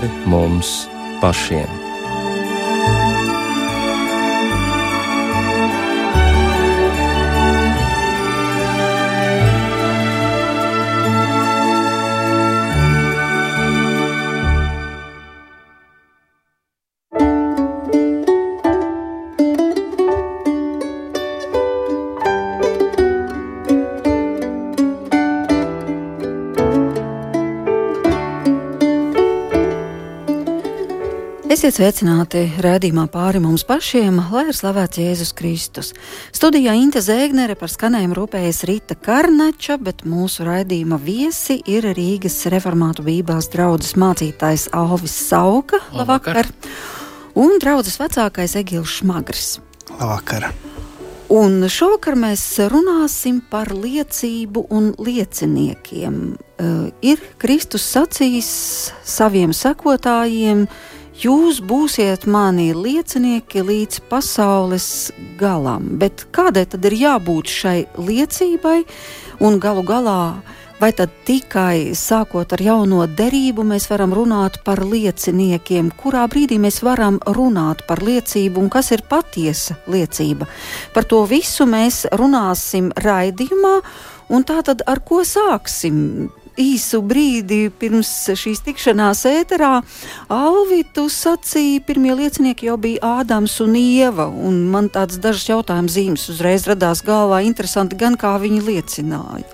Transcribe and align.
pāri 0.00 0.08
mums 0.26 0.88
pašiem. 1.20 1.79
Esiet 31.70 32.00
sveicināti 32.00 32.40
redzējumā 32.64 33.04
pāri 33.12 33.38
mums 33.38 33.62
pašiem, 33.62 34.16
lai 34.32 34.40
ir 34.50 34.56
slavēts 34.58 34.98
Jēzus 34.98 35.30
Kristus. 35.38 35.92
Studijā 36.34 36.72
Inte 36.74 36.98
Zēgnere 36.98 37.54
par 37.54 37.70
skanējumu 37.70 38.16
rūpējas 38.18 38.64
Rīta 38.66 38.96
Karnača, 38.98 39.76
bet 39.78 40.02
mūsu 40.02 40.48
raidījuma 40.48 40.98
viesi 40.98 41.60
ir 41.70 41.86
Rīgas 41.94 42.40
reformātu 42.50 43.06
bībās 43.06 43.52
draudzes 43.54 43.94
mācītājs 44.02 44.66
Alvis 44.74 45.14
Sauka. 45.28 45.78
Labvakar! 45.94 46.50
Un 47.38 47.60
draudzes 47.62 48.00
vecākais 48.02 48.58
Egils 48.58 48.98
Šmagris. 48.98 49.60
Labvakar! 49.94 50.50
Un 51.30 51.68
šovakar 51.70 52.18
mēs 52.18 52.48
runāsim 52.66 53.44
par 53.46 53.70
liecību 53.70 54.66
un 54.74 54.96
lieciniekiem. 54.98 56.22
Uh, 56.34 56.88
ir 56.98 57.22
Kristus 57.38 57.86
sacījis 57.94 58.56
saviem 59.06 59.54
sekotājiem, 59.54 60.66
uh, 60.66 60.96
Jūs 61.20 61.58
būsiet 61.60 62.22
mani 62.24 62.70
liecinieki 62.72 63.60
līdz 63.60 63.98
pasaules 64.08 65.10
galam, 65.36 65.98
bet 66.00 66.22
kādai 66.32 66.62
tad 66.64 66.86
ir 66.88 66.96
jābūt 66.96 67.50
šai 67.52 67.74
liecībai 68.00 68.78
un 69.44 69.58
galu 69.60 69.84
galā? 69.84 70.22
Vai 70.80 70.94
tad 70.96 71.12
tikai 71.28 71.92
sākot 71.92 72.54
ar 72.56 72.64
jauno 72.64 73.02
derību 73.04 73.66
mēs 73.68 73.90
varam 73.90 74.16
runāt 74.16 74.62
par 74.64 74.80
lieciniekiem, 74.80 75.92
kurā 75.92 76.24
brīdī 76.24 76.56
mēs 76.56 76.80
varam 76.80 77.20
runāt 77.36 77.84
par 77.84 78.00
liecību 78.00 78.64
un 78.64 78.72
kas 78.72 78.88
ir 78.96 79.04
patiesa 79.04 79.76
liecība? 79.92 80.48
Par 80.96 81.04
to 81.04 81.26
visu 81.28 81.68
mēs 81.68 82.06
runāsim 82.16 82.94
raidījumā, 82.96 83.76
un 84.32 84.48
tā 84.48 84.62
tad 84.64 84.88
ar 84.88 85.04
ko 85.04 85.20
sāksim? 85.20 86.30
Īsu 86.60 87.00
brīdi 87.06 87.70
pirms 87.80 88.10
šīs 88.38 88.62
tikšanās 88.66 89.24
ēterā, 89.30 89.72
Alvi, 90.32 90.82
tu 90.94 91.06
sacīji, 91.12 91.80
pirmie 91.86 92.14
liecinieki 92.18 92.68
jau 92.68 92.76
bija 92.80 93.20
Ādams 93.20 93.56
un 93.64 93.76
Ieva, 93.80 94.28
un 94.28 94.62
man 94.72 94.90
tāds 94.92 95.20
dažs 95.22 95.48
jautājums 95.48 95.96
zīmes 95.96 96.28
uzreiz 96.32 96.68
radās 96.70 97.02
galvā. 97.06 97.42
Interesanti 97.46 97.98
gan, 98.00 98.18
kā 98.20 98.36
viņi 98.42 98.60
liecināja. 98.68 99.48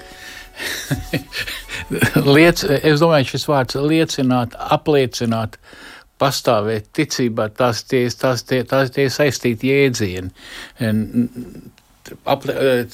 Liec, 2.36 2.62
es 2.64 3.02
domāju, 3.02 3.30
šis 3.34 3.46
vārds 3.50 3.76
liecināt, 3.76 4.56
apliecināt, 4.56 5.58
pastāvēt 6.20 6.88
ticībā, 6.96 7.50
tās 7.54 7.82
tie, 7.84 8.06
tās 8.08 8.44
tie, 8.48 8.62
tās 8.68 8.92
tie 8.94 9.10
saistīti 9.12 9.68
jēdzieni 9.72 10.30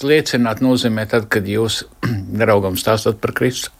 liecināt 0.03 0.63
nozīmē 0.65 1.07
tad, 1.11 1.29
kad 1.33 1.47
jūs 1.49 1.83
draugam 2.41 2.77
stāstat 2.81 3.21
par 3.21 3.35
Kristu. 3.37 3.71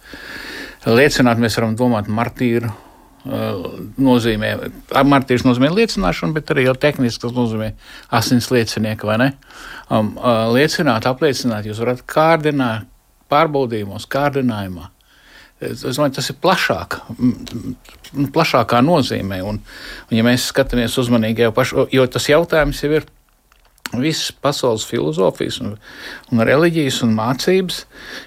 Liecināt 0.89 1.39
mēs 1.39 1.57
varam 1.59 1.77
domāt 1.79 2.09
martīru. 2.11 2.71
Nozīmē, 3.23 4.49
martīrs 5.07 5.45
nozīmē 5.47 5.69
liecināšanu, 5.71 6.35
bet 6.35 6.49
arī 6.51 6.65
jau 6.65 6.73
tehniski 6.75 7.21
tas 7.23 7.31
nozīmē 7.31 7.69
asins 8.19 8.49
liecinieku, 8.51 9.07
vai 9.07 9.15
ne? 9.21 9.29
Um, 9.87 10.09
liecināt, 10.51 11.07
apliecināt, 11.07 11.69
jūs 11.69 11.79
varat 11.79 12.03
kārdināt, 12.03 12.89
pārbaudījumos, 13.31 14.09
kārdinājumā. 14.11 14.89
Es 15.63 15.83
domāju, 15.85 16.17
tas 16.17 16.27
ir 16.33 16.37
plašāk, 16.43 16.97
plašākā 18.35 18.81
nozīmē. 18.83 19.39
Un, 19.47 19.61
un 20.09 20.17
ja 20.17 20.25
mēs 20.27 20.49
skatāmies 20.51 20.97
uzmanīgi 20.99 21.45
jau 21.45 21.53
pašu, 21.55 21.87
jo 21.93 22.03
tas 22.11 22.27
jautājums 22.27 22.83
jau 22.83 22.91
ir 22.97 23.07
visas 24.01 24.31
pasaules 24.31 24.85
filozofijas, 24.89 25.59
un, 25.61 25.75
un 26.31 26.43
reliģijas 26.47 27.01
un 27.05 27.13
mācības, 27.17 27.83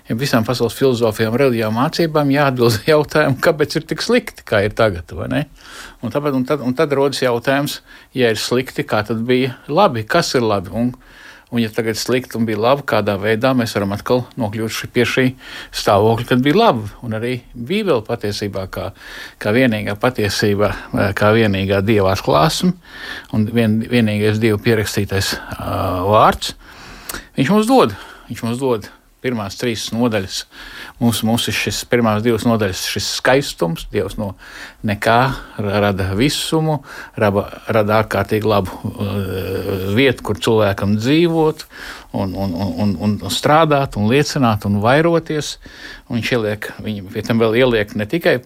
ja 0.09 0.17
visām 0.19 0.47
pasaules 0.47 0.77
filozofijām, 0.79 1.35
reliģijām, 1.41 1.75
mācībām 1.77 2.31
jāatbild 2.35 2.79
jautājumu, 2.93 3.41
kāpēc 3.43 3.79
ir 3.81 3.89
tik 3.91 4.05
slikti, 4.05 4.47
kā 4.47 4.63
ir 4.67 4.77
tagad. 4.79 5.11
Un, 5.17 6.13
tāpēc, 6.13 6.37
un, 6.39 6.47
tad, 6.49 6.63
un 6.63 6.77
tad 6.77 6.95
rodas 6.97 7.23
jautājums, 7.25 7.81
ja 8.17 8.31
ir 8.35 8.41
slikti, 8.41 8.87
kā 8.87 9.03
tad 9.07 9.25
bija 9.27 9.57
labi, 9.67 10.07
kas 10.07 10.35
ir 10.39 10.47
labi. 10.47 10.71
Un, 10.77 10.95
Un, 11.47 11.61
ja 11.63 11.71
tagad 11.71 11.95
slikti 11.95 12.35
un 12.35 12.47
bija 12.49 12.59
labi, 12.59 12.83
kādā 12.91 13.15
veidā 13.23 13.53
mēs 13.55 13.77
varam 13.77 13.93
atkal 13.95 14.25
nokļūt 14.35 14.89
pie 14.91 15.05
šī 15.07 15.27
stāvokļa, 15.79 16.27
kad 16.33 16.43
bija 16.43 16.59
labi. 16.59 16.89
Un 17.07 17.15
arī 17.15 17.37
Bībele 17.55 18.03
patiesībā 18.07 18.65
kā, 18.75 18.89
kā 19.39 19.53
vienīgā 19.55 19.95
patiesība, 20.03 20.73
kā 21.15 21.31
vienīgā 21.37 21.79
dieva 21.87 22.17
atklāsme 22.17 22.75
un 23.37 23.47
vien, 23.55 23.79
vienīgais 23.87 24.43
dieva 24.43 24.59
pierakstītais 24.59 25.37
uh, 25.39 26.03
vārds, 26.11 26.57
viņš 27.39 27.55
mums 27.55 27.71
dod. 27.71 27.95
Viņš 28.27 28.43
mums 28.43 28.59
dod 28.59 28.91
pirmās 29.27 29.59
trīs 29.61 29.91
nodaļas. 29.95 30.41
Mums, 31.03 31.21
mums 31.27 31.49
ir 31.51 31.59
šis 31.59 31.83
pirmās 31.91 32.23
divas 32.25 32.47
nodaļas, 32.49 32.87
šis 32.95 33.11
skaistums, 33.19 33.85
Dievs 33.93 34.17
no 34.21 34.33
nekā 34.87 35.19
rada 35.61 36.09
visumu, 36.17 36.79
rada, 37.19 37.47
rada 37.69 38.01
ārkārtīgi 38.01 38.49
labu 38.49 38.73
uh, 38.95 39.93
vietu, 39.99 40.25
kur 40.31 40.41
cilvēkam 40.41 40.97
dzīvot, 41.01 41.67
un, 42.17 42.33
un, 42.33 42.57
un, 42.57 42.97
un, 42.97 43.17
un 43.21 43.33
strādāt, 43.35 43.99
un 44.01 44.09
liecināt, 44.11 44.65
un 44.69 44.81
vairoties. 44.85 45.57
Un 46.09 46.21
viņš 46.21 46.37
ieliek, 46.39 46.71
viņi 46.83 47.09
pie 47.13 47.25
tam 47.27 47.43
vēl 47.43 47.59
ieliek 47.65 47.97
ne 47.99 48.07
tikai 48.09 48.39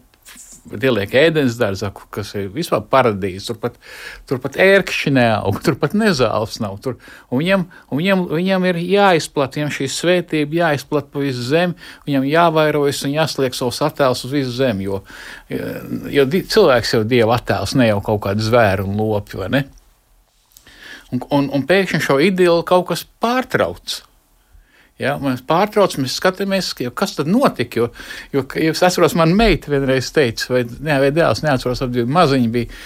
ieliek 0.68 1.14
ēdienas 1.16 1.56
dārzā, 1.58 1.90
kas 2.14 2.32
ir 2.38 2.50
vispār 2.54 2.82
paradīze. 2.90 3.46
Turpat, 3.48 3.78
turpat 4.28 4.58
ērkšķi 4.60 5.12
neaug, 5.16 5.60
turpat 5.64 5.96
nezāles 5.98 6.58
nav. 6.62 6.76
Tur, 6.84 6.98
un 7.30 7.42
viņam, 7.42 7.64
un 7.90 8.00
viņam, 8.02 8.24
viņam 8.34 8.68
ir 8.70 8.80
jāizplat, 8.84 9.56
viņam 9.58 9.72
šī 9.78 9.88
svētība 9.94 10.60
jāizplat 10.60 11.10
pa 11.12 11.24
visu 11.24 11.46
zemi, 11.48 11.78
viņam 12.08 12.28
jāvairojas 12.30 13.02
un 13.08 13.16
jāsliek 13.16 13.56
savus 13.56 13.80
attēlus 13.86 14.26
uz 14.28 14.36
visu 14.36 14.54
zemi, 14.58 14.88
jo, 14.88 15.02
jo 16.12 16.28
cilvēks 16.28 16.94
jau 16.96 17.02
dieva 17.08 17.38
attēls, 17.40 17.76
ne 17.78 17.90
jau 17.90 18.00
kaut 18.04 18.22
kāda 18.28 18.44
zvēra 18.44 18.86
un 18.86 19.00
lopi, 19.00 19.40
vai 19.40 19.50
ne? 19.56 19.64
Un, 21.10 21.24
un, 21.34 21.50
un 21.56 21.66
pēkšņi 21.66 22.04
šo 22.04 22.20
ideju 22.22 22.60
kaut 22.68 22.92
kas 22.92 23.02
pārtrauc. 23.22 24.02
Ja, 25.00 25.14
mēs 25.20 25.40
pārtraucam, 25.48 26.04
mēs 26.04 26.18
skatāmies, 26.20 26.74
kas 26.96 27.16
tad 27.16 27.30
notika. 27.30 27.80
Jo, 27.80 27.86
jo, 28.34 28.44
jo 28.44 28.74
es 28.74 28.82
atceros, 28.84 29.16
man 29.16 29.32
meita 29.36 29.72
vienreiz 29.72 30.10
teica, 30.12 30.50
vai, 30.52 30.64
ne, 30.84 30.98
vai 31.00 31.08
dēls, 31.16 31.40
neatceros, 31.46 31.80
ap 31.86 31.94
divi 31.94 32.10
maziņi 32.12 32.50
bija. 32.52 32.82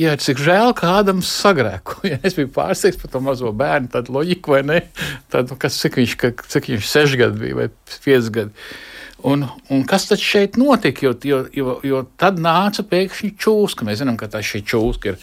Jā, 0.00 0.14
cik 0.16 0.40
žēl, 0.40 0.70
ka 0.78 0.94
Ādams 1.02 1.28
sagrēkoja. 1.42 2.22
Es 2.26 2.36
biju 2.38 2.48
pārsteigts 2.54 3.02
par 3.02 3.12
to 3.12 3.20
mazo 3.20 3.52
bērnu, 3.52 3.90
tādu 3.92 4.14
loģiku, 4.16 4.54
vai 4.56 4.62
ne? 4.64 4.78
Tādu, 5.32 5.58
kas, 5.60 5.76
cik 5.82 5.98
viņš, 6.00 6.14
viņš 6.56 6.86
seši 6.88 7.20
gadi 7.20 7.42
bija 7.42 7.58
vai 7.58 7.66
pieci 8.04 8.32
gadi. 8.32 8.68
Un, 9.26 9.42
un 9.72 9.82
kas 9.88 10.06
tad 10.08 10.20
šeit 10.22 10.56
notika? 10.60 11.04
Jo, 11.04 11.12
jo, 11.24 11.42
jo, 11.52 11.74
jo 11.84 12.00
tad 12.20 12.40
nāca 12.40 12.84
pēkšņi 12.86 13.30
čūska. 13.42 13.84
Mēs 13.88 14.00
zinām, 14.00 14.16
ka 14.20 14.28
tā 14.32 14.40
šī 14.44 14.62
čūska 14.68 15.12
ir. 15.12 15.20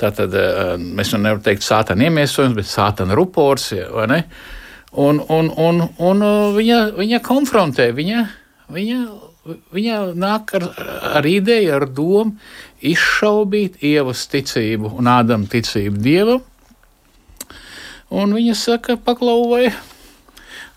Tātad, 0.00 0.36
eh, 0.36 0.74
mēs 0.80 1.14
nevaram 1.14 1.40
teikt 1.44 1.64
sātana 1.64 2.08
iemiesojums, 2.08 2.56
bet 2.58 2.68
sātana 2.68 3.16
rupors. 3.16 3.70
Ne? 4.10 4.24
Un, 4.94 5.18
un, 5.28 5.50
un, 5.58 5.80
un 5.98 6.24
viņa, 6.54 6.80
viņa 6.94 7.18
konfrontē, 7.26 7.88
viņa, 7.96 8.20
viņa, 8.70 8.98
viņa 9.74 9.96
nāk 10.14 10.54
ar, 10.58 10.68
ar 11.18 11.26
ideju, 11.26 11.72
ar 11.74 11.88
domu 11.90 12.36
izšaubīt 12.84 13.82
ievas 13.82 14.22
ticību 14.30 14.92
un 15.00 15.10
ādam 15.10 15.48
ticību 15.50 15.98
dievam. 16.04 16.44
Un 18.14 18.36
viņa 18.36 18.54
saka, 18.54 18.94
paklau, 19.00 19.48
vai, 19.50 19.72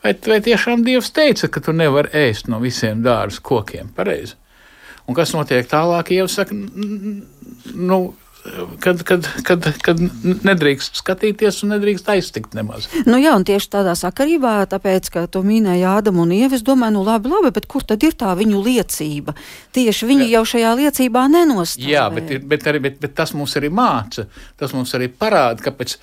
vai, 0.02 0.16
vai 0.16 0.40
tiešām 0.42 0.86
dievs 0.88 1.12
teica, 1.14 1.52
ka 1.52 1.62
tu 1.62 1.76
nevari 1.76 2.10
ēst 2.26 2.50
no 2.50 2.58
visiem 2.64 3.04
dārza 3.06 3.44
kokiem? 3.46 3.92
Pareizi. 3.94 4.34
Un 5.08 5.16
kas 5.16 5.36
notiek 5.36 5.68
tālāk? 5.70 6.10
Ieva 6.16 6.32
saka, 6.32 6.56
nu, 6.56 8.00
kad, 8.84 9.02
kad, 9.08 9.28
kad, 9.46 9.68
kad 9.84 10.02
nedrīkst 10.48 11.00
skatīties 11.02 11.62
un 11.66 11.74
nedrīkst 11.76 12.10
aiztikt 12.14 12.56
nemaz. 12.58 12.88
Nu 13.08 13.20
jā, 13.22 13.34
un 13.38 13.46
tieši 13.48 13.72
tādā 13.78 13.94
sakarībā, 13.98 14.56
tāpēc, 14.72 15.10
ka 15.14 15.26
tu 15.32 15.44
minēji 15.46 15.86
Ādamu 15.88 16.24
un 16.26 16.34
Ievu, 16.36 16.58
es 16.58 16.66
domāju, 16.66 16.98
nu 16.98 17.06
labi, 17.08 17.32
labi, 17.32 17.52
bet 17.56 17.68
kur 17.70 17.86
tad 17.88 18.04
ir 18.08 18.16
tā 18.18 18.34
viņu 18.38 18.62
liecība? 18.66 19.36
Tieši 19.76 20.10
viņi 20.10 20.28
jā. 20.28 20.32
jau 20.38 20.44
šajā 20.54 20.74
liecībā 20.82 21.26
nenostāv. 21.34 21.90
Jā, 21.90 22.08
bet, 22.14 22.32
ir, 22.34 22.44
bet, 22.48 22.68
arī, 22.70 22.84
bet, 22.88 23.00
bet 23.04 23.16
tas 23.18 23.34
mums 23.38 23.56
arī 23.60 23.72
māca, 23.74 24.28
tas 24.60 24.76
mums 24.78 24.94
arī 24.98 25.10
parāda, 25.12 25.68
kāpēc 25.68 25.98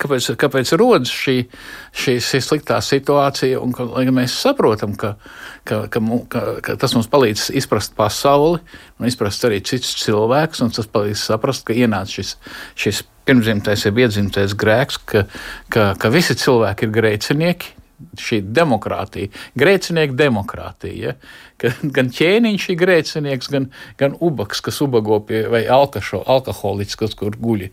kāpēc, 0.00 0.30
kāpēc 0.40 0.72
rodas 0.80 1.12
šī, 1.12 1.36
šī, 1.96 2.16
šī 2.24 2.40
sliktā 2.44 2.80
situācija. 2.84 3.60
Un, 3.62 3.74
ka, 3.76 3.86
mēs 4.14 4.36
saprotam, 4.42 4.94
ka, 5.00 5.14
ka, 5.68 5.84
ka, 5.92 6.02
ka, 6.32 6.44
ka 6.66 6.76
tas 6.80 6.96
mums 6.96 7.10
palīdz 7.12 7.48
izprast 7.60 7.96
pasauli 7.98 8.60
un 8.98 9.08
izprast 9.10 9.48
arī 9.48 9.62
citus 9.64 9.96
cilvēkus. 10.04 10.62
Tas 10.76 10.90
palīdz 10.90 11.26
saprast, 11.30 11.66
ka 11.68 11.76
ienāca 11.76 12.20
šis, 12.20 12.36
šis 12.78 13.04
pirmzimtais, 13.28 13.84
jeb 13.86 14.00
iedzimtais 14.02 14.56
grēks, 14.58 15.02
ka, 15.06 15.26
ka, 15.72 15.92
ka 16.00 16.12
visi 16.12 16.36
cilvēki 16.38 16.88
ir 16.88 16.96
grēcinieki 16.96 17.79
šī 18.20 18.40
demokrātija, 18.56 19.30
grēcinieku 19.58 20.16
demokrātija. 20.18 21.12
Ja? 21.12 21.70
Gan 21.96 22.08
ķēniņš 22.16 22.66
ir 22.72 22.78
grēcinieks, 22.80 23.50
gan, 23.52 23.66
gan 24.00 24.14
ubaks, 24.24 24.62
kas 24.64 24.80
ubago 24.84 25.18
pie 25.28 25.42
vai 25.52 25.62
alkašo, 25.70 26.22
alkoholiķis, 26.34 26.98
kas 27.00 27.16
kur 27.18 27.36
guļ. 27.36 27.66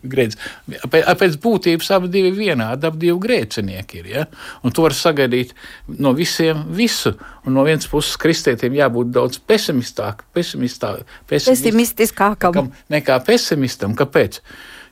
Pēc 0.91 1.37
būtības 1.43 1.91
abi 1.95 2.11
divi 2.11 2.33
vienādi, 2.35 2.89
abi 2.89 3.05
divi 3.05 3.17
grēcinieki 3.27 4.01
ir. 4.01 4.11
Ja? 4.11 4.25
Un 4.67 4.75
to 4.75 4.83
var 4.85 4.95
sagaidīt 4.97 5.55
no 5.87 6.11
visiem 6.17 6.65
visu. 6.75 7.15
Un 7.47 7.55
no 7.55 7.63
vienas 7.67 7.87
puses 7.87 8.19
kristietim 8.19 8.75
jābūt 8.75 9.13
daudz 9.15 9.39
pesimistākam, 9.39 10.27
pesimistiskākam 11.31 12.73
nekā 12.91 13.21
pesimistam. 13.27 13.95
Kāpēc? 13.97 14.41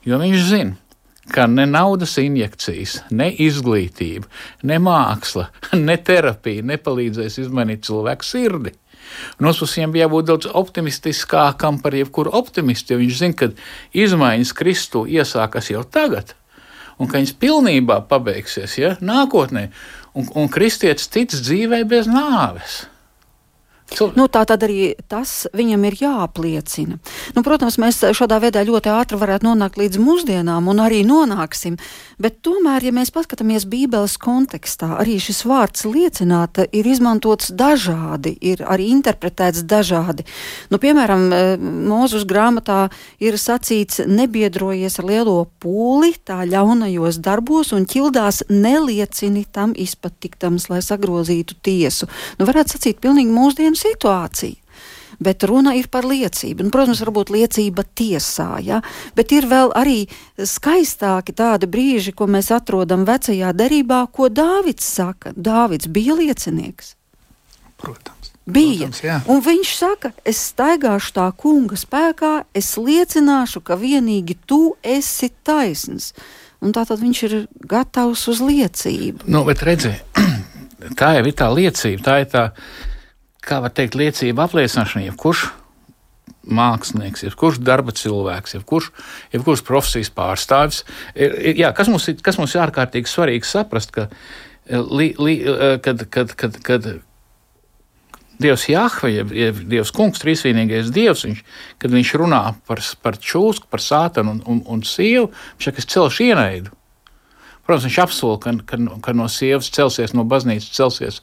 Jo 0.05 0.21
viņš 0.21 0.41
zina 0.47 0.84
ka 1.33 1.47
ne 1.47 1.65
naudas 1.65 2.17
injekcijas, 2.21 2.99
ne 3.09 3.31
izglītība, 3.31 4.29
ne 4.63 4.79
māksla, 4.81 5.49
ne 5.87 5.97
terapija 5.97 6.65
nepalīdzēs 6.73 7.39
izmainīt 7.45 7.85
cilvēku 7.87 8.27
sirdi. 8.27 8.75
Otras 9.37 9.59
puses, 9.61 9.91
bija 9.93 10.07
jābūt 10.07 10.29
daudz 10.29 10.47
optimistiskākam 10.49 11.77
par 11.83 11.93
jebkuru 11.93 12.33
optimistu, 12.35 12.95
jo 12.95 13.03
viņš 13.03 13.19
zina, 13.19 13.37
ka 13.37 13.49
izmaiņas 13.93 14.53
Kristu 14.57 15.05
iesākas 15.05 15.69
jau 15.69 15.83
tagad, 15.85 16.33
un 16.97 17.09
ka 17.09 17.19
viņas 17.19 17.35
pilnībā 17.41 17.99
pabeigsies 18.09 18.79
ja, 18.81 18.95
nākotnē, 19.05 19.67
un, 20.17 20.27
un 20.33 20.49
kristietis 20.51 21.11
tic 21.13 21.37
dzīvē 21.37 21.83
bez 21.89 22.09
nāves. 22.09 22.85
Nu, 23.93 24.25
tā 24.27 24.41
tad 24.49 24.63
arī 24.65 24.95
tas 25.07 25.45
viņam 25.55 25.83
ir 25.87 25.95
jāapliecina. 26.01 26.97
Nu, 27.35 27.43
protams, 27.45 27.77
mēs 27.79 28.01
šādā 28.17 28.39
veidā 28.41 28.63
ļoti 28.65 28.89
ātri 28.91 29.19
varētu 29.21 29.45
nonākt 29.45 29.77
līdz 29.79 29.99
mūsdienām, 30.01 30.67
un 30.67 30.81
arī 30.83 31.03
nonāksim. 31.07 31.77
Bet 32.19 32.41
tomēr, 32.43 32.83
ja 32.83 32.91
mēs 32.95 33.13
paskatāmies 33.13 33.67
Bībeles 33.69 34.17
kontekstā, 34.19 34.89
arī 34.99 35.19
šis 35.21 35.43
vārds 35.47 35.85
liecināt 35.85 36.63
ir 36.65 36.89
izmantots 36.89 37.53
dažādi, 37.53 38.33
ir 38.41 38.65
arī 38.65 38.89
interpretēts 38.95 39.63
dažādi. 39.69 40.25
Nu, 40.73 40.81
piemēram, 40.81 41.27
e, 41.29 41.43
Mūzus 41.61 42.25
grāmatā 42.27 42.89
ir 43.21 43.37
sacīts: 43.39 44.01
nebiedrojies 44.09 44.99
ar 44.99 45.09
lielo 45.11 45.37
pūli, 45.61 46.15
tā 46.25 46.41
ļaunajos 46.49 47.21
darbos 47.21 47.71
un 47.77 47.85
ķildās 47.85 48.47
neliecini 48.49 49.45
tam 49.45 49.77
izpatiktams, 49.77 50.67
lai 50.73 50.81
sagrozītu 50.83 51.61
tiesu. 51.61 52.09
Nu, 52.39 52.49
varētu 52.49 52.75
sacīt 52.75 52.99
pilnīgi 53.03 53.31
mūsdienu 53.35 53.74
ekstrēma 53.75 53.95
situācija. 53.95 54.61
Bet 55.19 55.45
runa 55.47 55.71
ir 55.79 55.87
par 55.87 56.03
liecību. 56.03 56.65
Un, 56.65 56.71
protams, 56.71 56.99
varbūt 56.99 57.29
liecība 57.31 57.85
tiesā, 57.95 58.59
ja? 58.59 58.81
bet 59.15 59.31
ir 59.31 59.47
vēl 59.47 59.71
arī 59.71 60.09
skaistāki 60.35 61.31
tādi 61.31 61.69
brīži, 61.71 62.11
ko 62.11 62.27
mēs 62.27 62.51
atrodam 62.51 63.05
vecajā 63.07 63.53
derībā, 63.55 64.07
ko 64.11 64.27
Dāvids 64.27 64.83
saka. 64.83 65.31
Dāvids 65.31 65.87
bija 65.87 66.17
liecinieks. 66.19 66.95
Protams. 67.79 68.33
Bija. 68.45 68.89
Protams, 68.89 68.99
jā. 69.05 69.21
un 69.31 69.39
viņš 69.41 69.69
saka, 69.77 70.11
es 70.27 70.41
staigāšu 70.51 71.13
tā 71.15 71.29
kunga 71.31 71.79
spēkā, 71.79 72.33
es 72.53 72.75
liecināšu, 72.75 73.63
ka 73.63 73.79
vienīgi 73.79 74.35
tu 74.45 74.75
esi 74.83 75.31
taisns. 75.47 76.11
Un 76.59 76.75
tā 76.75 76.83
tad 76.87 76.99
viņš 76.99 77.21
ir 77.29 77.37
gatavs 77.71 78.27
uz 78.27 78.43
liecību. 78.43 79.29
Nu, 79.31 79.45
bet 79.47 79.63
redziet, 79.63 80.03
tā 80.99 81.15
jau 81.15 81.23
ir 81.23 81.39
tā 81.39 81.49
liecība. 81.55 82.03
Tā 82.03 82.19
ir 82.25 82.29
tā 82.35 82.45
kā 83.47 83.61
var 83.63 83.73
teikt, 83.75 83.97
liecība 83.99 84.45
apliecināšana, 84.47 85.07
jebkurš 85.09 85.47
mākslinieks, 86.45 87.23
jebkurš 87.25 87.59
darba 87.65 87.93
cilvēks, 87.95 88.55
jebkurš, 88.57 88.91
jebkurš 89.33 89.63
profesijas 89.65 90.11
pārstāvis. 90.13 90.83
Ir, 91.15 91.33
ir, 91.41 91.59
jā, 91.63 91.71
kas, 91.75 91.89
mums 91.91 92.07
ir, 92.11 92.19
kas 92.25 92.39
mums 92.41 92.53
ir 92.55 92.63
ārkārtīgi 92.65 93.09
svarīgi 93.09 93.49
saprast, 93.49 93.93
ka, 93.95 94.07
eh, 94.67 94.79
li, 94.79 95.13
li, 95.17 95.39
eh, 95.41 95.77
kad, 95.83 96.05
kad, 96.13 96.35
kad, 96.37 96.61
kad 96.65 96.89
Dievs 98.41 98.67
Jahve, 98.67 99.13
jeb, 99.13 99.31
jeb 99.31 99.61
Dievs 99.71 99.93
Kungs, 99.95 100.19
trīsvienīgais 100.19 100.91
Dievs, 100.93 101.23
viņš, 101.25 101.43
kad 101.79 101.93
viņš 101.93 102.15
runā 102.19 102.43
par, 102.67 102.81
par 103.01 103.17
čūsku, 103.17 103.69
par 103.71 103.83
sātanu 103.83 104.35
un, 104.35 104.41
un, 104.51 104.63
un 104.75 104.83
sievu, 104.83 105.29
viņš 105.55 105.69
saka, 105.69 105.83
es 105.83 105.93
celšu 105.93 106.27
ienaidu. 106.29 106.73
Protams, 107.65 107.87
viņš 107.87 107.97
apsola, 108.03 108.37
ka, 108.41 108.53
ka, 108.69 108.77
ka 109.01 109.13
no 109.17 109.25
sievas 109.31 109.71
celsies, 109.73 110.13
no 110.13 110.25
baznīcas 110.29 110.69
celsies 110.75 111.21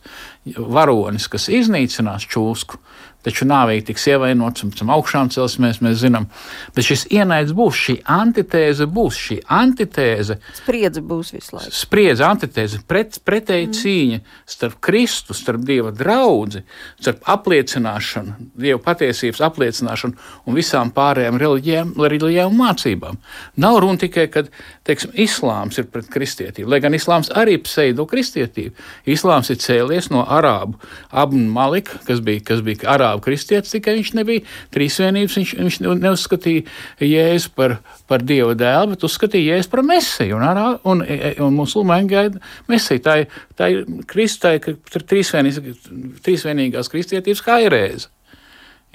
varonis, 0.59 1.29
kas 1.31 1.47
iznīcinās 1.53 2.27
čūsku, 2.27 2.81
taču 3.25 3.47
nāvīgi 3.49 3.87
tiks 3.91 4.07
ievainots 4.13 4.65
un 4.65 4.73
pēc 4.73 4.83
tam 4.83 4.93
augšām 4.95 5.31
celsimies, 5.35 5.81
mēs 5.85 6.01
zinām. 6.03 6.29
Bet 6.77 6.87
šis 6.89 7.07
ienaids 7.15 7.55
būs, 7.57 7.79
šī 7.87 7.97
antitēze 8.11 8.87
būs, 8.91 9.19
šī 9.29 9.39
antitēze. 9.53 10.39
Spriedze 10.63 11.03
būs 11.07 11.33
visu 11.37 11.57
laiku. 11.57 11.75
Spriedze, 11.77 12.27
antitēze, 12.27 12.83
pret, 12.89 13.19
pretēji 13.27 13.69
mm. 13.69 13.77
cīņa 13.79 14.21
starp 14.57 14.79
Kristu, 14.85 15.37
starp 15.37 15.65
Dieva 15.67 15.93
draudzi, 15.95 16.65
starp 17.01 17.23
apliecināšanu, 17.37 18.37
Dieva 18.59 18.81
patiesības 18.83 19.43
apliecināšanu 19.49 20.47
un 20.47 20.59
visām 20.59 20.93
pārējām 20.95 21.39
reliģijām, 21.43 21.95
reliģijām 21.99 22.53
un 22.53 22.61
mācībām. 22.63 23.21
Nav 23.63 23.81
runa 23.85 24.03
tikai, 24.03 24.27
kad, 24.33 24.51
teiksim, 24.89 25.15
islāms 25.23 25.79
ir 25.81 25.89
pret 25.93 26.09
kristietību, 26.13 26.71
lai 26.73 26.81
gan 26.83 26.97
islāms 26.97 27.31
arī 27.39 27.59
pseido 27.63 28.07
kristietību. 28.11 28.75
Islāms 29.13 29.53
ir 29.53 29.61
cēlies 29.63 30.11
no 30.13 30.25
arābu 30.27 30.79
Abnu 31.11 31.49
Malika, 31.53 31.99
kas 32.07 32.23
bija, 32.25 32.43
kas 32.53 32.63
bija 32.65 32.89
arābu 32.95 33.12
kristietis, 33.25 33.75
tikai 33.75 33.95
viņš 33.99 34.11
nebija 34.17 34.45
trīsvienības, 34.75 35.37
viņš, 35.41 35.53
viņš 35.61 35.77
neuzskatīja 36.01 36.63
Jēzu 37.05 37.53
par, 37.59 37.77
par 38.09 38.25
Dieva 38.25 38.55
dēlu, 38.59 38.95
bet 38.95 39.05
uzskatīja 39.09 39.57
Jēzu 39.57 39.73
par 39.75 39.83
mesiju, 39.87 40.39
un, 40.39 40.45
arā, 40.49 40.67
un, 40.89 41.05
un 41.47 41.53
musulmaņi 41.59 42.11
gaida 42.15 42.43
mesiju. 42.73 43.05
Tā 43.05 43.19
ir, 43.25 43.27
tā 43.59 43.65
ir 43.75 43.79
kristai, 44.09 44.57
ka 44.63 44.77
trīsvienīgās 45.13 46.93
kristietības 46.93 47.45
hairēze. 47.51 48.07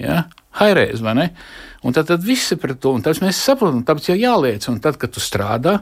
Ja? 0.02 0.26
Hairēze, 0.58 1.02
vai 1.04 1.14
ne? 1.18 1.26
Un 1.86 1.94
tad, 1.94 2.08
tad 2.10 2.24
viss 2.26 2.50
ir 2.54 2.58
pret 2.58 2.80
to, 2.82 2.90
un 2.96 3.02
tad 3.04 3.20
mēs 3.22 3.38
saprotam, 3.38 3.84
tāpēc 3.86 4.10
jau 4.10 4.18
jāliec, 4.18 4.64
un 4.70 4.80
tad, 4.82 4.98
kad 4.98 5.12
tu 5.14 5.22
strādā, 5.22 5.78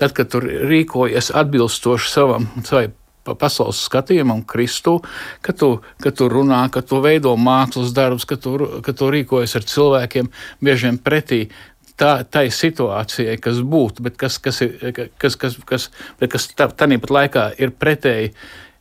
tad, 0.00 0.14
kad 0.16 0.30
tu 0.32 0.40
rīkojies 0.40 1.34
atbilstoši 1.36 2.12
savam, 2.12 2.48
savai 2.64 2.88
pasaules 3.24 3.80
skatījumam, 3.88 4.42
Kristu, 4.48 4.98
ka 5.44 5.54
tu, 5.56 5.78
ka 6.02 6.12
tu 6.12 6.28
runā, 6.28 6.64
ka 6.72 6.82
tu 6.84 7.00
veido 7.04 7.34
mākslas 7.40 7.94
darbus, 7.96 8.26
ka 8.28 8.36
tu, 8.40 8.56
ka 8.84 8.92
tu 8.96 9.08
rīkojies 9.14 9.56
ar 9.56 9.68
cilvēkiem 9.74 10.28
bieži 10.64 10.90
vien 10.90 11.00
pretī. 11.00 11.46
Tā, 11.94 12.24
tā 12.26 12.42
ir 12.48 12.54
situācija, 12.54 13.36
kas 13.38 13.60
būtu, 13.62 14.02
bet 14.02 14.16
kas, 14.18 14.40
kas, 14.42 14.58
ir, 14.66 14.90
kas, 15.20 15.36
kas, 15.38 15.60
kas, 15.64 15.90
kas 16.18 16.48
tā, 16.50 16.66
tāpat 16.66 17.12
laikā 17.14 17.44
ir 17.62 17.70
pretēji 17.70 18.32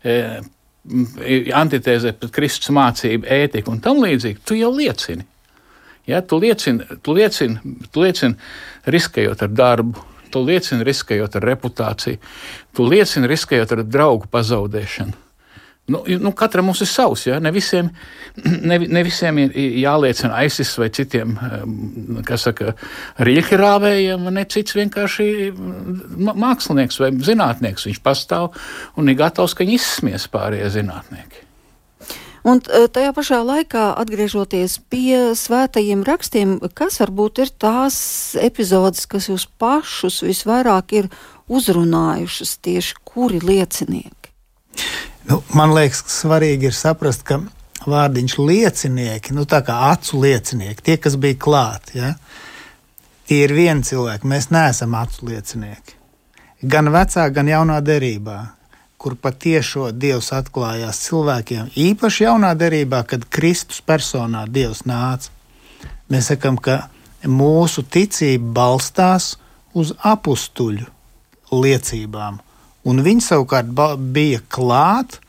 e, 0.02 0.16
antitēzē 1.54 2.16
pret 2.18 2.34
Kristus 2.34 2.74
mācību, 2.74 3.30
ētiku 3.30 3.76
un 3.76 3.84
tam 3.86 4.02
līdzīgi, 4.02 4.42
tu 4.42 4.58
jau 4.58 4.72
liecini. 4.74 5.28
Ja, 6.10 6.24
tu 6.26 6.40
liecini, 6.42 6.98
tu 7.06 7.14
liecini, 7.16 7.76
tu 7.94 8.02
liecini 8.04 8.90
riskējot 8.92 9.46
ar 9.46 9.54
darbu, 9.56 10.02
Tu 10.34 10.42
liecini 10.42 10.86
riskējot 10.88 11.38
ar 11.38 11.46
reputāciju, 11.52 12.22
tu 12.74 12.88
liecini 12.90 13.30
riskējot 13.30 13.78
ar 13.78 13.84
draugu 13.86 14.32
pazaudēšanu. 14.34 15.20
Nu, 15.86 16.00
nu, 16.20 16.32
katram 16.32 16.70
mums 16.70 16.80
ir 16.80 16.88
savs. 16.88 17.26
Ja? 17.28 17.42
Ne, 17.44 17.52
visiem, 17.52 17.90
ne, 18.70 18.78
ne 18.80 19.02
visiem 19.04 19.42
ir 19.44 19.58
jāliecina 19.84 20.40
ISIS 20.48 20.72
vai 20.80 20.88
citiem 20.96 21.36
saka, 22.40 22.72
rīķerāvējiem, 23.28 24.30
ne 24.32 24.46
cits 24.48 24.78
vienkārši 24.80 25.28
mākslinieks 26.32 27.02
vai 27.04 27.12
zinātnieks. 27.28 27.90
Viņš 27.90 28.04
pastāv 28.06 28.54
un 28.96 29.12
ir 29.12 29.20
gatavs, 29.20 29.58
ka 29.58 29.68
viņi 29.68 29.76
izsmies 29.82 30.30
pārējie 30.32 30.72
zinātnieki. 30.80 31.43
Un 32.44 32.60
e, 32.68 32.86
tajā 32.92 33.14
pašā 33.16 33.40
laikā, 33.48 33.86
atgriežoties 34.02 34.82
pie 34.92 35.32
svētajiem 35.40 36.04
rakstiem, 36.04 36.58
kas 36.76 37.00
varbūt 37.00 37.40
ir 37.46 37.52
tās 37.56 37.98
epizodes, 38.40 39.06
kas 39.08 39.30
jūs 39.32 39.48
pašus 39.62 40.20
visvairāk 40.26 40.92
ir 41.00 41.08
uzrunājušas, 41.48 42.58
tieši 42.64 43.00
kuri 43.08 43.40
liecinieki? 43.44 44.34
Nu, 45.30 45.40
man 45.56 45.72
liekas, 45.72 46.04
ka 46.04 46.12
svarīgi 46.12 46.68
ir 46.68 46.76
saprast, 46.76 47.24
ka 47.24 47.40
vārdiņš 47.88 48.36
liecinieki, 48.40 49.36
nu 49.38 49.48
tā 49.48 49.62
kā 49.64 49.78
acu 49.94 50.20
liecinieki, 50.24 50.84
tie, 50.84 50.98
kas 51.00 51.16
bija 51.20 51.40
klāt, 51.40 51.94
ja, 51.96 52.14
tie 53.28 53.44
ir 53.46 53.56
vieni 53.56 53.88
cilvēki, 53.88 54.28
mēs 54.28 54.50
neesam 54.52 54.96
acu 55.00 55.32
liecinieki. 55.32 55.96
Gan 56.68 56.92
vecā, 56.92 57.30
gan 57.32 57.48
jaunā 57.48 57.80
derībā 57.84 58.38
kur 59.04 59.16
patiešo 59.20 59.90
Dievs 59.92 60.32
atklājās 60.36 61.02
cilvēkiem, 61.10 61.74
īpaši 61.76 62.24
jaunā 62.26 62.54
derībā, 62.56 63.02
kad 63.08 63.26
Kristus 63.30 63.82
personā 63.84 64.46
Dievs 64.48 64.86
nāca. 64.88 65.30
Mēs 66.12 66.32
sakām, 66.32 66.56
ka 66.60 66.86
mūsu 67.28 67.84
ticība 67.84 68.54
balstās 68.62 69.34
uz 69.76 69.92
apstuļu 70.04 70.88
liecībām. 71.52 72.40
Un 72.88 73.00
viņi 73.04 73.24
savukārt 73.24 73.70
bija 74.16 74.42
klāt 74.52 75.20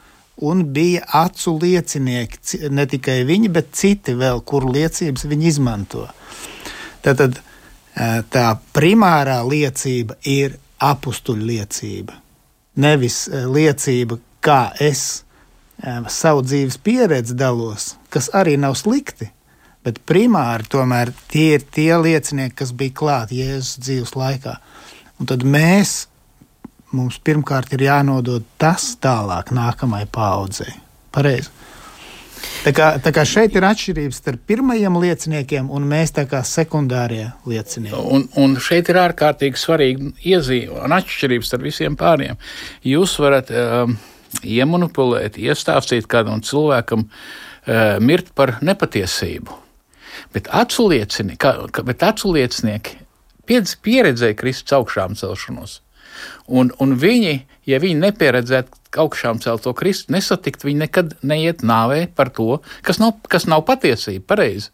un 0.42 0.64
bija 0.74 1.04
acu 1.14 1.58
liecinieki. 1.62 2.38
Ci- 2.42 2.62
Ne 2.70 2.86
tikai 2.90 3.22
viņi, 3.24 3.48
bet 3.48 3.72
citi 3.72 4.14
vēl, 4.14 4.40
kuru 4.42 4.72
liecības 4.74 5.24
viņi 5.30 5.46
izmanto. 5.46 6.08
Tātad 7.02 7.38
tā 8.30 8.46
primārā 8.74 9.38
liecība 9.46 10.16
ir 10.26 10.58
apstuļu 10.82 11.46
liecība. 11.52 12.23
Nevis 12.80 13.24
eh, 13.28 13.44
liecība, 13.46 14.18
kā 14.44 14.72
es 14.82 15.22
eh, 15.82 16.00
savu 16.10 16.42
dzīves 16.46 16.78
pieredzi 16.82 17.36
dalos, 17.38 17.94
kas 18.10 18.30
arī 18.34 18.56
nav 18.60 18.76
slikti. 18.80 19.30
Bet 19.84 20.00
primāri 20.08 20.64
tomēr 20.72 21.12
tie 21.28 21.58
ir 21.58 21.64
tie 21.74 21.92
liecinieki, 22.00 22.56
kas 22.56 22.72
bija 22.72 22.96
klāt 22.96 23.34
Jēzus 23.36 23.82
dzīves 23.84 24.14
laikā. 24.16 24.56
Un 25.20 25.28
tad 25.28 25.44
mēs, 25.44 26.06
mums 26.94 27.18
pirmkārt 27.20 27.74
ir 27.76 27.84
jānodod 27.84 28.46
tas 28.58 28.94
tālāk 28.96 29.52
nākamajai 29.52 30.08
paudzei. 30.14 30.72
Pareizi. 31.14 31.52
Tā 32.64 32.72
kā, 32.72 32.86
tā 33.04 33.12
kā 33.12 33.26
šeit 33.28 33.56
ir 33.58 33.66
atšķirības 33.68 34.18
starp 34.22 34.44
pirmajiem 34.48 34.96
lieciniekiem 35.02 35.68
un 35.74 35.84
mēs 35.88 36.14
tā 36.16 36.24
kā 36.30 36.40
sekundārie 36.48 37.26
liecinieki. 37.48 37.98
Un, 38.16 38.24
un 38.40 38.56
šeit 38.62 38.88
ir 38.88 39.00
ārkārtīgi 39.02 39.60
svarīgi 39.60 40.12
iezīme 40.32 40.80
un 40.86 40.96
atšķirības 40.96 41.52
ar 41.56 41.64
visiem 41.64 41.98
pāriem. 42.00 42.40
Jūs 42.88 43.18
varat 43.20 43.52
um, 43.52 43.98
iemanipulēt, 44.40 45.36
iestāstīt 45.36 46.08
kādam 46.10 46.40
cilvēkam 46.44 47.04
uh, 47.04 48.00
mirt 48.00 48.32
par 48.36 48.56
nepatiesību. 48.64 49.60
Bet 50.34 50.48
aculiecinieki, 50.48 51.40
ka, 51.44 51.56
ka, 51.74 51.84
bet 51.86 52.02
aculiecinieki 52.06 53.02
pieredzēja 53.44 54.38
Kristus 54.38 54.76
augšām 54.78 55.18
celšanos. 55.20 55.82
Un, 56.48 56.70
un 56.80 56.94
viņi, 57.00 57.42
ja 57.68 57.80
viņi 57.82 58.00
nepieredzētu 58.02 59.00
augšām 59.04 59.40
celto 59.42 59.74
Kristu, 59.76 60.14
nesatikt, 60.14 60.64
viņi 60.66 60.84
nekad 60.84 61.16
neiet 61.26 61.64
nāvē 61.66 62.06
par 62.14 62.30
to, 62.34 62.60
kas 62.86 63.00
nav, 63.02 63.16
kas 63.30 63.48
nav 63.50 63.66
patiesība, 63.68 64.26
pareizi. 64.34 64.70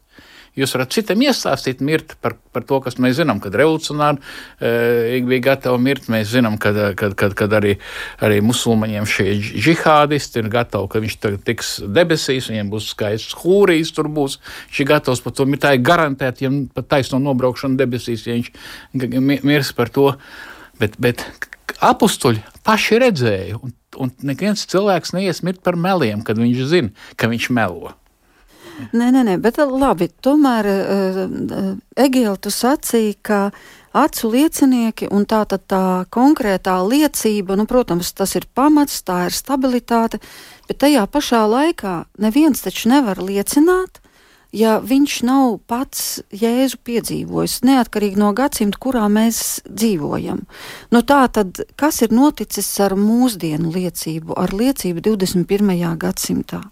Jūs 0.58 0.72
varat 0.74 0.90
citam 0.90 1.20
iestāstīt, 1.22 1.78
mirt 1.86 2.16
par, 2.18 2.34
par 2.50 2.64
to, 2.66 2.80
kas 2.82 2.96
mēs 2.98 3.14
zinām, 3.20 3.38
kad 3.42 3.54
revolucionāri 3.54 4.18
e, 4.18 5.20
bija 5.22 5.44
gatavi 5.44 5.78
mirt. 5.84 6.08
Mēs 6.10 6.32
zinām, 6.32 6.56
ka 6.60 6.72
kad, 6.98 7.14
kad, 7.18 7.36
kad 7.38 7.54
arī, 7.60 7.76
arī 8.18 8.40
musulmaņiem 8.42 9.06
šie 9.06 9.28
džihādisti 9.38 10.42
ir 10.42 10.50
gatavi, 10.50 10.90
ka 10.90 11.02
viņš 11.04 11.16
tagad 11.22 11.44
tiks 11.46 11.70
debesīs, 11.86 12.50
viņiem 12.50 12.72
būs 12.72 12.90
skaists 12.96 13.38
hūrijs, 13.44 13.94
tur 13.94 14.10
būs. 14.10 14.40
Ir 14.74 14.90
gatavs 14.90 15.22
par 15.22 15.36
to. 15.38 15.46
Tā 15.60 15.76
ir 15.76 15.86
garantēta, 15.86 16.42
ja 16.42 16.50
pat 16.74 16.90
taisno 16.96 17.22
nobraukšana 17.22 17.78
debesīs, 17.78 18.26
ja 18.26 18.34
viņš 18.34 19.44
mirs 19.46 19.70
par 19.76 19.94
to. 19.94 20.10
Bet, 20.82 20.98
bet 20.98 21.22
apstuļi 21.78 22.42
paši 22.70 23.00
redzēja, 23.02 23.58
un, 23.58 23.74
un 23.98 24.12
neviens 24.26 24.66
cilvēks 24.70 25.14
neies 25.16 25.42
mirt 25.46 25.62
par 25.66 25.78
meliem, 25.78 26.22
kad 26.26 26.38
viņš 26.38 26.62
zina, 26.70 27.10
ka 27.18 27.30
viņš 27.32 27.50
melo. 27.56 27.96
Nē, 28.96 29.10
nē, 29.12 29.22
nē, 29.26 29.36
bet 29.42 29.58
uh, 29.60 29.68
labi. 29.68 30.08
Tomēr, 30.24 30.68
uh, 30.70 31.74
Egīla, 32.00 32.36
tu 32.40 32.52
sacīji, 32.54 33.18
ka 33.26 33.40
acu 33.96 34.30
liecinieki 34.32 35.10
un 35.12 35.26
tā 35.28 35.42
tad 35.50 35.66
tā 35.68 35.82
konkrētā 36.14 36.78
liecība, 36.86 37.58
nu, 37.60 37.66
protams, 37.68 38.12
tas 38.16 38.36
ir 38.38 38.46
pamats, 38.54 39.02
tā 39.04 39.26
ir 39.28 39.36
stabilitāte, 39.36 40.22
bet 40.68 40.80
tajā 40.84 41.04
pašā 41.10 41.42
laikā 41.50 41.96
neviens 42.22 42.62
taču 42.64 42.88
nevar 42.92 43.20
liecināt, 43.20 44.00
ja 44.52 44.78
viņš 44.82 45.16
nav 45.26 45.58
pats 45.70 46.20
Jēzu 46.34 46.80
piedzīvojis, 46.86 47.60
neatkarīgi 47.66 48.20
no 48.20 48.32
gadsimta, 48.36 48.80
kurā 48.80 49.06
mēs 49.12 49.60
dzīvojam. 49.68 50.44
Nu, 50.90 51.02
tā 51.06 51.22
tad, 51.32 51.62
kas 51.80 52.02
ir 52.06 52.14
noticis 52.14 52.68
ar 52.82 52.96
mūsdienu 52.98 53.72
liecību, 53.74 54.36
ar 54.38 54.54
liecību 54.56 55.04
21. 55.06 55.80
gadsimtā? 56.00 56.64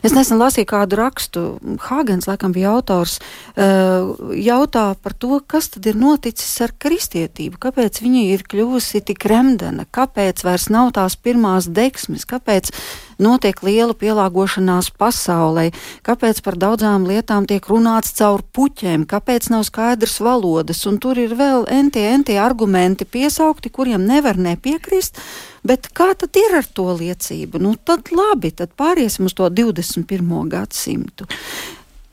Es 0.00 0.14
nesen 0.16 0.40
lasīju 0.40 0.68
kādu 0.70 0.96
rakstu, 0.96 1.42
Hāgens, 1.84 2.24
laikam, 2.28 2.54
bija 2.56 2.72
autors, 2.72 3.18
uh, 3.20 4.14
jautā 4.32 4.86
par 4.96 5.12
to, 5.12 5.40
kas 5.44 5.68
tad 5.74 5.90
ir 5.90 5.98
noticis 6.00 6.54
ar 6.64 6.72
kristietību, 6.80 7.60
kāpēc 7.60 8.00
viņa 8.00 8.24
ir 8.32 8.46
kļuvusi 8.48 9.02
tik 9.10 9.28
remdena, 9.28 9.84
kāpēc 9.92 10.44
vairs 10.46 10.70
nav 10.72 10.94
tās 10.96 11.18
pirmās 11.20 11.68
deksmes, 11.68 12.24
kāpēc 12.30 12.72
notiek 13.20 13.62
liela 13.66 13.94
pielāgošanās 13.96 14.90
pasaulē, 14.98 15.68
kāpēc 16.06 16.40
par 16.44 16.58
daudzām 16.60 17.06
lietām 17.08 17.46
tiek 17.48 17.66
runāts 17.70 18.14
caur 18.18 18.42
puķiem, 18.42 19.06
kāpēc 19.10 19.50
nav 19.52 19.66
skaidrs 19.68 20.18
valodas, 20.24 20.82
un 20.90 20.98
tur 21.02 21.20
ir 21.20 21.36
vēl 21.38 21.68
entie, 21.70 22.06
entie 22.10 22.38
argumenti 22.40 23.04
piesaukti, 23.04 23.72
kuriem 23.72 24.06
nevar 24.08 24.40
nepiekrist, 24.40 25.20
bet 25.66 25.90
kā 25.96 26.12
tad 26.18 26.36
ir 26.40 26.56
ar 26.62 26.66
to 26.66 26.88
liecību? 26.96 27.60
Nu, 27.62 27.76
tad 27.76 28.12
labi, 28.14 28.54
tad 28.56 28.74
pāriesim 28.78 29.28
uz 29.28 29.36
to 29.36 29.48
21. 29.48 30.48
gadsimtu. 30.50 31.28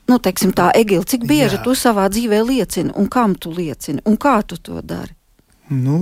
Nu, 0.08 0.16
teiksim 0.24 0.54
tā, 0.56 0.70
Egil, 0.76 1.02
cik 1.04 1.26
bieži 1.28 1.58
Jā. 1.58 1.64
tu 1.66 1.74
savā 1.76 2.06
dzīvē 2.08 2.40
liecini, 2.40 2.94
un 2.96 3.10
kam 3.12 3.34
tu 3.36 3.52
liecini, 3.52 4.00
un 4.08 4.16
kā 4.16 4.38
tu 4.40 4.56
to 4.56 4.80
dari? 4.80 5.12
Nu, 5.68 5.98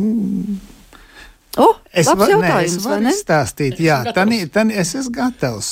oh, 1.62 1.76
Es 1.96 2.10
varu 2.10 2.36
jautājums, 2.36 2.76
vai 2.84 2.92
varu 2.92 3.04
ne? 3.06 3.12
izstāstīt, 3.14 3.78
Es 3.78 3.84
jā, 3.86 3.96
tani, 4.16 4.42
tani, 4.52 4.76
es 4.76 4.92
esmu 4.98 5.14
gatavs. 5.16 5.70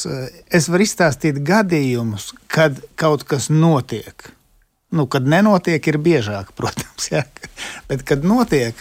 Es 0.48 0.70
varu 0.72 0.86
izstāstīt 0.86 1.40
gadījumus, 1.44 2.30
kad 2.48 2.80
kaut 3.00 3.26
kas 3.28 3.50
notiek. 3.52 4.30
Nu, 4.94 5.08
kad 5.10 5.26
nenotiek, 5.28 5.84
ir 5.90 5.98
biežāk, 6.00 6.52
protams, 6.58 7.10
jā. 7.12 7.24
bet 7.90 8.04
kad 8.08 8.24
notiek, 8.24 8.78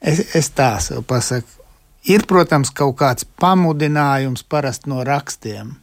es, 0.00 0.24
es 0.34 0.50
tā 0.56 0.74
sev 0.82 1.04
pasaku. 1.06 1.60
Ir, 2.10 2.24
protams, 2.26 2.72
kaut 2.74 2.96
kāds 2.98 3.26
pamudinājums 3.38 4.42
parasti 4.50 4.90
no 4.90 5.04
rakstiem, 5.06 5.76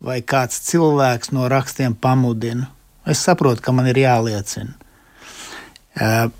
vai 0.00 0.22
kāds 0.24 0.62
cilvēks 0.70 1.34
no 1.36 1.44
rakstiem 1.52 1.92
pamudina. 1.92 2.70
Es 3.04 3.20
saprotu, 3.26 3.60
ka 3.60 3.74
man 3.76 3.90
ir 3.90 4.00
jāliecina. 4.00 4.72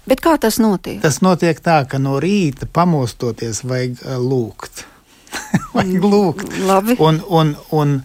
Bet 0.09 0.23
kā 0.25 0.39
tas 0.41 0.57
notiek? 0.63 1.01
Tas 1.03 1.21
notiek 1.25 1.59
tā, 1.61 1.83
ka 1.89 2.01
no 2.01 2.17
rīta 2.23 2.65
pamostoties 2.65 3.63
vajag 3.69 4.01
lūgt. 4.23 4.87
vajag 5.77 6.07
lūgt. 6.07 6.57
Labi. 6.65 6.97
Un, 7.05 7.21
un, 7.29 7.53
un 7.77 7.99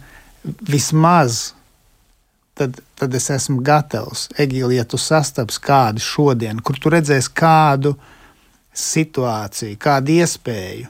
vismaz 0.67 1.53
tad, 2.57 2.81
tad 2.99 3.15
es 3.15 3.29
esmu 3.31 3.61
gatavs. 3.63 4.27
Egīli, 4.39 4.77
ja 4.79 4.85
tu 4.85 4.99
sastaps 4.99 5.59
kādu 5.63 6.03
šodien, 6.03 6.59
kur 6.59 6.79
tu 6.81 6.91
redzēsi 6.93 7.31
kādu 7.37 7.95
situāciju, 8.77 9.77
kādu 9.81 10.17
iespēju, 10.19 10.89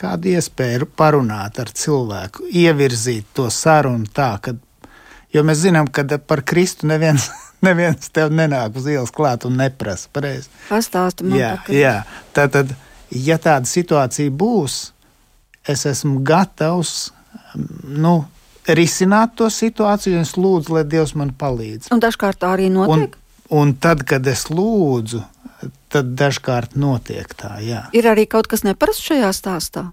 kādu 0.00 0.32
iespēju 0.34 0.88
parunāt 0.98 1.60
ar 1.62 1.72
cilvēku, 1.72 2.48
ievirzīt 2.50 3.28
to 3.36 3.50
sarunu 3.52 4.08
tā, 4.16 4.32
ka, 4.42 4.56
jo 5.34 5.44
mēs 5.46 5.62
zinām, 5.66 5.90
ka 5.92 6.06
par 6.18 6.44
Kristu 6.46 6.88
neviens. 6.90 7.28
Neviens 7.64 8.10
tev 8.12 8.30
nenāk 8.36 8.76
uz 8.76 8.86
ielas 8.90 9.10
klāt 9.14 9.46
un 9.48 9.56
neprasa. 9.56 10.08
Pareizi. 10.12 10.50
Pastāsti 10.68 11.24
man 11.24 11.38
Jā, 11.38 11.52
Kristu. 11.64 11.78
jā. 11.80 11.94
Tātad, 12.36 12.74
ja 13.10 13.38
tāda 13.42 13.66
situācija 13.70 14.30
būs, 14.30 14.90
es 15.66 15.86
esmu 15.88 16.20
gatavs 16.26 17.12
nu, 17.88 18.18
risināt 18.68 19.36
to 19.38 19.48
situāciju, 19.50 20.18
un 20.20 20.26
es 20.26 20.34
lūdzu, 20.36 20.74
lai 20.76 20.84
Dievs 20.84 21.14
man 21.16 21.32
palīdz. 21.38 21.88
Un 21.94 22.02
dažkārt 22.02 22.42
tā 22.42 22.52
arī 22.56 22.66
Un, 22.68 22.76
notiek. 22.82 23.16
un 23.50 23.72
tad, 23.74 24.04
kad 24.04 24.26
es 24.26 24.46
lūdzu, 24.50 25.22
tad 25.88 26.12
dažkārt 26.18 26.76
notiek 26.76 27.32
tā, 27.38 27.56
jā. 27.64 27.86
Ir 27.96 28.04
arī 28.10 28.26
kaut 28.28 28.46
kas 28.50 28.62
neparasts 28.66 29.06
šajā 29.08 29.30
stāstā. 29.32 29.86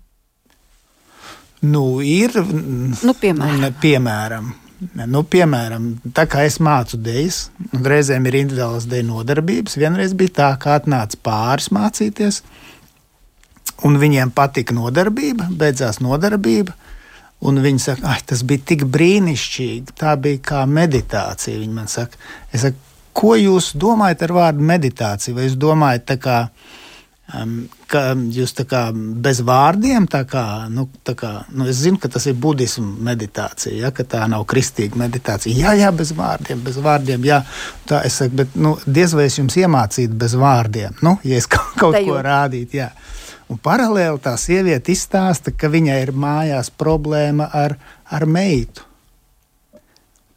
Nu, 1.64 2.02
ir, 2.04 2.34
Nu, 2.44 3.14
piemēram. 3.16 3.62
Ne, 3.62 3.70
piemēram. 3.80 4.50
Nu, 5.08 5.24
piemēram, 5.24 5.90
tā 6.16 6.26
kā 6.30 6.44
es 6.48 6.60
mācu 6.64 6.98
dēļas, 7.04 7.40
un 7.74 7.88
reizēm 7.88 8.28
ir 8.30 8.40
individuālas 8.42 8.88
dēļa 8.92 9.08
nodarbības. 9.10 9.78
Vienreiz 9.82 10.16
bija 10.18 10.36
tā, 10.40 10.50
ka 10.62 10.78
atnāca 10.80 11.20
pāris 11.26 11.70
mācīties, 11.74 12.42
un 13.88 14.00
viņiem 14.02 14.32
patika 14.36 14.76
nodarbība, 14.76 15.50
beidzās 15.60 16.02
nodarbība. 16.04 16.76
Un 17.44 17.60
viņi 17.60 17.82
saka, 17.84 18.08
ah, 18.08 18.20
tas 18.24 18.44
bija 18.48 18.64
tik 18.72 18.86
brīnišķīgi. 18.88 19.98
Tā 20.00 20.14
bija 20.16 20.40
kā 20.48 20.62
meditācija. 20.70 21.60
Viņi 21.60 21.76
man 21.76 21.90
saka, 21.92 22.16
saku, 22.56 22.80
ko 23.14 23.34
jūs 23.36 23.74
domājat 23.76 24.24
ar 24.28 24.34
vārdu 24.38 24.64
meditācija? 24.70 25.36
Vai 25.36 25.50
jūs 25.50 25.58
domājat 25.60 26.08
tā 26.14 26.18
kā 26.24 26.38
ka 27.88 28.02
jūs 28.36 28.52
tā 28.54 28.66
kā 28.68 28.82
bez 28.94 29.40
vārdiem, 29.46 30.06
tā 30.12 30.24
kā, 30.30 30.68
nu, 30.70 30.86
tā 31.08 31.16
kā, 31.18 31.32
nu, 31.56 31.66
es 31.72 31.80
zinu, 31.82 31.98
ka 32.02 32.12
tas 32.12 32.26
ir 32.28 32.36
budismu 32.36 33.00
meditācija, 33.08 33.74
ja, 33.86 33.92
ka 33.96 34.04
tā 34.04 34.26
nav 34.30 34.44
kristīga 34.50 35.00
meditācija. 35.00 35.56
Jā, 35.56 35.74
jā, 35.80 35.92
bez 35.96 36.12
vārdiem, 36.18 36.62
bez 36.64 36.78
vārdiem. 36.84 37.24
Jā. 37.26 37.40
Tā 37.90 38.04
es 38.06 38.20
saku, 38.20 38.36
bet 38.44 38.56
nu, 38.60 38.76
diez 38.86 39.16
vai 39.16 39.30
es 39.30 39.40
jums 39.40 39.56
iemācītu 39.58 40.20
bez 40.20 40.36
vārdiem, 40.40 41.00
nu, 41.06 41.16
ja 41.24 41.40
es 41.40 41.48
kaut, 41.54 41.76
kaut 41.80 42.00
ko 42.04 42.20
rādītu. 42.24 42.82
Jā. 42.82 42.92
Un 43.52 43.60
paralēli 43.62 44.22
tā 44.24 44.34
sieviete 44.40 44.94
izstāsta, 44.94 45.54
ka 45.56 45.70
viņai 45.72 46.00
ir 46.04 46.12
mājās 46.16 46.72
problēma 46.76 47.50
ar, 47.56 47.78
ar 48.12 48.26
meitu. 48.28 48.88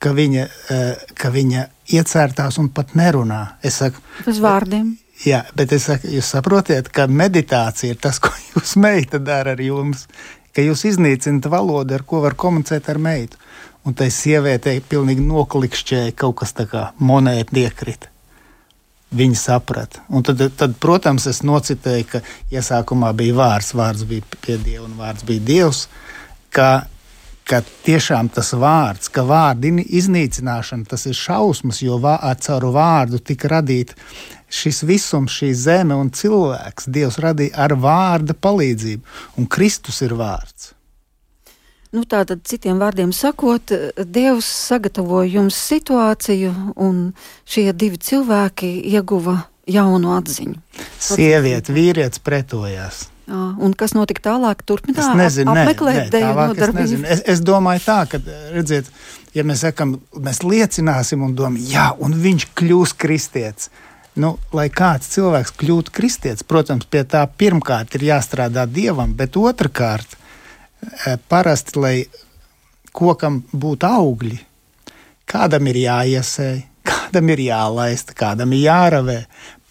Ka 0.03 0.13
viņa, 0.15 0.47
eh, 0.71 1.05
ka 1.17 1.33
viņa 1.33 1.67
iecērtās 1.97 2.59
un 2.61 2.69
pat 2.75 2.95
nerunā. 2.99 3.57
Es 3.65 3.81
saku, 3.81 4.03
Bez 4.27 4.39
vārdiem. 4.43 4.95
Jā, 5.25 5.45
bet 5.57 5.73
es 5.73 5.87
saku, 5.89 6.11
jūs 6.13 6.29
saprotat, 6.35 6.91
ka 6.93 7.07
meditācija 7.09 7.95
ir 7.95 8.01
tas, 8.03 8.19
ko 8.21 8.33
jūs 8.53 8.77
meita 8.81 9.21
dara 9.23 9.55
ar 9.57 9.63
jums. 9.63 10.07
Ka 10.57 10.65
jūs 10.65 10.87
iznīcināt 10.89 11.49
valodu, 11.53 11.97
ar 11.97 12.05
ko 12.09 12.23
var 12.25 12.37
komunicēt 12.37 12.89
ar 12.89 13.01
meitu. 13.01 13.41
Un 13.87 13.95
tai 13.95 14.09
sievietei 14.11 14.81
pilnīgi 14.83 15.23
noklikšķēja 15.25 16.17
kaut 16.19 16.41
kas 16.41 16.57
tāds 16.57 16.73
kā 16.73 16.85
monēta 16.99 17.55
iekrita. 17.61 18.11
Viņi 19.17 19.39
saprata. 19.39 20.03
Un 20.11 20.25
tad, 20.27 20.41
tad, 20.59 20.75
protams, 20.83 21.29
es 21.31 21.45
nocitēju, 21.47 22.09
ka 22.11 22.21
iesākumā 22.53 23.13
bija 23.17 23.37
vārds, 23.39 23.71
vārds 23.79 24.03
bija 24.09 24.27
pie 24.43 24.57
Dieva 24.59 24.89
un 24.89 24.97
vārds 24.99 25.25
bija 25.29 25.45
Dievs. 25.47 25.85
Ka, 26.51 26.89
ka 27.47 27.61
tiešām 27.87 28.33
tas 28.35 28.51
vārds, 28.59 29.13
ka 29.13 29.23
vārdu 29.29 29.71
iznīcināšana, 29.87 30.89
tas 30.91 31.07
ir 31.07 31.15
šausmas, 31.17 31.85
jo 31.85 32.01
vā, 32.03 32.17
caur 32.43 32.67
vārdu 32.75 33.23
tika 33.23 33.55
radīta 33.55 33.95
šis 34.53 34.83
visums, 34.87 35.35
šī 35.35 35.53
zeme 35.57 35.97
un 35.99 36.11
cilvēks. 36.15 36.89
Dievs 36.93 37.19
radīja 37.23 37.57
ar 37.67 37.77
vārda 37.81 38.37
palīdzību, 38.37 39.19
un 39.39 39.51
Kristus 39.51 40.03
ir 40.07 40.17
vārds. 40.19 40.73
Nu, 41.95 42.03
Tātad, 42.05 42.43
citiem 42.45 42.81
vārdiem 42.83 43.13
sakot, 43.15 43.73
Dievs 43.97 44.47
sagatavoja 44.69 45.39
jums 45.39 45.57
situāciju, 45.71 46.53
un 46.77 47.13
šie 47.49 47.71
divi 47.73 48.01
cilvēki 48.03 48.73
ieguva 48.91 49.39
jaunu 49.71 50.15
atziņu. 50.19 50.59
Sieviete, 51.03 51.75
vīrietis 51.75 52.23
pretojās. 52.23 53.07
Jā, 53.27 53.43
un 53.59 53.73
kas 53.75 53.97
notika 53.97 54.23
tālāk? 54.29 54.61
Turpināt, 54.67 55.17
apmeklēt 55.51 56.13
ne, 56.15 56.21
tālāk, 56.21 56.61
es. 56.85 56.93
Es, 57.17 57.23
es 57.35 57.43
domāju, 57.43 57.83
tā, 57.83 57.99
ka, 58.11 58.21
redziet, 58.55 58.91
ja 59.35 59.43
mēs 59.47 59.65
sakām, 59.67 59.97
mēs 60.23 60.45
liecināsim 60.47 61.25
un 61.27 61.35
domājam, 61.39 61.73
jā, 61.73 61.89
un 62.03 62.15
viņš 62.23 62.47
kļūs 62.61 62.95
kristietis. 63.03 63.73
Nu, 64.17 64.37
lai 64.57 64.71
kāds 64.73 65.11
cilvēks 65.13 65.53
kļūtu 65.61 65.93
kristietis, 65.93 66.47
protams, 66.47 66.87
pie 66.89 67.03
tā 67.05 67.27
pirmkārt 67.29 67.99
ir 67.99 68.07
jāstrādā 68.09 68.65
dievam, 68.65 69.13
bet 69.17 69.37
otrkārt 69.37 70.17
Eh, 71.07 71.19
parasti, 71.29 71.79
lai 71.81 71.97
kokam 72.95 73.41
būtu 73.53 73.89
augļi, 73.89 74.39
kādam 75.29 75.67
ir 75.73 75.81
jāiesēj, 75.83 76.61
kādam 76.91 77.31
ir 77.35 77.43
jālaista, 77.49 78.15
kādam 78.17 78.53
ir 78.55 78.67
jāravē. 78.67 79.21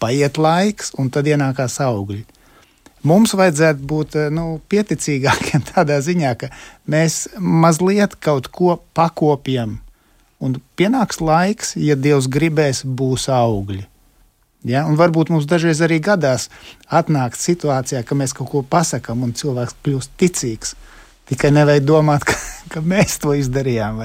Paiet 0.02 0.36
laiks, 0.36 0.92
un 1.00 1.08
tad 1.10 1.28
ienākās 1.30 1.78
augļi. 1.80 2.24
Mums 3.06 3.32
vajadzētu 3.38 3.86
būt 3.88 4.18
eh, 4.18 4.28
nu, 4.34 4.58
pieticīgākiem 4.68 5.64
tādā 5.72 6.00
ziņā, 6.04 6.34
ka 6.42 6.50
mēs 6.90 7.26
mazliet 7.38 8.18
kaut 8.20 8.50
ko 8.52 8.80
pakopjam, 8.98 9.78
un 10.42 10.60
pienāks 10.76 11.22
laiks, 11.22 11.76
ja 11.80 11.96
Dievs 11.96 12.28
gribēs, 12.28 12.84
būs 12.84 13.30
augļi. 13.32 13.86
Ja? 14.66 14.84
Un 14.88 14.98
varbūt 14.98 15.30
mums 15.32 15.46
dažreiz 15.48 15.80
arī 15.84 16.00
gadās 16.02 16.48
atnākt 16.86 17.40
situācijā, 17.40 18.02
ka 18.06 18.18
mēs 18.18 18.34
kaut 18.36 18.50
ko 18.52 18.64
pasakām, 18.66 19.24
un 19.26 19.34
cilvēks 19.36 19.78
kļūst 19.84 20.18
ticīgs. 20.20 20.76
Tikai 21.26 21.52
nevajag 21.54 21.86
domāt, 21.86 22.26
ka, 22.28 22.36
ka 22.74 22.82
mēs 22.84 23.18
to 23.22 23.34
izdarījām? 23.38 24.04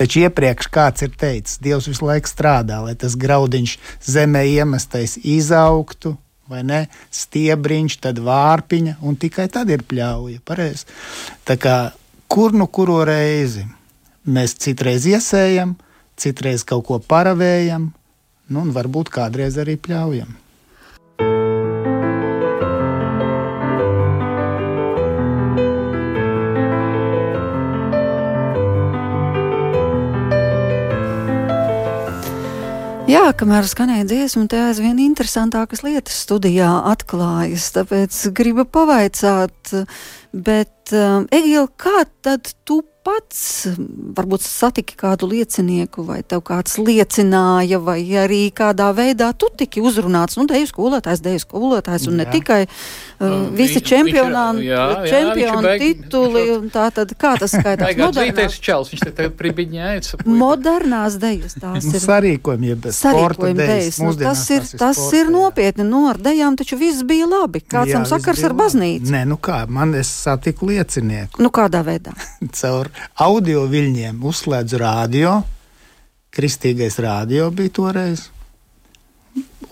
Taču 0.00 0.24
iepriekš 0.24 0.68
kāds 0.74 1.04
ir 1.06 1.14
teicis, 1.14 1.60
Dievs 1.62 1.86
visu 1.86 2.08
laiku 2.08 2.28
strādā, 2.30 2.80
lai 2.82 2.96
tas 2.98 3.14
graudiņš 3.14 3.76
zemē 4.10 4.42
iemestais 4.56 5.20
izaugtu, 5.22 6.16
vai 6.50 6.64
ne? 6.66 6.80
Stiebriņš, 7.14 8.00
tad 8.02 8.18
vārpiņa, 8.24 8.98
un 9.06 9.16
tikai 9.20 9.46
tad 9.52 9.70
ir 9.70 9.84
pļauja. 9.86 10.42
Pareizi. 10.44 10.88
Tā 11.46 11.56
kā 11.60 11.76
kur 12.28 12.56
nu 12.56 12.66
kuru 12.66 13.02
reizi 13.06 13.64
mēs 14.26 14.56
citreiz 14.58 15.06
iesējam, 15.06 15.76
citreiz 16.18 16.64
kaut 16.66 16.86
ko 16.88 16.98
paravējam, 16.98 17.92
nu, 18.48 18.64
un 18.64 18.72
varbūt 18.76 19.12
kādreiz 19.14 19.58
arī 19.60 19.78
pļaujam. 19.80 20.40
Jā, 33.04 33.28
kamēr 33.36 33.66
skanēja 33.68 34.04
dziesma, 34.08 34.46
te 34.50 34.58
aizvien 34.58 34.96
interesantākas 34.98 35.84
lietas 35.84 36.16
studijā 36.24 36.70
atklājas. 36.90 37.68
Tāpēc 37.76 38.16
gribu 38.34 38.64
pavaicāt, 38.64 39.74
bet 40.34 40.94
um, 40.96 41.28
Egīla, 41.32 41.68
kā 41.78 42.02
tad 42.24 42.50
tu 42.66 42.82
pats 43.04 43.40
varbūt 44.16 44.44
satiki 44.44 44.96
kādu 44.96 45.28
liecinieku, 45.28 46.06
vai 46.08 46.22
tev 46.24 46.40
kāds 46.46 46.78
liecināja, 46.80 47.78
vai 47.84 47.98
arī 48.16 48.46
kādā 48.54 48.88
veidā 48.96 49.28
tu 49.36 49.50
tiki 49.52 49.82
uzrunāts, 49.84 50.38
nu, 50.40 50.46
deju 50.48 50.70
skolotājs, 50.70 51.20
deju 51.24 51.42
skolotājs, 51.42 52.06
un 52.08 52.16
ne 52.20 52.24
jā. 52.24 52.32
tikai 52.38 52.60
uh, 52.64 53.34
visi 53.56 53.82
čempionāti, 53.84 54.70
čempionu 55.10 55.74
tituli, 55.82 56.44
un 56.56 56.70
tā 56.72 56.86
tad 56.96 57.12
kā 57.20 57.34
tas 57.42 57.52
skaitās? 57.52 57.92
Modernās, 58.00 58.56
čels, 58.64 58.94
viņš 58.94 59.04
te 59.20 59.28
pribiņājas. 59.42 60.16
Modernās 60.24 61.18
dejas 61.20 61.58
tās 61.60 61.84
nu, 61.84 61.92
ir. 61.92 62.04
Sarīkojumi, 62.06 62.72
ja 62.72 62.80
bez 62.86 63.02
sarīkojumi 63.04 63.60
dejas. 63.60 64.00
Nu, 64.00 64.14
tas 64.16 64.46
ir, 64.48 64.64
tas 64.80 64.96
sporta, 64.96 65.20
ir 65.20 65.32
nopietni, 65.34 65.88
nu, 65.90 66.06
ar 66.08 66.22
dejām 66.24 66.56
taču 66.56 66.80
viss 66.80 67.04
bija 67.04 67.28
labi. 67.28 67.60
Kāds 67.60 67.92
tam 67.92 68.08
sakars 68.08 68.40
ar 68.48 68.56
baznīcu? 68.56 69.12
Nē, 69.12 69.26
nu 69.28 69.36
kā, 69.36 69.64
man 69.68 69.92
es 69.98 70.14
satiku 70.24 70.70
liecinieku. 70.70 71.42
Nu, 71.44 71.50
kādā 71.54 71.84
veidā? 71.86 72.14
Caur 72.58 72.90
audio 73.20 73.66
viļņiem 73.70 74.22
uzslēdzu 74.24 74.80
radio. 74.82 75.34
Kristīgais 76.34 76.98
radio 77.02 77.50
bija 77.54 77.74
toreiz. 77.76 78.28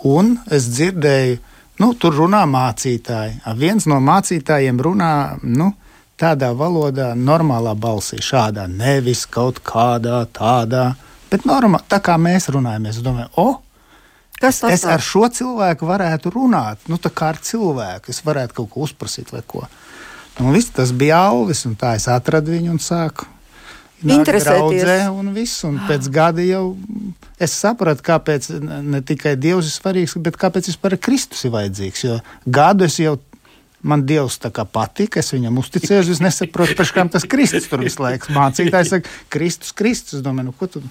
Un 0.07 0.37
es 0.51 0.67
dzirdēju, 0.71 1.39
nu, 1.83 1.93
tur 1.99 2.17
runā 2.19 2.43
mācītāji. 2.51 3.41
Viens 3.59 3.87
no 3.91 3.99
mācītājiem 4.03 4.79
runā 4.83 5.13
nu, 5.43 5.73
tādā 6.19 6.53
valodā, 6.55 7.13
normālā 7.19 7.75
balsī, 7.79 8.21
šādā, 8.23 8.69
nevis 8.71 9.25
kaut 9.27 9.59
kādā 9.67 10.23
tādā, 10.35 10.93
bet 11.31 11.47
normāli, 11.49 11.87
tā 11.91 11.99
kā 12.03 12.19
mēs 12.19 12.51
runājam. 12.55 12.91
Es 12.91 13.03
domāju, 13.03 13.31
o, 13.43 13.49
Kas 14.43 14.59
tas 14.59 14.73
es 14.75 14.83
ar 14.91 14.99
šo 14.99 15.29
cilvēku 15.31 15.87
varētu 15.87 16.33
runāt, 16.35 16.81
nu, 16.91 16.99
tā 16.99 17.13
kā 17.15 17.29
ar 17.31 17.39
cilvēku. 17.39 18.11
Es 18.11 18.25
varētu 18.27 18.57
kaut 18.57 18.73
ko 18.73 18.87
uzprasīt 18.89 19.31
vai 19.31 19.43
ko. 19.47 19.63
Un 20.43 20.51
viss 20.57 20.73
tas 20.75 20.91
bija 20.91 21.21
Alvis, 21.31 21.63
un 21.69 21.77
tā 21.79 21.95
es 21.99 22.09
atradu 22.11 22.51
viņu 22.51 22.75
un 22.75 22.81
sāku 22.83 23.29
interesēties. 24.03 25.07
Un 25.15 25.31
viss, 25.37 25.63
un 25.69 25.79
pēc 25.87 26.09
gada 26.13 26.43
jau 26.43 26.65
es 27.43 27.55
sapratu, 27.55 28.03
kāpēc 28.07 28.49
ne 28.63 29.03
tikai 29.07 29.37
Dievs 29.39 29.69
ir 29.71 29.77
svarīgs, 29.77 30.17
bet 30.25 30.39
kāpēc 30.41 30.73
vispār 30.73 30.99
Kristus 30.99 31.45
ir 31.47 31.55
vajadzīgs. 31.55 32.05
Jo 32.09 32.19
gadu 32.59 32.89
es 32.89 32.99
jau 32.99 33.17
man 33.83 34.05
Dievs 34.07 34.39
tā 34.43 34.51
kā 34.55 34.67
patika, 34.67 35.23
es 35.23 35.33
viņam 35.35 35.59
uzticējos, 35.63 36.11
es 36.17 36.23
nesaprotu, 36.23 36.77
pēc 36.79 36.95
kam 36.95 37.11
tas 37.13 37.27
Kristus 37.27 37.71
tur 37.71 37.83
visu 37.83 38.03
laiku 38.03 38.35
mācītājs 38.35 38.95
saka, 38.97 39.17
Kristus, 39.33 39.75
Kristus. 39.79 40.21
Es 40.21 40.27
domāju, 40.27 40.51
nu, 40.51 40.57
ko 40.59 40.71
tu 40.71 40.83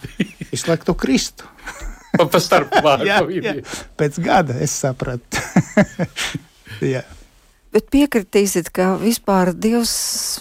visu 0.52 0.72
laiku 0.72 0.92
to 0.92 0.96
Kristu? 1.00 1.48
Pa 2.16 2.44
starp 2.44 2.76
vārdu. 2.84 3.08
jā, 3.12 3.24
jā. 3.40 3.56
Pēc 4.00 4.20
gada 4.24 4.60
es 4.64 4.76
sapratu. 4.84 5.44
jā. 6.94 7.04
Bet 7.72 7.88
piekritīsiet, 7.94 8.68
ka 8.76 8.98
vispār 9.00 9.54
Dievs 9.56 9.94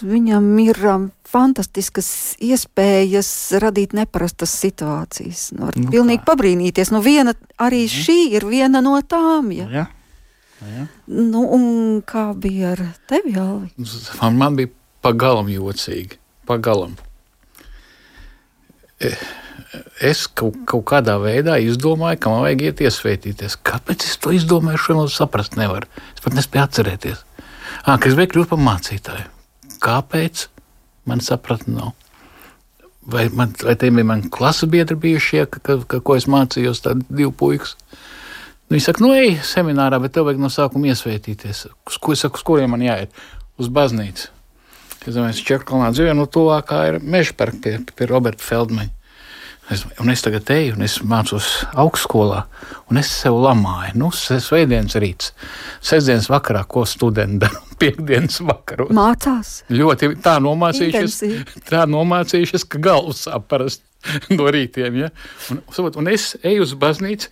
viņam 0.03 0.49
ir 0.65 0.79
um, 0.91 1.07
fantastiskas 1.31 2.09
iespējas 2.43 3.29
radīt 3.63 3.95
neparastas 3.95 4.51
situācijas. 4.59 5.45
Nu, 5.55 5.69
var 5.69 5.79
nu, 5.79 5.87
pilnīgi 5.93 6.23
kā? 6.25 6.27
pabrīnīties. 6.33 6.91
Nu, 6.91 6.99
viena, 7.05 7.35
arī 7.55 7.85
mhm. 7.85 8.03
šī 8.03 8.19
ir 8.35 8.47
viena 8.51 8.83
no 8.83 8.97
tām. 9.01 9.53
Ja? 9.55 9.69
Ja. 9.71 9.87
Ja. 10.61 10.85
Nu, 11.07 11.45
un 11.55 11.63
kā 12.05 12.27
bija 12.37 12.75
ar 12.75 12.83
tevi, 13.09 13.33
Alvi? 13.39 13.71
Man, 14.19 14.35
man 14.37 14.59
bija 14.59 14.69
pagalam 15.01 15.49
jocīgi. 15.49 16.19
Pagalam. 16.45 16.93
E, 19.01 19.15
es 20.03 20.25
kaut, 20.27 20.57
kaut 20.67 20.83
kādā 20.91 21.15
veidā 21.21 21.57
izdomāju, 21.63 22.19
ka 22.21 22.31
man 22.33 22.45
vajag 22.45 22.63
iet 22.67 22.83
iesvētīties. 22.85 23.57
Kāpēc 23.67 24.05
es 24.07 24.17
to 24.21 24.33
izdomāju? 24.35 24.81
Šo 24.81 24.97
vēl 24.99 25.11
saprast 25.13 25.57
nevaru. 25.59 25.89
Es 26.15 26.23
pat 26.23 26.35
nespēju 26.37 26.63
atcerēties. 26.65 27.23
Ah, 27.85 27.97
ka 27.97 28.09
es 28.09 28.17
biju 28.17 28.33
kļūt 28.33 28.51
par 28.51 28.61
mācītāju. 28.61 29.27
Kāpēc? 29.81 30.47
Man 31.09 31.23
sapratni 31.25 31.75
nav. 31.79 31.95
Vai, 33.11 33.25
man, 33.33 33.55
vai 33.63 33.73
tie 33.79 33.89
bija 33.89 34.05
mani 34.05 34.29
klases 34.29 34.69
biedri 34.69 34.95
bijušie, 35.01 35.47
ka, 35.49 35.61
ka, 35.65 35.79
ka, 35.89 36.01
ko 36.05 36.17
es 36.19 36.27
mācījos, 36.29 36.83
tādi 36.85 37.07
divi 37.09 37.31
puikas? 37.33 37.73
Nu, 38.69 38.75
viņi 38.75 38.83
saka, 38.85 39.01
nu, 39.03 39.09
ej, 39.17 39.39
seminārā, 39.47 39.97
bet 40.03 40.13
tev 40.15 40.27
vajag 40.29 40.43
no 40.43 40.51
sākuma 40.53 40.91
iesvētīties. 40.91 41.65
Uz, 41.89 41.97
ko, 41.97 42.13
saku, 42.15 42.37
uz 42.37 42.45
kuriem 42.45 42.71
man 42.75 42.85
jāiet? 42.85 43.17
Uz 43.59 43.71
baznīcu. 43.73 44.29
Es 45.01 45.17
domāju, 45.17 45.39
ka 45.39 45.47
Čeklānā 45.49 45.89
dzīvo, 45.95 46.13
nu, 46.15 46.27
tuvākā 46.29 46.83
ir 46.91 46.99
meža 47.01 47.33
parka 47.37 47.57
pie, 47.63 47.73
pie 47.97 48.07
Roberta 48.11 48.45
Feldmaņa. 48.45 48.93
Es, 49.71 49.85
un 50.03 50.11
es 50.11 50.23
tagad 50.25 50.49
eju, 50.51 50.73
un 50.75 50.83
es 50.83 50.97
mācos 51.07 51.47
augstskolā, 51.79 52.41
un 52.91 52.99
es 52.99 53.11
sev 53.21 53.37
lamāju. 53.39 53.93
Nu, 54.01 54.09
svētdienas 54.11 54.97
rīts, 54.99 55.31
sestdienas 55.79 56.27
vakarā, 56.31 56.65
ko 56.67 56.83
studenti 56.89 57.45
dara. 57.45 57.61
Piektdienas 57.81 58.41
vakaros. 58.45 58.91
Mācās. 58.93 59.53
Ļoti 59.71 60.11
tā 60.21 60.35
nomācījušies, 60.43 61.15
Intensīvi. 61.23 61.63
tā 61.71 61.85
nomācījušies, 61.89 62.67
ka 62.67 62.83
galvas 62.83 63.23
sāp 63.29 63.47
parasti 63.49 63.87
no 64.37 64.51
rītiem. 64.51 65.01
Ja? 65.05 65.09
Un, 65.53 65.63
un 66.03 66.11
es 66.11 66.33
eju 66.43 66.67
uz 66.67 66.75
baznīcu, 66.77 67.31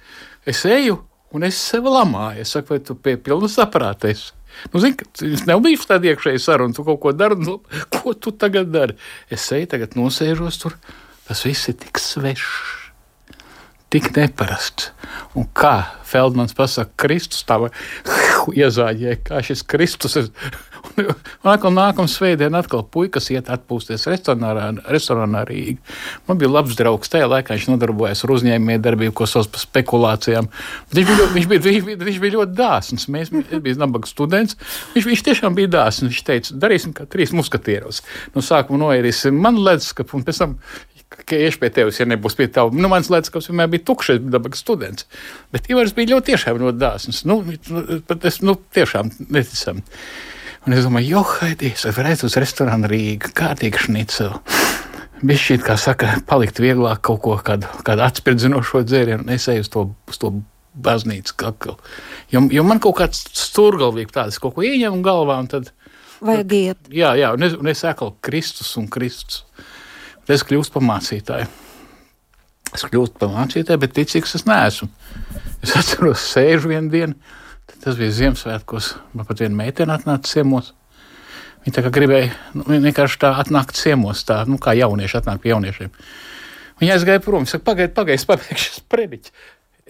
es 0.50 0.64
eju, 0.70 1.02
Un 1.30 1.46
es 1.46 1.58
sev 1.62 1.86
lamāju. 1.86 2.42
Es 2.42 2.56
saku, 2.56 2.74
vai 2.74 2.82
tu 2.82 2.96
pie 2.98 3.16
pilnas 3.22 3.58
saprāta 3.60 4.10
esi? 4.10 4.32
Nu, 4.74 4.82
zini, 4.82 4.98
tas 4.98 5.44
nav 5.48 5.62
bijis 5.62 5.86
tāda 5.88 6.10
iekšēja 6.10 6.42
saruna, 6.42 6.74
tu 6.74 6.84
kaut 6.88 6.98
ko 7.04 7.12
dari, 7.14 7.38
nu, 7.38 7.60
ko 7.94 8.16
tu 8.18 8.34
tagad 8.34 8.72
dari? 8.74 8.96
Es 9.32 9.46
eju, 9.54 9.68
tagad 9.70 9.94
nosēžos 9.96 10.58
tur, 10.64 10.74
tas 11.30 11.46
viss 11.48 11.70
ir 11.72 11.80
tik 11.80 12.02
svešs 12.02 12.80
tik 13.90 14.12
neparasts. 14.14 14.92
Un 15.38 15.48
kā 15.58 15.82
Feldmans 16.06 16.56
pasakā, 16.58 16.92
Kristus 17.06 17.46
tā 17.48 17.58
iezāģēja, 18.62 19.22
kā 19.26 19.44
šis 19.46 19.66
Kristus 19.66 20.18
ir. 20.22 20.34
Un 21.00 21.50
atkal 21.52 21.74
nākamā 21.76 22.10
svētdiena, 22.10 22.62
atkal 22.64 22.86
puikas 22.92 23.28
iet 23.34 23.50
atpūsties 23.52 24.06
restorānā, 24.10 24.70
restorānā 24.90 25.42
Rīgā. 25.48 25.78
Man 26.28 26.40
bija 26.40 26.50
labs 26.52 26.78
draugs. 26.80 27.12
Tajā 27.12 27.28
laikā 27.30 27.58
viņš 27.58 27.68
nodarbojās 27.72 28.24
ar 28.26 28.34
uzņēmējdarbību, 28.36 29.14
ko 29.16 29.28
sauc 29.30 29.50
par 29.54 29.64
spekulācijām. 29.64 30.50
Viņš 30.96 31.10
bija, 31.12 31.28
viņš 31.36 31.50
bija, 31.52 31.64
viņš 31.66 31.88
bija, 31.90 32.00
viņš 32.10 32.22
bija 32.24 32.36
ļoti 32.38 32.58
dāsns. 32.58 33.08
Mēs 33.12 33.32
bijām 33.34 33.84
nabaga 33.84 34.10
students. 34.10 34.58
Viņš, 34.96 35.10
viņš 35.12 35.26
tiešām 35.30 35.58
bija 35.58 35.74
dāsns. 35.78 36.08
Viņš 36.08 36.24
teica, 36.32 36.60
darīsim 36.66 36.96
kā 36.96 37.08
trīs 37.12 37.36
muskatieros. 37.36 38.02
No 38.36 38.46
sākuma 38.46 38.82
noērīsim 38.86 39.36
man 39.36 39.60
leduskapu, 39.60 40.18
un 40.20 40.28
pēc 40.28 40.44
tam 40.46 40.58
ka 41.30 41.38
iešu 41.40 41.62
pie 41.62 41.70
tevis, 41.74 42.00
ja 42.02 42.08
nebūs 42.10 42.36
pie 42.40 42.50
tevis. 42.52 42.76
Nu, 42.78 42.90
mans 42.92 43.12
ledus 43.14 43.50
vienmēr 43.50 43.70
bija 43.72 43.86
tukšs, 43.90 44.20
dabas 44.34 44.62
students. 44.64 45.08
Bet 45.54 45.70
Ivars 45.72 45.96
bija 45.98 46.16
ļoti 46.16 46.34
tiešām 46.34 46.60
ļoti 46.64 46.82
dāsns. 46.82 47.24
Nu, 47.30 47.42
pat 48.10 48.28
es 48.30 48.42
nu, 48.46 48.58
tiešām 48.76 49.14
neticami. 49.30 49.86
Un 50.68 50.76
es 50.76 50.84
domāju, 50.84 51.14
jo, 51.16 51.24
haidīs, 51.40 51.86
es 51.88 51.98
redzu 52.04 52.28
uz 52.28 52.36
restorānu 52.42 52.90
Rīgā, 52.92 53.32
kārtīgi 53.38 53.86
šniceli. 53.86 54.42
Bija 55.20 55.40
šī, 55.40 55.58
kā 55.64 55.76
saka, 55.80 56.14
palikt 56.28 56.60
vieglāk 56.64 57.02
kaut 57.04 57.22
ko, 57.24 57.36
kādu, 57.44 57.68
kādu 57.88 58.04
atspirdzinošo 58.06 58.86
dzērienu, 58.88 59.26
un 59.26 59.34
es 59.36 59.48
eju 59.52 59.66
uz 59.66 59.72
to, 59.72 59.86
uz 60.08 60.20
to 60.20 60.32
baznīcu 60.80 61.36
kaklu. 61.40 61.76
Jo, 62.32 62.46
jo 62.54 62.64
man 62.68 62.80
kaut 62.84 63.00
kāds 63.02 63.26
stūrgalvīgi 63.36 64.16
tāds, 64.16 64.40
kaut 64.40 64.56
ko 64.56 64.64
ieņem 64.64 65.02
galvā, 65.04 65.40
un 65.44 65.50
tad. 65.52 65.74
Vajag 66.24 66.56
iet. 66.56 66.90
Jā, 66.94 67.14
jā, 67.20 67.34
un 67.36 67.48
es, 67.48 67.56
un 67.60 67.72
es 67.72 67.84
atkal 67.88 68.14
Kristus 68.24 68.72
un 68.80 68.88
Kristus. 68.92 69.44
Es 70.30 70.46
kļūstu 70.46 70.76
par 70.76 70.86
mācītāju. 70.86 71.50
Es 72.76 72.86
kļūstu 72.86 73.18
par 73.22 73.32
mācītāju, 73.34 73.82
bet 73.82 73.96
ticīgs 73.98 74.36
es 74.38 74.46
neesmu. 74.46 74.90
Es 75.66 75.74
atceros, 75.76 76.22
sēžu 76.36 76.70
vienu 76.70 76.92
dienu, 76.94 77.16
tas 77.82 77.98
bija 77.98 78.14
Ziemassvētkos. 78.20 78.94
Man 79.18 79.28
pat 79.28 79.42
viena 79.42 79.58
meitene 79.58 79.96
atnāca 79.96 80.30
ciemos. 80.30 80.74
Viņa 81.66 81.76
tā 81.76 81.84
kā 81.84 81.92
gribēja 81.96 82.30
nu, 82.56 82.68
vienkārši 82.72 83.20
tā 83.20 83.34
atnākt 83.42 83.76
ciemos, 83.76 84.22
tā 84.28 84.44
nu, 84.48 84.60
kā 84.62 84.76
jaunieši 84.78 85.18
atnāk 85.20 85.42
pie 85.44 85.52
jauniešiem. 85.52 85.92
Viņa 86.80 86.96
aizgāja 86.96 87.24
prom. 87.26 87.44
Viņa 87.44 87.58
saka, 87.58 87.66
pagaidi, 87.74 87.96
pagaidi, 87.98 88.22
es 88.22 88.30
pabeigšu 88.30 88.70
šis 88.70 88.86
prediķis 88.88 89.34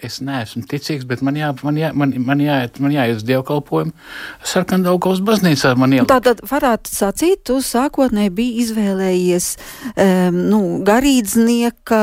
es 0.06 0.18
neesmu 0.24 0.62
ticīgs, 0.70 1.06
bet 1.08 1.22
man, 1.26 1.36
jā, 1.38 1.50
man, 1.66 1.78
jā, 1.78 1.90
man, 1.96 2.12
man, 2.26 2.40
jāiet, 2.42 2.80
man 2.82 2.94
jāiet 2.94 3.20
uz 3.20 3.24
dievkalpojumu. 3.28 3.92
Sarkandaugaus 4.46 5.22
baznīcā. 5.26 5.74
Tātad 6.10 6.42
varētu 6.50 6.92
sacīt, 6.92 7.44
tu 7.48 7.58
sākotnēji 7.64 8.32
biji 8.36 8.64
izvēlējies 8.64 9.50
um, 9.92 10.40
nu, 10.50 10.62
garīdznieka 10.86 12.02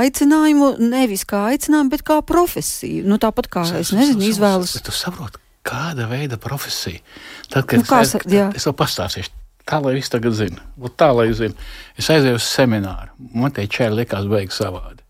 aicinājumu 0.00 0.74
nevis 0.82 1.26
kā 1.28 1.46
aicinājumu, 1.52 1.94
bet 1.94 2.04
kā 2.06 2.20
profesiju. 2.26 3.06
Nu, 3.08 3.20
tāpat 3.22 3.50
kā, 3.52 3.66
es 3.80 3.94
nezinu, 3.96 4.24
izvēles. 4.26 4.76
Tu 4.86 4.94
saproti, 4.94 5.42
kāda 5.66 6.10
veida 6.10 6.40
profesija? 6.42 7.02
Tad, 7.48 7.64
kad 7.70 7.82
nu, 7.82 7.88
kā, 7.88 8.02
es, 8.06 8.16
jā. 8.30 8.50
es 8.56 8.68
vēl 8.68 8.78
pastāstīšu. 8.78 9.34
Tā 9.66 9.80
lai 9.82 9.96
viss 9.96 10.12
tagad 10.12 10.36
zina, 10.38 10.62
tā 10.94 11.08
lai 11.10 11.32
zina. 11.34 11.56
Es 11.98 12.06
aizēju 12.14 12.38
uz 12.38 12.46
semināru. 12.46 13.10
Man 13.34 13.50
te 13.54 13.64
čēri 13.66 14.04
likās 14.04 14.28
beigas 14.30 14.60
savādi. 14.62 15.02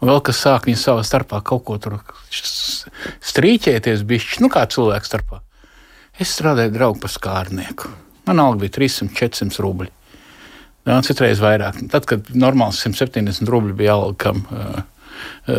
Un 0.00 0.08
vēl 0.08 0.20
kas 0.24 0.40
sāk 0.40 0.66
viņu 0.68 0.80
savā 0.80 1.04
starpā 1.04 1.42
kaut 1.44 1.64
ko 1.68 1.76
tur 1.82 1.98
strīķēties, 2.32 4.04
bišķi, 4.08 4.40
nu 4.44 4.48
kā 4.52 4.64
cilvēku 4.72 5.08
starpā. 5.08 5.40
Es 6.20 6.32
strādāju 6.36 6.72
draugu 6.74 7.02
par 7.02 7.12
skārnieku. 7.12 7.90
Man 8.28 8.40
alga 8.40 8.64
bija 8.64 8.76
300, 8.78 9.12
400 9.16 9.64
rubļi. 9.64 9.90
Jā, 10.88 10.96
citreiz 11.04 11.42
vairāk. 11.42 11.82
Tad, 11.92 12.06
kad 12.08 12.30
normāls 12.32 12.80
170 12.80 13.48
rubļi 13.52 13.76
bija 13.76 13.98
alga 13.98 14.16
kam 14.24 14.40
uh, 14.48 14.80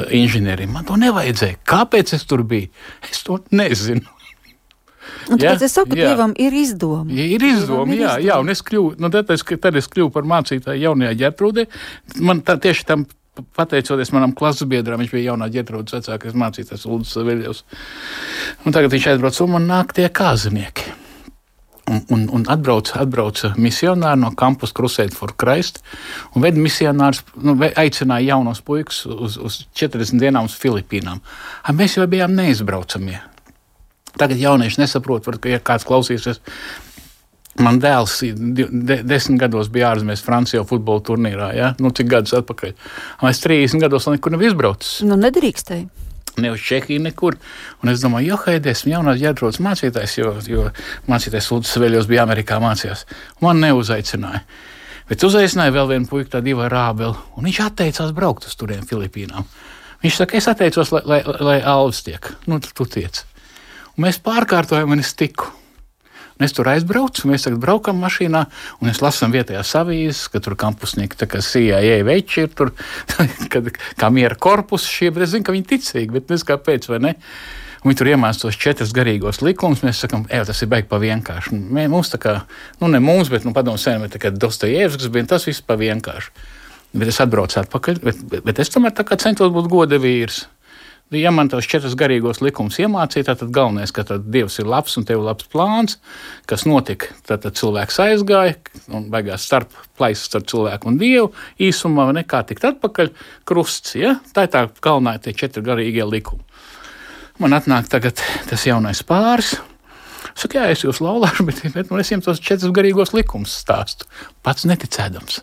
inženierim, 0.10 0.74
man 0.74 0.88
to 0.90 0.98
nevajadzēja. 1.02 1.62
Kāpēc 1.68 2.16
es 2.18 2.26
tur 2.30 2.42
biju? 2.48 2.72
Es 3.10 3.22
to 3.28 3.38
nezinu. 3.54 4.06
Un 5.30 5.38
tāpēc 5.38 5.64
jā, 5.64 5.68
es 5.68 5.74
saku, 5.76 5.94
ka 5.94 5.98
Dievam 6.02 6.34
ir 6.42 6.54
izdoma. 6.56 7.06
Ja 7.14 7.26
ir 7.36 7.44
izdoma, 7.46 7.94
jā, 7.98 8.16
jā, 8.24 8.38
un 8.42 8.52
es 8.54 8.62
kļuvu, 8.66 8.96
nu, 9.02 9.10
tad, 9.14 9.30
es, 9.34 9.44
tad 9.62 9.78
es 9.78 9.90
kļuvu 9.92 10.12
par 10.14 10.28
mācītāju 10.30 10.82
jaunajā 10.82 11.18
ģērtrūdē. 11.22 11.66
Man 12.26 12.42
tā, 12.46 12.58
tieši 12.62 12.86
tam 12.90 13.06
pateicoties 13.56 14.12
manam 14.12 14.34
klases 14.36 14.68
biedram, 14.68 15.02
viņš 15.02 15.14
bija 15.14 15.32
jaunā 15.32 15.48
ģetrūdas 15.52 15.96
vecākais 16.00 16.36
mācītājs 16.38 16.88
Ulus 16.90 17.14
Saviļevs. 17.16 17.62
Un 18.66 18.76
tagad 18.76 18.92
viņš 18.92 19.08
aizbrauc 19.14 19.40
un 19.46 19.54
man 19.56 19.70
nāk 19.70 19.96
tie 19.96 20.10
kāzinieki. 20.12 20.98
Un, 21.92 22.04
un, 22.14 22.28
un 22.38 22.44
atbrauca, 22.52 23.00
atbrauca 23.02 23.50
misionāri 23.60 24.22
no 24.22 24.30
kampus 24.38 24.72
Crusade 24.76 25.16
for 25.18 25.34
Christ 25.36 25.82
un 26.36 26.44
veda 26.46 26.62
misionārus, 26.62 27.24
nu, 27.42 27.56
aicināja 27.58 28.36
jaunos 28.36 28.62
puikas 28.64 29.02
uz, 29.10 29.36
uz 29.42 29.58
40 29.76 30.22
dienām 30.22 30.48
uz 30.48 30.56
Filipīnām. 30.62 31.20
A, 31.64 31.74
mēs 31.76 31.98
jau 31.98 32.06
bijām 32.08 32.38
neizbraucamie. 32.38 33.18
Tagad 34.20 34.40
jaunieši 34.40 34.84
nesaprot, 34.84 35.26
var, 35.28 35.40
ka 35.42 35.52
ja 35.52 35.60
kāds 35.64 35.88
klausīsies 35.88 36.40
Man 37.60 37.82
dēls 37.84 38.22
de, 38.32 39.02
desmit 39.04 39.42
gados 39.42 39.68
bija 39.74 39.90
ārzemēs, 39.92 40.24
Francijā 40.24 40.64
futbola 40.68 41.04
turnīrā. 41.04 41.50
Ja? 41.58 41.74
Nu, 41.84 41.92
cik 41.96 42.08
gadus 42.14 42.36
atpakaļ? 42.38 42.72
Es 43.28 43.44
30 43.44 43.84
gados 43.84 44.08
nekur 44.08 44.32
nevienu 44.32 44.54
izbraucis. 44.54 45.02
Nu, 45.08 45.18
nedrīkstēji. 45.20 45.90
Ne 46.40 46.54
uz 46.54 46.64
Čehiju, 46.64 47.02
nekur. 47.04 47.36
Un 47.84 47.92
es 47.92 48.04
domāju, 48.04 48.32
jo 48.32 48.38
Haidē 48.46 48.72
esmu 48.72 48.94
jaunās 48.94 49.20
ģērbrodas 49.20 49.60
mācītājs, 49.66 50.16
jo, 50.22 50.34
jo 50.48 50.70
mācītājs 51.12 51.50
Lūdzu 51.52 51.74
Sveļos 51.74 52.08
bija 52.08 52.24
Amerikā 52.24 52.62
mācījās. 52.64 53.04
Man 53.44 53.60
neuzaicināja. 53.60 54.46
Bet 55.12 55.26
uzaicināja 55.28 55.76
vēl 55.76 55.90
vienu 55.90 56.08
puiku, 56.08 56.30
tādu 56.32 56.54
divu 56.54 56.70
rābeli, 56.72 57.18
un 57.36 57.50
viņš 57.50 57.60
atteicās 57.66 58.14
braukt 58.16 58.48
uz 58.48 58.56
turien 58.56 58.88
Filipīnām. 58.88 59.44
Viņš 60.02 60.22
saka, 60.22 60.40
es 60.40 60.48
atteicos, 60.48 60.94
lai, 60.96 61.02
lai, 61.06 61.20
lai 61.44 61.58
Alvis 61.68 62.00
tiek. 62.06 62.32
Nu, 62.48 62.62
tu, 62.64 62.72
tu 62.78 62.88
tiec. 62.96 63.26
Un 63.98 64.08
mēs 64.08 64.22
pārkārtojam, 64.24 64.96
un 64.96 65.04
es 65.04 65.12
tiku. 65.20 65.52
Mēs 66.42 66.56
tur 66.58 66.70
aizbraucam, 66.72 67.30
mēs 67.30 67.46
tagad 67.46 67.62
braukam 67.62 68.00
mašīnā, 68.02 68.44
un 68.80 68.90
mēs 68.90 69.02
lasām 69.04 69.34
vietējās 69.36 69.76
avīzes, 69.78 70.26
ka 70.34 70.42
tur 70.42 70.58
kampusnieki, 70.60 71.20
tā 71.20 71.28
kā 71.30 71.42
CIA 71.46 72.00
veči 72.08 72.48
ir 72.48 72.54
tur, 72.58 72.74
kad, 73.54 73.70
kā 73.72 74.10
miera 74.14 74.38
korpus 74.42 74.88
šie, 74.90 75.12
bet 75.14 75.28
es 75.28 75.36
zinu, 75.36 75.46
ka 75.46 75.54
viņi 75.54 75.68
ticīgi, 75.76 76.16
bet 76.16 76.32
nezinu, 76.34 76.50
kāpēc, 76.54 76.88
vai 76.90 77.02
ne. 77.06 77.18
Viņi 77.82 77.98
tur 77.98 78.10
iemācās 78.12 78.58
četrus 78.62 78.92
garīgos 78.94 79.40
likumus. 79.42 79.82
Mēs 79.82 80.04
sakām, 80.04 80.28
ej, 80.30 80.44
tas 80.46 80.60
ir 80.62 80.70
baigi 80.70 80.86
pa 80.90 81.00
vienkārši. 81.02 81.58
Mums 81.90 82.12
tā 82.14 82.20
kā, 82.22 82.36
nu 82.82 82.90
ne 82.94 83.02
mums, 83.02 83.32
bet 83.34 83.48
nu, 83.48 83.56
padomu 83.58 83.82
senam, 83.82 84.06
tā 84.06 84.22
kā 84.22 84.30
Dostojevskis 84.30 85.10
bija, 85.10 85.32
tas 85.34 85.48
viss 85.50 85.66
pa 85.66 85.80
vienkārši. 85.82 86.30
Bet 86.94 87.10
es 87.10 87.18
atbraucu 87.24 87.58
atpakaļ, 87.64 88.02
bet, 88.04 88.22
bet, 88.30 88.46
bet 88.46 88.62
es 88.62 88.70
tomēr 88.70 88.94
centos 89.18 89.50
būt 89.56 89.70
goda 89.72 89.98
vīrs 90.02 90.44
ja 91.12 91.32
man 91.32 91.50
tos 91.52 91.68
četrus 91.68 91.96
garīgos 92.00 92.40
likumus 92.44 92.80
iemācīja, 92.80 93.36
tad 93.36 93.52
galvenais, 93.54 93.92
ka 93.92 94.06
Dievs 94.22 94.60
ir 94.62 94.70
labs 94.72 94.96
un 95.00 95.08
tev 95.08 95.20
ir 95.20 95.28
labs 95.28 95.48
plāns, 95.52 95.98
kas 96.48 96.64
notika. 96.70 97.12
Tad, 97.28 97.44
tad 97.44 97.58
cilvēks 97.60 98.00
aizgāja 98.06 98.56
un 98.96 99.10
beigās 99.12 99.44
starp 99.48 99.76
plaisas 100.00 100.30
starp 100.30 100.48
cilvēku 100.52 100.92
un 100.92 101.02
Dievu 101.02 101.32
īsumā, 101.60 102.08
nekā 102.22 102.44
tikt 102.48 102.70
atpakaļ 102.72 103.12
krusts. 103.48 103.98
Ja? 104.00 104.18
Tā 104.36 104.48
ir 104.48 104.54
tā 104.56 104.64
galvenā 104.84 105.18
tie 105.20 105.36
četri 105.36 105.66
garīgie 105.66 106.08
likumi. 106.08 106.46
Man 107.42 107.58
atnāk 107.58 107.90
tagad 107.92 108.22
tas 108.48 108.66
jaunais 108.68 109.04
pāris. 109.04 109.56
Saka, 110.38 110.62
jā, 110.62 110.72
es 110.72 110.84
jūs 110.86 111.02
laulāšu, 111.04 111.44
bet, 111.48 111.64
bet 111.74 111.90
nu, 111.92 112.00
es 112.00 112.12
jums 112.12 112.28
tos 112.28 112.40
četrus 112.40 112.72
garīgos 112.76 113.16
likumus 113.18 113.56
stāstu. 113.64 114.08
Pats 114.46 114.68
neticēdams. 114.70 115.42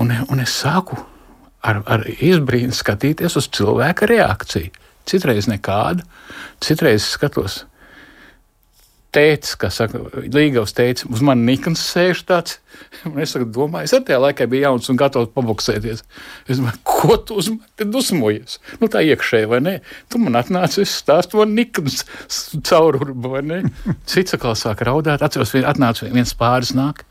Un, 0.00 0.12
un 0.30 0.40
es 0.40 0.52
sāku 0.62 0.96
ar, 1.66 1.82
ar 1.86 2.06
izbrīnu 2.20 2.74
skatīties 2.76 3.38
uz 3.40 3.48
cilvēka 3.56 4.08
reakciju. 4.10 4.72
Citreiz 5.10 5.48
nekāda, 5.50 6.04
citreiz 6.62 7.08
skatos. 7.16 7.64
Tēcis, 9.10 9.56
kas 9.58 9.80
saka, 9.80 10.04
Līgavs 10.30 10.70
teica, 10.76 11.08
uz 11.10 11.18
mani 11.26 11.42
Nikons 11.48 11.80
sēž 11.82 12.20
tāds. 12.28 12.60
Es 13.20 13.32
saku, 13.34 13.48
domāju, 13.50 13.88
es 13.88 13.94
ar 13.96 14.04
tajā 14.06 14.20
laikā 14.22 14.46
biju 14.50 14.62
jauns 14.68 14.90
un 14.92 14.98
gatavs 15.00 15.32
paboksēties. 15.34 16.04
Es 16.46 16.60
domāju, 16.60 16.78
ko 16.86 17.16
tu 17.26 17.40
uz 17.40 17.48
mani 17.50 17.88
dusmojies? 17.90 18.60
Nu 18.78 18.86
tā 18.92 19.02
iekšēji, 19.08 19.48
vai 19.50 19.58
ne? 19.64 19.72
Tu 20.12 20.20
man 20.22 20.38
atnāci, 20.38 20.84
es 20.84 20.94
stāstu 21.02 21.40
man 21.40 21.56
Nikons 21.58 22.04
caururba, 22.68 23.32
vai 23.34 23.42
ne? 23.48 23.58
Cits 24.10 24.36
atkal 24.38 24.54
sāk 24.58 24.84
raudāt, 24.86 25.24
atceros, 25.26 25.56
atnāca 25.58 26.06
viens 26.06 26.36
pāris 26.38 26.70
nāk. 26.78 27.02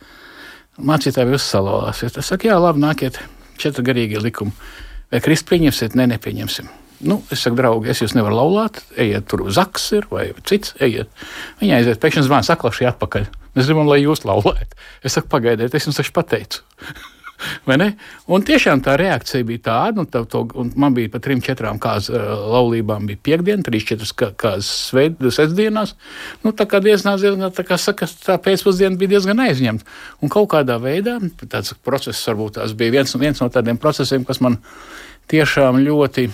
Mācītāji 0.79 1.35
uzsalojās. 1.35 2.05
Es 2.07 2.31
saku, 2.31 2.47
jā, 2.47 2.55
labi, 2.63 2.85
nākiet 2.85 3.19
četri 3.59 3.85
garīgie 3.87 4.21
likumi. 4.23 4.53
Vai 5.09 5.21
Kristu 5.25 5.53
pieņemsiet, 5.53 5.97
ne, 5.97 6.05
nepieņemsim. 6.13 6.69
Nu, 7.09 7.21
es 7.31 7.45
saku, 7.45 7.55
draugi, 7.55 7.89
es 7.93 8.01
jūs 8.03 8.13
nevaru 8.17 8.35
laulāt, 8.35 8.81
ejiet 8.99 9.27
tur 9.31 9.45
uz 9.47 9.57
akses, 9.61 10.03
vai 10.11 10.29
cits, 10.47 10.75
ejiet. 10.83 11.11
Viņa 11.61 11.77
aiziet, 11.79 12.01
pēkšņi 12.03 12.25
zvans, 12.27 12.49
saklaši 12.51 12.89
atpakaļ. 12.91 13.29
Mēs 13.55 13.69
gribam, 13.69 13.87
lai 13.89 14.01
jūs 14.01 14.25
laulājat. 14.27 14.75
Es 15.03 15.15
saku, 15.15 15.31
pagaidiet, 15.31 15.73
es 15.75 15.87
jums 15.87 15.99
taču 15.99 16.13
pateicu. 16.15 16.65
Un 18.29 18.45
tiešām 18.45 18.81
tā 18.85 18.95
reakcija 18.99 19.47
bija 19.47 19.63
tāda, 19.69 20.03
un, 20.03 20.09
tā, 20.11 20.23
to, 20.29 20.43
un 20.59 20.71
man 20.79 20.95
bija 20.97 21.11
pat 21.13 21.23
trim, 21.25 21.41
četrām 21.45 21.79
kāzas 21.81 22.11
uh, 22.13 22.33
laulībām, 22.55 23.07
bija 23.09 23.21
piekdiena, 23.29 23.63
trīs, 23.65 23.87
četras 23.89 24.13
kāzas 24.13 24.69
svētdienās. 24.91 25.95
Nu, 26.43 26.53
tā 26.55 26.67
kā 26.69 26.81
diezgan, 26.83 27.19
tā 27.55 27.65
kā 27.67 27.79
saka, 27.79 28.09
tā 28.25 28.39
pēcpusdiena 28.43 28.99
bija 28.99 29.15
diezgan 29.15 29.43
aizņemta. 29.47 29.87
Un 30.23 30.33
kaut 30.33 30.51
kādā 30.55 30.79
veidā 30.81 31.17
tāds 31.45 31.75
process 31.85 32.27
varbūt 32.27 32.59
tās 32.59 32.75
bija 32.77 32.99
viens, 32.99 33.15
viens 33.19 33.43
no 33.43 33.49
tādiem 33.53 33.79
procesiem, 33.79 34.27
kas 34.27 34.41
man 34.43 34.59
tiešām 35.29 35.83
ļoti 35.85 36.27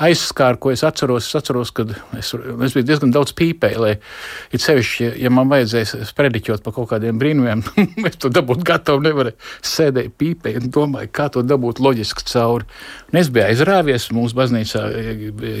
aizskāra, 0.00 0.58
ko 0.60 0.72
es 0.72 0.82
atceros. 0.86 1.28
Es 1.28 1.36
atceros, 1.38 1.72
ka 1.74 1.84
es, 2.18 2.32
es 2.32 2.76
biju 2.76 2.86
diezgan 2.88 3.12
daudz 3.14 3.34
pīpēju, 3.38 3.82
lai 3.84 3.92
it 4.54 4.64
sevišķi, 4.64 5.10
ja, 5.20 5.32
man 5.34 5.50
vajadzēs 5.52 5.94
sprediķot 6.10 6.64
par 6.64 6.76
kaut 6.76 6.90
kādiem 6.92 7.20
brīnumiem, 7.20 7.64
es 8.08 8.18
to 8.20 8.32
dabūtu 8.32 8.66
gatavu, 8.66 9.04
nevarēju 9.06 9.50
sēdēt 9.72 10.16
pīpēji 10.20 10.64
un 10.64 10.72
domāju, 10.74 11.12
kā 11.16 11.28
to 11.34 11.44
dabūt 11.46 11.82
loģiski 11.84 12.26
cauri. 12.32 12.68
Un 13.12 13.20
es 13.20 13.30
biju 13.32 13.48
aizrāvies 13.50 14.10
mūsu 14.16 14.38
baznīcā, 14.38 14.86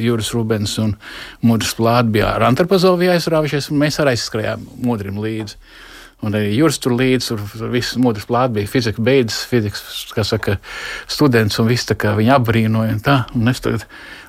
Juris 0.00 0.32
Rubens 0.36 0.78
un 0.82 0.96
Mudrs 1.44 1.76
Plāta 1.78 2.08
bija 2.10 2.34
ar 2.36 2.48
Antarpazoviju 2.50 3.14
aizrāvušies, 3.14 3.70
un 3.72 3.80
mēs 3.84 4.00
arī 4.02 4.16
aizskrējām 4.16 4.66
Mudrim 4.86 5.20
līdzi. 5.22 5.60
Un 6.26 6.36
arī 6.36 6.50
Juris 6.52 6.76
tur 6.82 6.92
līdzi, 6.98 7.30
tur 7.30 7.70
viss 7.72 7.96
mūžs 8.00 8.26
plāts 8.28 8.52
bija 8.52 8.68
fizika, 8.68 9.00
beidzas 9.04 9.40
fizikas, 9.48 9.80
saka, 10.28 10.58
students, 11.08 11.56
un 11.62 11.70
viss 11.70 11.88
viņa 11.88 12.36
apbrīnoja. 12.36 12.96
Un 12.98 13.00
tā, 13.04 13.16
un 13.36 13.48
es 13.48 13.62
tagad, 13.64 13.86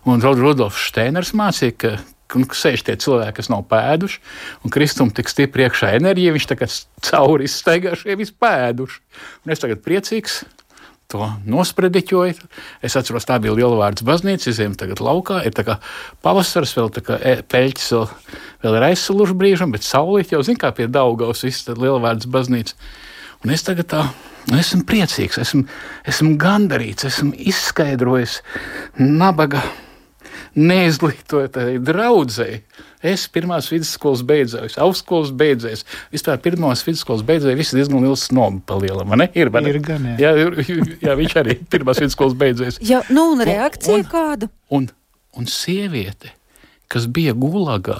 un 0.07 0.23
Rudolfs 0.23 0.87
Steiners 0.87 1.33
mācīja, 1.35 1.75
ka, 1.83 1.91
un 2.39 2.47
sēž 2.47 2.85
tie 2.87 2.95
cilvēki, 2.95 3.35
kas 3.41 3.51
nav 3.51 3.65
pēduši, 3.71 4.21
un 4.63 4.71
kristum 4.71 5.11
tik 5.11 5.27
stipri 5.31 5.67
iekšā 5.67 5.91
enerģija, 5.99 6.37
viņš 6.37 6.47
tā 6.47 6.59
kā 6.61 6.69
cauri 7.09 7.49
izstaigājušie 7.49 8.17
vispēduši. 8.23 9.01
Un 9.43 9.55
es 9.55 9.63
tagad 9.63 9.83
priecīgs, 9.83 10.41
to 11.11 11.27
nosprediķoju. 11.49 12.49
Es 12.85 12.97
atceros, 12.99 13.27
tā 13.27 13.37
bija 13.43 13.55
Lielvārds 13.57 14.05
baznīca, 14.07 14.49
izējām 14.51 14.77
tagad 14.79 15.03
laukā, 15.03 15.41
ir 15.47 15.55
tā 15.57 15.65
kā 15.67 15.77
pavasars, 16.25 16.73
vēl 16.77 16.91
tā 16.95 17.03
kā 17.05 17.19
e, 17.19 17.37
peļķis 17.51 17.91
vēl, 17.95 18.09
vēl 18.65 18.79
ir 18.79 18.87
aizsaluši 18.91 19.37
brīžam, 19.43 19.75
bet 19.75 19.87
saulīt 19.87 20.33
jau 20.35 20.41
zin 20.47 20.59
kā 20.61 20.73
pie 20.75 20.89
Daugaus, 20.91 21.45
viss 21.47 21.67
tad 21.67 21.81
Lielvārds 21.81 22.29
baznīca. 22.31 22.77
Un 23.41 23.53
es 23.55 23.65
tagad 23.65 23.89
tā, 23.89 24.01
esmu 24.53 24.83
priecīgs, 24.89 25.39
esmu, 25.41 25.63
esmu 26.07 26.35
gandarīts, 26.41 27.07
esmu 27.09 27.33
izskaidrojis 27.51 28.39
nabaga 29.01 29.63
neizglītotai 30.55 31.79
draudzēji. 31.81 32.61
Es 33.01 33.23
pirmās 33.33 33.65
vidusskolas 33.71 34.21
beidzēju, 34.29 34.75
augstskolas 34.83 35.31
beidzēju. 35.33 35.81
Vispār 36.13 36.37
pirmās 36.43 36.83
vidusskolas 36.85 37.23
beidzēju, 37.25 37.57
visi 37.57 37.77
diezgan 37.79 38.05
liels 38.05 38.27
snobu 38.29 38.61
palielam. 38.69 39.15
Ir, 39.33 39.49
man, 39.53 39.69
ir 39.71 39.79
gan, 39.81 40.05
jā. 40.21 40.35
Jā, 40.37 40.51
jā, 41.01 41.15
viņš 41.17 41.37
arī 41.41 41.57
pirmās 41.73 42.01
vidusskolas 42.03 42.37
beidzēs. 42.37 42.77
Jā, 42.85 43.01
nu 43.09 43.31
un 43.33 43.41
reakcija 43.47 43.97
un, 43.97 44.05
un, 44.05 44.09
kāda? 44.11 44.51
Un, 44.69 44.87
un 45.33 45.49
sieviete, 45.49 46.35
kas 46.93 47.09
bija 47.09 47.33
gulagā, 47.33 47.97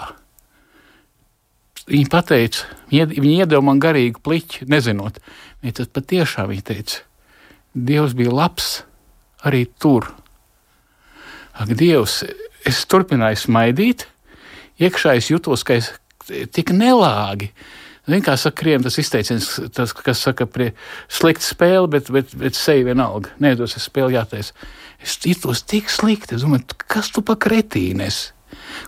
viņa 1.90 2.22
teica, 2.30 2.70
viņa 2.92 3.34
iedeva 3.42 3.64
man 3.66 3.82
garīgu 3.82 4.22
pliķi, 4.22 4.70
nezinot. 4.70 5.18
Viņa 5.66 5.80
tas 5.82 5.90
patiešām 5.98 6.54
viņa 6.54 6.68
teica, 6.70 7.02
Dievs 7.72 8.14
bija 8.20 8.34
labs 8.36 8.82
arī 9.48 9.64
tur. 9.80 10.10
Ak, 11.56 11.72
Dievs, 11.78 12.22
es 12.68 12.82
turpināju 12.90 13.40
smaidīt, 13.40 14.11
iekšā 14.82 15.16
es 15.20 15.30
jutos, 15.32 15.66
ka 15.68 15.78
es 15.80 15.92
tik 16.54 16.74
nelāgi. 16.76 17.52
Zini, 18.08 18.24
kā 18.26 18.34
saka, 18.40 18.58
kriem 18.64 18.84
tas 18.84 18.98
izteiciens, 18.98 19.48
tas, 19.76 19.94
kas 19.94 20.24
saka, 20.26 20.48
prie 20.50 20.72
slikta 21.12 21.46
spēle, 21.46 21.88
bet, 21.92 22.10
bet, 22.14 22.34
bet 22.38 22.58
seja 22.58 22.88
vienalga. 22.90 23.32
Tas 23.40 23.78
ir 23.78 23.84
spēle 23.84 24.16
jātais. 24.18 24.52
Es 25.02 25.20
jutos 25.26 25.62
tik 25.70 25.90
slikti. 25.90 26.36
Es 26.36 26.46
domāju, 26.46 26.80
kas 26.90 27.12
tu 27.14 27.24
pa 27.26 27.38
kretīnes? 27.40 28.32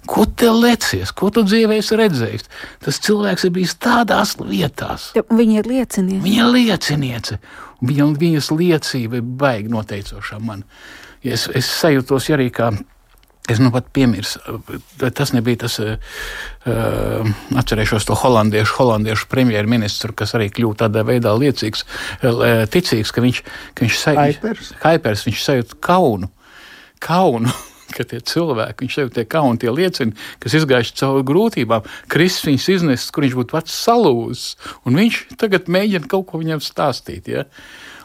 Ko 0.10 0.26
te 0.26 0.50
lecies, 0.52 1.14
ko 1.16 1.30
tu 1.34 1.44
dzīvē 1.46 1.78
esi 1.80 1.98
redzējis? 1.98 2.50
Tas 2.84 3.00
cilvēks 3.06 3.46
ir 3.48 3.54
bijis 3.56 3.76
tādās 3.82 4.36
vietās. 4.42 5.12
Viņa 5.30 5.62
ir 5.62 5.70
lieciniece. 5.70 6.24
Viņa 6.26 6.42
ir 6.42 6.52
lieciniece. 6.58 7.40
Viņa, 7.84 8.10
viņas 8.20 8.50
liecība 8.52 9.20
ir 9.20 9.30
baigi 9.44 9.72
noteicoša 9.72 10.42
man. 10.44 10.66
Es, 11.24 11.48
es 11.56 11.70
sajūtos 11.80 12.28
arī 12.36 12.50
kā 12.52 12.74
Es 13.52 13.60
nu 13.60 13.74
pat 13.76 13.90
piemirsu, 13.92 14.40
tas 15.12 15.34
nebija 15.36 15.66
tas, 15.66 15.74
uh, 15.84 17.32
atcerēšos 17.60 18.08
to 18.08 18.16
holandiešu, 18.16 18.78
holandiešu 18.78 19.28
premjerministru, 19.32 20.16
kas 20.16 20.32
arī 20.38 20.48
kļūst 20.54 20.80
tādā 20.80 21.04
veidā 21.04 21.34
liecīgs, 21.36 21.84
uh, 22.24 22.64
ticīgs, 22.72 23.12
ka 23.12 23.24
viņš, 23.26 23.42
ka 23.76 23.84
viņš, 23.84 24.00
sajūt, 24.00 24.48
Haipers, 24.86 25.26
viņš 25.28 25.44
sajūt 25.50 25.78
kaunu. 25.84 26.32
kaunu. 27.04 27.52
Ka 27.94 28.02
tie 28.10 28.18
cilvēki, 28.26 28.88
viņš 28.88 28.96
jau 28.98 29.10
tie 29.14 29.22
kauni 29.30 29.60
tie 29.62 29.70
liecina, 29.70 30.16
kas 30.42 30.56
izgājuši 30.58 30.96
cauri 30.98 31.26
grūtībām, 31.30 31.84
Kristus 32.10 32.48
viņus 32.48 32.66
iznesis, 32.74 33.12
kur 33.14 33.22
viņš 33.22 33.36
būtu 33.38 33.54
pats 33.54 33.76
salūzis. 33.84 34.56
Un 34.90 34.98
viņš 34.98 35.20
tagad 35.38 35.70
mēģina 35.70 36.10
kaut 36.10 36.26
ko 36.32 36.42
viņam 36.42 36.64
stāstīt. 36.64 37.30
Ja? 37.30 37.44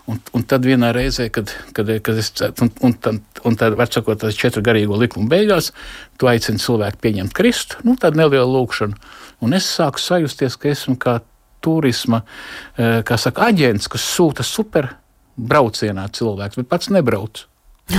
Un, 0.08 0.16
un 0.32 0.44
tad 0.48 0.64
vienā 0.64 0.88
reizē, 0.96 1.26
kad, 1.28 1.50
kad, 1.76 1.90
kad 2.04 2.16
es 2.16 2.30
un, 2.62 2.70
un, 2.86 2.94
un, 3.10 3.18
un 3.44 3.56
tad, 3.60 3.74
sakot, 3.92 4.16
tas 4.22 4.38
četru 4.38 4.62
garīgo 4.64 4.96
likumu 4.96 5.28
beigās, 5.28 5.68
tu 6.16 6.30
aicini 6.30 6.62
cilvēku 6.62 7.02
pieņemt 7.04 7.34
Kristu, 7.36 7.82
nu, 7.84 7.96
tādu 8.00 8.22
nelielu 8.22 8.48
lūkšanu. 8.54 8.96
Un 9.44 9.56
es 9.58 9.68
sāku 9.68 10.00
sajusties, 10.00 10.56
ka 10.56 10.72
esmu 10.72 10.96
kā 11.02 11.18
turisma 11.64 12.22
eh, 12.24 13.02
kā 13.04 13.20
saka, 13.20 13.50
aģents, 13.52 13.90
kas 13.92 14.08
sūta 14.16 14.46
super 14.46 14.94
braucienā 15.36 16.08
cilvēks, 16.16 16.56
bet 16.62 16.72
pats 16.72 16.88
nebrauc. 16.94 17.44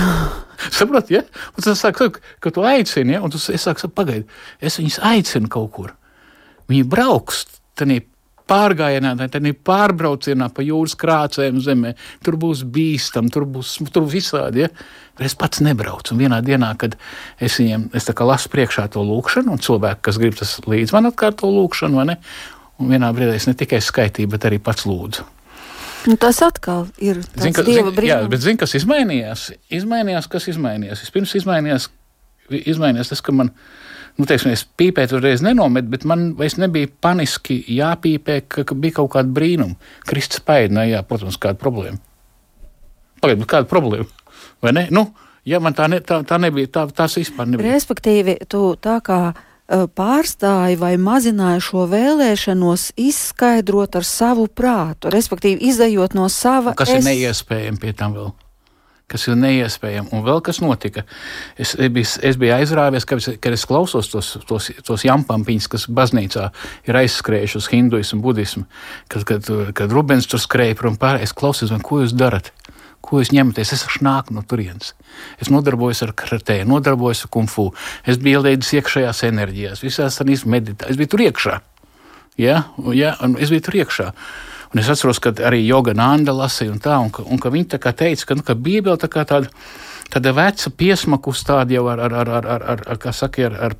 Saprotiet, 0.80 1.14
ja? 1.14 1.46
Un 1.54 1.64
tas 1.64 1.78
saka, 1.78 2.10
ka 2.42 2.52
tu 2.54 2.66
aicini, 2.66 3.14
ja? 3.16 3.22
un 3.22 3.30
tu, 3.30 3.38
es 3.38 3.70
saku, 3.70 3.86
pagaidi, 3.94 4.26
es 4.58 4.82
viņus 4.82 4.98
aicinu 5.14 5.50
kaut 5.52 5.70
kur. 5.78 5.94
Viņi 6.70 6.90
brauks 6.90 7.46
tajā 7.78 8.02
pārgājienā, 8.50 9.14
tad 9.20 9.46
ir 9.46 9.56
pārbraucienā 9.66 10.50
pa 10.54 10.64
jūras 10.66 10.96
krācēm 10.98 11.60
zemē. 11.64 11.94
Tur 12.26 12.38
būs 12.40 12.64
bīstami, 12.74 13.32
tur 13.32 13.46
būs 13.48 13.76
tur 13.94 14.06
visādi. 14.10 14.66
Ja? 14.66 14.70
Es 15.20 15.36
pats 15.38 15.62
nebraucu. 15.64 16.14
Un 16.14 16.22
vienā 16.22 16.40
dienā, 16.44 16.72
kad 16.80 16.96
es 17.40 17.58
viņiem 17.60 17.90
es 17.96 18.08
lasu 18.08 18.52
priekšā 18.52 18.86
to 18.94 19.04
lūkšanu, 19.04 19.54
un 19.54 19.60
cilvēki, 19.62 20.02
kas 20.08 20.20
grib 20.20 20.38
tas 20.38 20.56
līdzi 20.66 20.96
man 20.96 21.10
atkārto 21.10 21.50
lūkšanu, 21.50 22.00
un 22.00 22.94
vienā 22.94 23.12
brīdī 23.16 23.36
es 23.36 23.46
ne 23.50 23.54
tikai 23.58 23.82
skaitīju, 23.84 24.30
bet 24.32 24.48
arī 24.48 24.58
pats 24.64 24.88
lūdzu. 24.88 25.26
Nu, 26.08 26.16
tas 26.16 26.38
atkal 26.40 26.86
ir 26.96 27.20
zin, 27.36 27.52
ka, 27.52 27.62
zin, 27.66 27.90
jā, 28.08 28.22
bet 28.32 28.40
zini, 28.40 28.56
kas 28.62 28.72
izmainījās? 28.78 29.50
Izmainījās, 29.68 30.30
kas 30.32 30.48
izmainījās. 30.48 31.02
Vispirms 31.04 31.34
izmainījās, 31.42 31.90
izmainījās 32.48 33.12
tas, 33.12 33.20
ka 33.20 33.34
man 33.36 33.52
viņa 33.52 33.89
nu, 34.20 34.28
teiksim, 34.28 34.52
es 34.52 34.66
pīpēt 34.78 35.14
uzreiz 35.16 35.42
nenometu, 35.44 35.90
bet 35.94 36.04
man 36.08 36.30
vairs 36.38 36.58
nebija 36.60 36.90
paniski 37.02 37.58
jāpīpē, 37.78 38.40
ka, 38.52 38.66
ka 38.68 38.76
bija 38.76 39.00
kaut 39.00 39.14
kāda 39.16 39.32
brīnuma. 39.36 39.78
Kristus 40.08 40.42
spēja, 40.42 40.70
ne, 40.76 40.86
jā, 40.92 41.02
protams, 41.06 41.40
kāda 41.40 41.60
problēma. 41.60 42.00
Pagaidiet, 43.20 43.48
kāda 43.48 43.68
problēma? 43.70 44.08
Vai 44.64 44.74
ne? 44.76 44.86
Nu, 44.92 45.08
ja 45.48 45.60
man 45.64 45.76
tā, 45.76 45.88
ne, 45.92 46.02
tā, 46.04 46.20
tā 46.28 46.40
nebija, 46.40 46.70
tā, 46.72 46.86
tās 46.94 47.16
vispār 47.20 47.48
nebija. 47.48 47.72
Respektīvi, 47.74 48.36
tu 48.50 48.74
tā 48.80 48.98
kā 49.04 49.22
pārstāji 49.70 50.78
vai 50.80 50.94
mazināji 50.98 51.62
šo 51.62 51.86
vēlēšanos 51.90 52.90
izskaidrot 52.98 54.00
ar 54.00 54.06
savu 54.06 54.48
prātu, 54.50 55.12
respektīvi 55.14 55.70
izējot 55.70 56.16
no 56.18 56.26
sava. 56.28 56.74
Kas 56.78 56.90
es... 56.90 57.00
ir 57.00 57.06
neiespējami 57.06 57.80
pie 57.82 57.94
tam 57.96 58.16
vēl? 58.18 58.32
Kas 59.10 59.26
ir 59.28 59.38
neiespējami. 59.40 60.12
Un 60.16 60.24
vēl 60.26 60.42
kas 60.46 60.62
notika. 60.62 61.04
Es, 61.60 61.74
es, 61.74 62.16
es 62.24 62.38
biju 62.40 62.54
aizrāvies, 62.60 63.08
kad 63.08 63.20
kad 63.40 63.52
es 63.52 63.66
klausos 63.68 64.08
tos, 64.12 64.32
tos, 64.48 64.70
tos 64.86 65.04
jampampiņus, 65.06 65.68
kas 65.70 65.86
baznīcā 65.90 66.50
ir 66.88 66.98
aizskrējuši 67.02 67.58
uz 67.60 67.68
hinduismu, 67.72 68.20
budismu, 68.24 68.66
kad, 69.12 69.26
kad, 69.28 69.50
kad 69.76 69.94
Rubens 69.94 70.28
tur 70.30 70.42
skrēja 70.42 70.78
prom 70.78 70.98
pārējais. 71.00 71.30
Es 71.30 71.36
klausos, 71.36 71.72
ko 71.86 72.02
jūs 72.04 72.16
darat. 72.16 72.52
Ko 73.00 73.22
jūs 73.22 73.32
ņematies? 73.32 73.72
Es 73.72 73.84
nāku 74.04 74.34
no 74.36 74.42
turienes. 74.44 74.92
Es 75.40 75.48
nodarbojos 75.52 76.02
ar 76.04 76.12
karatē, 76.16 76.60
nodarbojos 76.68 77.24
ar 77.24 77.32
kungfu. 77.32 77.70
Es 78.04 78.20
biju 78.20 78.42
ielēdis 78.42 78.74
iekšējās 78.76 79.24
enerģijās, 79.30 79.84
visās 79.84 80.20
tādās 80.20 80.44
meditēs. 80.44 80.92
Es 80.92 81.00
biju 81.00 81.14
tur 81.14 81.24
iekšā. 81.24 81.56
Ja? 82.40 82.64
Ja? 82.92 83.14
Es 83.40 83.52
biju 83.52 83.64
tur 83.66 83.80
iekšā. 83.80 84.10
Un 84.70 84.78
es 84.78 84.88
atceros, 84.90 85.18
ka 85.18 85.32
arī 85.48 85.64
Joga 85.66 85.96
Nanda 85.98 86.30
lasīja 86.36 86.70
un 86.70 86.78
tā, 86.82 86.94
un 87.02 87.10
ka, 87.10 87.24
un 87.26 87.40
ka 87.42 87.50
viņi 87.50 87.72
tā 87.72 87.80
kā 87.82 87.90
teica, 87.96 88.28
ka, 88.28 88.36
nu, 88.38 88.44
ka 88.46 88.54
Bībele 88.54 89.00
tā 89.02 89.08
kā 89.10 89.24
tāda, 89.26 89.50
tāda 90.12 90.32
veca 90.36 90.70
piesmakus 90.70 91.42
tāda 91.46 91.74
jau 91.74 91.88
ar, 91.90 92.02
ar, 92.06 92.14
ar, 92.14 92.30
ar, 92.30 92.46
ar, 92.54 92.66
ar, 92.74 92.82
ar 92.94 93.00
kā 93.02 93.10
saka, 93.10 93.48
ar, 93.48 93.56
ar, 93.66 93.74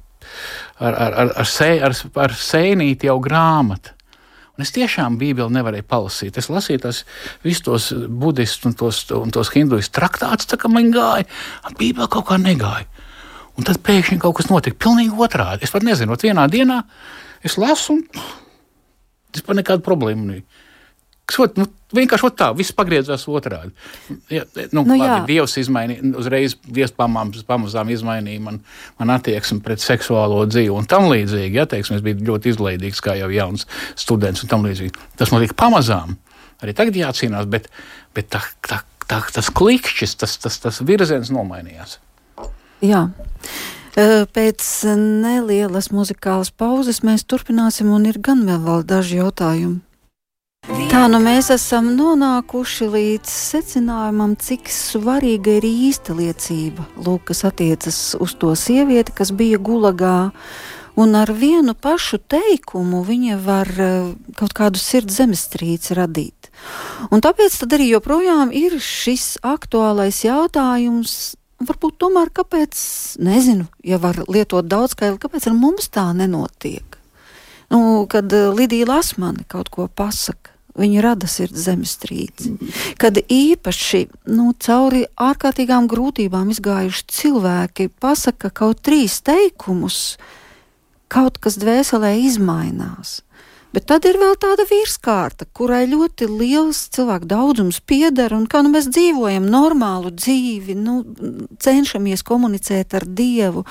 ar, 0.80 0.96
ar, 0.98 1.14
ar, 1.22 1.30
ar, 1.44 1.46
sē, 1.46 1.76
ar, 1.86 1.94
ar 2.24 2.34
sēnīti 2.34 3.06
jau 3.06 3.20
grāmatu. 3.22 3.94
Un 4.58 4.64
es 4.66 4.74
tiešām 4.74 5.14
Bībeli 5.20 5.54
nevarēju 5.54 5.86
palasīt. 5.88 6.36
Es 6.36 6.50
lasīju 6.50 6.82
tos 6.82 7.04
visus 7.46 7.62
tos 7.64 7.86
budistus 7.94 8.66
un 8.68 8.74
tos, 8.76 8.98
un 9.14 9.30
tos 9.32 9.48
hinduistus 9.54 9.94
traktātus, 9.94 10.48
tā 10.50 10.58
kā 10.60 10.68
man 10.68 10.90
gāja. 10.92 11.28
Bībeli 11.78 12.10
kaut 12.10 12.26
kā 12.28 12.36
negāja. 12.42 12.88
Un 13.54 13.68
tad 13.68 13.78
pēkšņi 13.86 14.18
kaut 14.20 14.40
kas 14.40 14.50
notika 14.50 14.76
pilnīgi 14.82 15.14
otrādi. 15.14 15.62
Es 15.64 15.70
pat 15.70 15.86
nezinu, 15.86 16.18
vienā 16.18 16.48
dienā 16.50 16.82
es 17.46 17.56
lasu, 17.62 17.94
un 17.94 18.26
vispār 19.30 19.62
nekāda 19.62 19.86
problēma 19.86 20.26
nebija 20.26 20.66
kas 21.30 21.38
ot, 21.42 21.58
nu, 21.60 21.66
vienkārši 21.94 22.26
ot 22.26 22.36
tā, 22.38 22.48
viss 22.58 22.74
pagriezās 22.76 23.26
otrādi. 23.30 23.70
Ja, 24.32 24.44
nu, 24.74 24.82
nu, 24.82 24.96
labi, 24.98 25.20
Dievs 25.30 25.56
izmainīja, 25.62 26.12
uzreiz 26.20 26.56
Dievs 26.66 26.94
pamazām, 26.96 27.32
pamazām 27.46 27.92
izmainīja 27.94 28.42
man, 28.44 28.60
man 29.00 29.14
attieksmi 29.14 29.60
pret 29.64 29.82
seksuālo 29.84 30.42
dzīvi 30.50 30.74
un 30.74 30.88
tam 30.90 31.08
līdzīgi. 31.12 31.60
Ja, 31.60 31.66
teiksim, 31.70 31.98
es 31.98 32.04
biju 32.04 32.26
ļoti 32.32 32.54
izlaidīgs, 32.54 33.02
kā 33.04 33.16
jau 33.20 33.30
jauns 33.34 33.66
students 33.98 34.44
un 34.44 34.52
tam 34.52 34.66
līdzīgi. 34.66 34.94
Tas 35.20 35.32
notika 35.34 35.58
pamazām. 35.64 36.16
Arī 36.60 36.76
tagad 36.76 36.98
jācīnās, 36.98 37.48
bet, 37.50 37.70
bet 38.16 38.30
tā, 38.34 38.42
tā, 38.66 38.82
tā, 39.06 39.22
tas 39.32 39.50
klikšķis, 39.56 40.16
tas, 40.20 40.36
tas, 40.42 40.58
tas 40.60 40.82
virziens 40.86 41.32
nomainījās. 41.32 41.98
Jā. 42.84 43.06
Pēc 44.34 44.66
nelielas 44.96 45.90
muzikālas 45.92 46.52
pauzes 46.54 47.02
mēs 47.04 47.26
turpināsim, 47.28 47.90
un 47.92 48.06
ir 48.08 48.20
gan 48.22 48.44
vēl 48.46 48.84
daži 48.86 49.18
jautājumi. 49.18 49.80
Tā 50.90 51.04
nu 51.06 51.20
mēs 51.22 51.52
esam 51.54 51.92
nonākuši 51.94 52.86
līdz 52.90 53.30
secinājumam, 53.30 54.32
cik 54.34 54.66
svarīga 54.74 55.54
ir 55.60 55.66
īsta 55.68 56.16
liecība. 56.18 56.82
Lūk, 56.98 57.28
kas 57.30 57.44
attiecas 57.46 57.98
uz 58.18 58.34
to 58.34 58.50
sievieti, 58.58 59.14
kas 59.14 59.30
bija 59.30 59.60
gulagā. 59.62 60.32
Un 60.98 61.14
ar 61.14 61.30
vienu 61.30 61.76
pašu 61.78 62.18
teikumu 62.18 63.04
viņa 63.06 63.38
var 63.46 63.70
kaut 64.36 64.56
kādu 64.58 64.82
sirds 64.82 65.22
zemestrīci 65.22 65.94
radīt. 65.94 66.50
Un 67.14 67.22
tāpēc 67.22 67.62
arī 67.70 67.92
joprojām 67.92 68.50
ir 68.50 68.80
šis 68.82 69.38
aktuālais 69.46 70.24
jautājums, 70.26 71.36
varbūt 71.62 72.00
tomēr 72.02 72.34
kāpēc, 72.34 72.74
nezinu, 73.22 73.70
ja 73.86 74.02
var 74.02 74.24
lietot 74.26 74.66
daudz 74.66 74.98
skaidru, 74.98 75.22
kāpēc 75.22 75.46
ar 75.46 75.54
mums 75.54 75.86
tā 75.94 76.10
nenotiek. 76.18 76.89
Nu, 77.70 78.06
kad 78.10 78.32
Lidija 78.32 78.88
Lasmane 78.88 79.46
kaut 79.48 79.70
ko 79.70 79.86
pasaka, 79.86 80.50
Viņa 80.78 81.02
rada 81.02 81.26
sirds 81.28 81.64
zemestrīci. 81.66 82.52
Kad 83.00 83.18
īpaši 83.20 84.04
nu, 84.30 84.52
cauri 84.54 85.02
ārkārtīgām 85.18 85.88
grūtībām 85.90 86.52
izgājuši 86.54 87.06
cilvēki 87.10 87.88
pasaka 88.00 88.52
kaut 88.54 88.84
trīs 88.86 89.18
teikumus, 89.26 90.14
kaut 91.10 91.40
kas 91.42 91.58
dvēselē 91.60 92.14
izmainās. 92.22 93.18
Bet 93.70 93.84
tad 93.86 94.02
ir 94.08 94.16
vēl 94.18 94.34
tāda 94.42 94.64
virskārta, 94.66 95.46
kurai 95.54 95.84
ļoti 95.86 96.26
liels 96.26 96.80
cilvēku 96.90 97.28
daudzums 97.30 97.78
pieder, 97.86 98.32
un 98.34 98.48
kā 98.50 98.64
nu 98.66 98.72
mēs 98.72 98.88
dzīvojam 98.90 99.44
normālu 99.46 100.10
dzīvi, 100.10 100.74
nu, 100.74 100.96
cenšamies 101.62 102.24
komunicēt 102.26 102.96
ar 102.98 103.06
Dievu, 103.06 103.62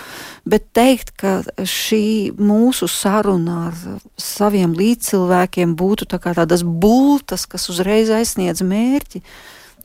bet 0.47 0.69
teikt, 0.77 1.11
ka 1.19 1.33
šī 1.67 2.31
mūsu 2.39 2.87
saruna 2.87 3.57
ar 3.67 3.81
saviem 4.15 4.71
līdzcilvēkiem 4.79 5.75
būtu 5.79 6.07
tā 6.13 6.21
kā 6.23 6.31
tādas 6.37 6.63
bultas, 6.63 7.43
kas 7.43 7.67
uzreiz 7.73 8.13
aizsniedz 8.15 8.63
mērķi, 8.63 9.19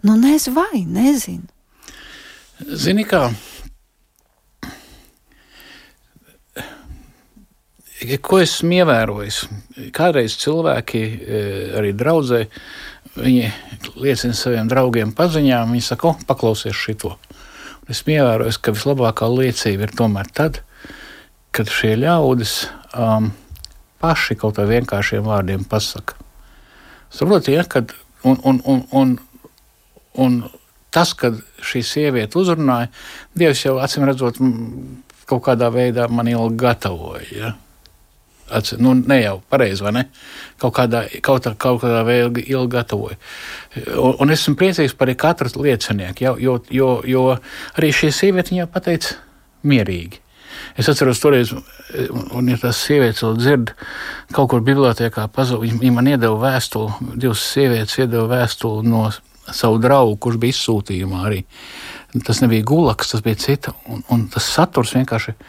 nu 0.06 0.14
nez 0.20 0.46
vai, 0.54 0.84
nezinu. 0.86 1.50
Zini 2.70 3.02
kā, 3.02 3.32
ko 8.24 8.40
esmu 8.42 8.80
ievērojis? 8.80 9.44
Kādreiz 9.94 10.34
cilvēki, 10.40 11.02
e, 11.04 11.42
arī 11.78 11.92
draudzē, 11.94 12.40
viņi 13.14 13.52
liecina 14.02 14.34
saviem 14.34 14.70
draugiem 14.70 15.14
paziņām, 15.14 15.70
viņi 15.74 15.86
saka, 15.86 16.10
o, 16.10 16.26
paklausies 16.26 16.74
šito. 16.74 17.14
Esmu 17.90 18.16
ievērojis, 18.16 18.58
ka 18.58 18.74
vislabākā 18.74 19.28
liecība 19.30 19.86
ir 19.86 19.94
tomēr 19.94 20.30
tad, 20.34 20.62
kad 21.54 21.70
šie 21.70 21.94
ļaudis 22.00 22.64
um, 22.98 23.30
paši 24.02 24.36
kaut 24.40 24.56
kādiem 24.58 24.80
vienkāršiem 24.80 25.26
vārdiem 25.28 25.62
pasaka. 25.68 26.18
Saprotiet, 27.14 27.54
ja, 27.54 27.64
kad, 27.68 27.94
un, 28.26 28.40
un, 28.42 28.58
un, 28.66 28.82
un, 28.90 29.16
un 30.18 30.38
tas, 30.90 31.14
kad 31.14 31.38
šī 31.62 31.84
sieviete 31.86 32.40
uzrunāja, 32.40 32.90
Dievs 33.38 33.62
jau 33.66 33.76
acīm 33.82 34.08
redzot, 34.08 34.40
kaut 35.30 35.44
kādā 35.46 35.70
veidā 35.70 36.08
man 36.10 36.28
ilgi 36.30 36.58
gatavoja. 36.64 37.28
Ja? 37.30 37.52
Atcer, 38.52 38.78
nu, 38.78 38.92
ne 38.94 39.16
jau 39.22 39.38
pareizi, 39.48 39.82
vai 39.84 39.92
ne? 39.96 40.02
Kaut 40.60 40.74
kādā, 40.76 41.04
kaut, 41.24 41.46
kaut 41.60 41.80
kādā 41.80 42.02
veidā 42.04 42.42
ilgi 42.44 42.72
gatavoju. 42.74 43.16
Un, 43.96 44.18
un 44.20 44.34
esmu 44.34 44.52
priecīgs 44.60 44.96
par 44.98 45.12
katru 45.16 45.64
liecinieku, 45.64 46.26
jo, 46.26 46.34
jo, 46.40 46.58
jo, 46.70 46.90
jo 47.08 47.24
arī 47.78 47.92
šī 47.96 48.12
sieviete 48.12 48.58
jau 48.58 48.68
pateica 48.70 49.16
mierīgi. 49.64 50.20
Es 50.78 50.88
atceros, 50.90 51.20
toreiz, 51.22 51.52
un 52.34 52.48
ja 52.50 52.56
tas 52.60 52.78
sievietes 52.84 53.24
vēl 53.24 53.36
dzird, 53.38 53.72
kaut 54.34 54.50
kur 54.52 54.64
bibliotekā 54.64 55.26
pazuda. 55.32 55.64
Viņa 55.64 55.94
man 55.94 56.10
iedeva 56.10 56.36
vēstuli, 56.42 57.14
divas 57.20 57.42
sievietes 57.52 57.96
iedeva 57.98 58.26
vēstuli 58.30 58.84
no 58.90 59.06
savu 59.52 59.80
draugu, 59.82 60.18
kurš 60.20 60.40
bija 60.42 60.56
izsūtījumā 60.56 61.24
arī. 61.28 61.44
Tas 62.26 62.40
nebija 62.44 62.66
gulaks, 62.66 63.10
tas 63.10 63.24
bija 63.24 63.40
cita, 63.40 63.74
un, 63.90 64.04
un 64.12 64.28
tas 64.32 64.46
saturs 64.56 64.94
vienkārši 64.94 65.34
ir 65.34 65.40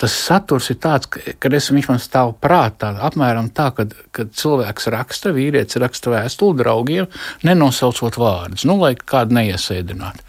tas 0.00 0.16
saturs 0.26 0.68
ir 0.72 0.78
tāds, 0.82 1.08
ka, 1.10 1.22
kad 1.40 1.54
es, 1.56 1.70
viņš 1.72 1.88
man 1.90 2.02
stāv 2.02 2.34
prātā, 2.42 2.92
apmēram 3.08 3.48
tā, 3.54 3.70
kad, 3.76 3.94
kad 4.16 4.34
cilvēks 4.36 4.90
raksta, 4.92 5.32
vīrietis 5.36 5.80
raksta 5.80 6.12
vēstuli 6.12 6.60
draugiem, 6.60 7.08
nenosaucot 7.46 8.18
vārdus, 8.20 8.66
nu, 8.68 8.78
lai 8.82 8.94
kādu 8.98 9.38
neiesēdinātu. 9.38 10.24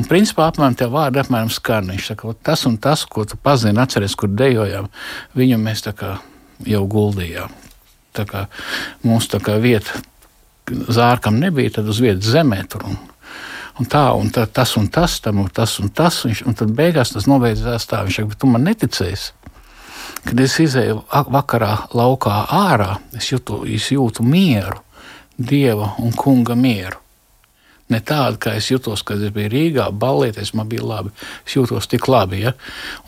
Un 0.00 0.06
principā 0.08 0.46
apmēram 0.48 0.76
tie 0.78 0.88
vārdi 0.88 1.20
apmēram 1.20 1.50
skan. 1.52 1.90
Viņš 1.92 2.06
saka, 2.08 2.32
tas 2.48 2.62
un 2.64 2.78
tas, 2.80 3.02
ko 3.04 3.26
tu 3.28 3.36
pazini, 3.36 3.76
atceries, 3.82 4.14
kur 4.16 4.30
dejojām, 4.32 4.88
viņu 5.36 5.58
mēs 5.60 5.84
tā 5.84 5.92
kā 5.96 6.14
jau 6.64 6.86
guldījām. 6.88 7.52
Tā 8.16 8.24
kā 8.28 8.46
mums 9.04 9.28
tā 9.32 9.40
kā 9.44 9.58
vieta 9.60 10.00
zārkam 10.70 11.36
nebija, 11.40 11.78
tad 11.78 11.92
uz 11.92 12.00
vietas 12.00 12.32
zemē 12.32 12.62
tur. 12.72 12.86
Un, 12.88 12.96
un 13.80 13.88
tā, 13.88 14.04
un 14.18 14.30
tā, 14.34 14.46
tas 14.46 14.74
un 14.76 14.88
tas, 14.92 15.18
tam 15.24 15.42
un 15.44 15.50
tas 15.52 15.78
un 15.82 15.92
tas. 15.92 16.22
Viņš, 16.26 16.44
un 16.48 16.58
tad 16.58 16.74
beigās 16.76 17.14
tas 17.14 17.28
nobeidzās 17.30 17.88
tā, 17.90 18.02
viņš 18.06 18.20
saka, 18.20 18.40
tu 18.40 18.50
man 18.50 18.66
neticēsi. 18.68 19.32
Kad 20.22 20.40
es 20.40 20.54
izēju 20.62 21.00
vakarā 21.34 21.72
laukā 21.98 22.44
ārā, 22.54 22.96
es 23.18 23.32
jūtu, 23.32 23.64
es 23.66 23.88
jūtu 23.90 24.22
mieru, 24.26 24.78
dieva 25.38 25.94
un 26.02 26.12
kunga 26.14 26.54
mieru. 26.58 27.00
Ne 27.90 28.00
tādu, 28.00 28.38
kā 28.40 28.54
es 28.56 28.70
jutos, 28.70 29.02
kad 29.04 29.20
es 29.20 29.32
biju 29.34 29.50
Rīgā, 29.52 29.90
balēties, 29.92 30.54
man 30.56 30.70
bija 30.70 30.86
labi. 30.86 31.12
Es 31.44 31.56
jūtos 31.58 31.90
tik 31.90 32.06
labi. 32.08 32.40
Ja? 32.46 32.54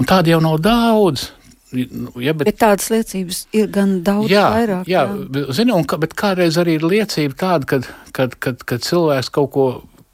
Un 0.00 0.08
tādu 0.10 0.34
jau 0.34 0.42
nav 0.44 0.58
daudz. 0.64 1.30
Ja, 1.74 2.34
bet, 2.36 2.44
bet 2.46 2.58
tādas 2.60 2.90
liecības 2.92 3.40
ir 3.56 3.70
gan 3.74 3.96
daudz 4.06 4.30
jā, 4.30 4.44
vairāk. 4.52 4.90
Jā, 4.90 5.06
jā. 5.08 5.46
Zinu, 5.56 5.78
un, 5.80 5.86
bet 6.02 6.12
kādreiz 6.18 6.58
arī 6.60 6.76
ir 6.78 6.84
liecība 6.86 7.38
tāda, 7.40 7.70
kad, 7.70 7.88
kad, 8.14 8.36
kad, 8.38 8.62
kad 8.68 8.84
cilvēks 8.84 9.32
kaut 9.34 9.50
ko 9.56 9.66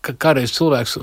ka 0.05 0.15
kādreiz 0.17 0.53
cilvēks 0.57 0.97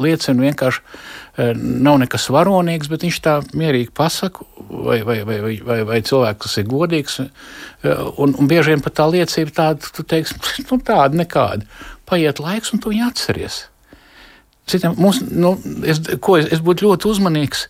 liecina 0.00 0.44
vienkārši 0.44 1.50
nav 1.58 1.98
nekas 2.02 2.28
varonīgs, 2.30 2.90
bet 2.90 3.04
viņš 3.06 3.18
tā 3.24 3.36
mierīgi 3.56 3.90
pasaka, 3.96 4.44
vai, 4.70 5.00
vai, 5.06 5.20
vai, 5.26 5.38
vai, 5.42 5.54
vai, 5.66 5.78
vai 5.88 6.00
cilvēks, 6.06 6.40
kas 6.44 6.58
ir 6.60 6.68
godīgs, 6.70 7.18
un, 7.22 8.34
un 8.34 8.50
bieži 8.50 8.74
vien 8.74 8.84
pat 8.84 8.98
tā 9.00 9.08
liecība 9.10 9.54
tāda, 9.56 9.90
tu 9.96 10.04
teiksi, 10.06 10.38
nu 10.68 10.78
tāda 10.86 11.18
nekāda. 11.18 11.66
Paiet 12.10 12.42
laiks, 12.42 12.74
un 12.74 12.82
tu 12.82 12.92
viņu 12.92 13.08
atceries. 13.08 13.64
Citiem, 14.70 14.94
mums, 15.00 15.22
nu, 15.26 15.56
es, 15.86 16.02
ko, 16.22 16.36
es, 16.38 16.50
es 16.54 16.62
būtu 16.62 16.86
ļoti 16.86 17.10
uzmanīgs, 17.10 17.64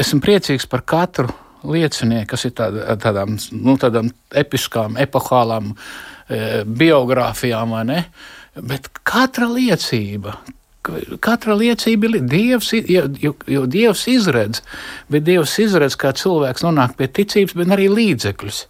esmu 0.00 0.20
priecīgs 0.24 0.68
par 0.68 0.84
katru 0.88 1.30
liecinieku, 1.64 2.32
kas 2.34 2.44
ir 2.48 2.52
tāda, 2.56 2.96
tādām, 3.00 3.38
nu, 3.56 3.76
tādām 3.80 4.12
episkām, 4.36 4.96
epohālām 5.00 5.72
e, 5.72 6.60
biogrāfijām, 6.64 7.72
vai 7.76 7.86
ne? 7.88 7.98
Uh, 8.04 8.39
Bet 8.60 8.90
katra 9.08 9.48
liecība, 9.48 10.36
Katra 11.20 11.52
liecība 11.60 12.08
ir 12.08 12.22
Dievs, 12.24 12.70
jo, 12.72 13.34
jo, 13.44 13.64
Dievs 13.68 14.06
izredz, 14.08 14.62
bet 15.12 15.26
Dievs 15.26 15.58
izredz, 15.60 15.92
kā 16.00 16.14
cilvēks 16.16 16.64
nonāk 16.64 16.94
pie 16.96 17.10
ticības, 17.20 17.52
bet 17.58 17.74
arī 17.76 17.90
līdzekļus. 17.92 18.62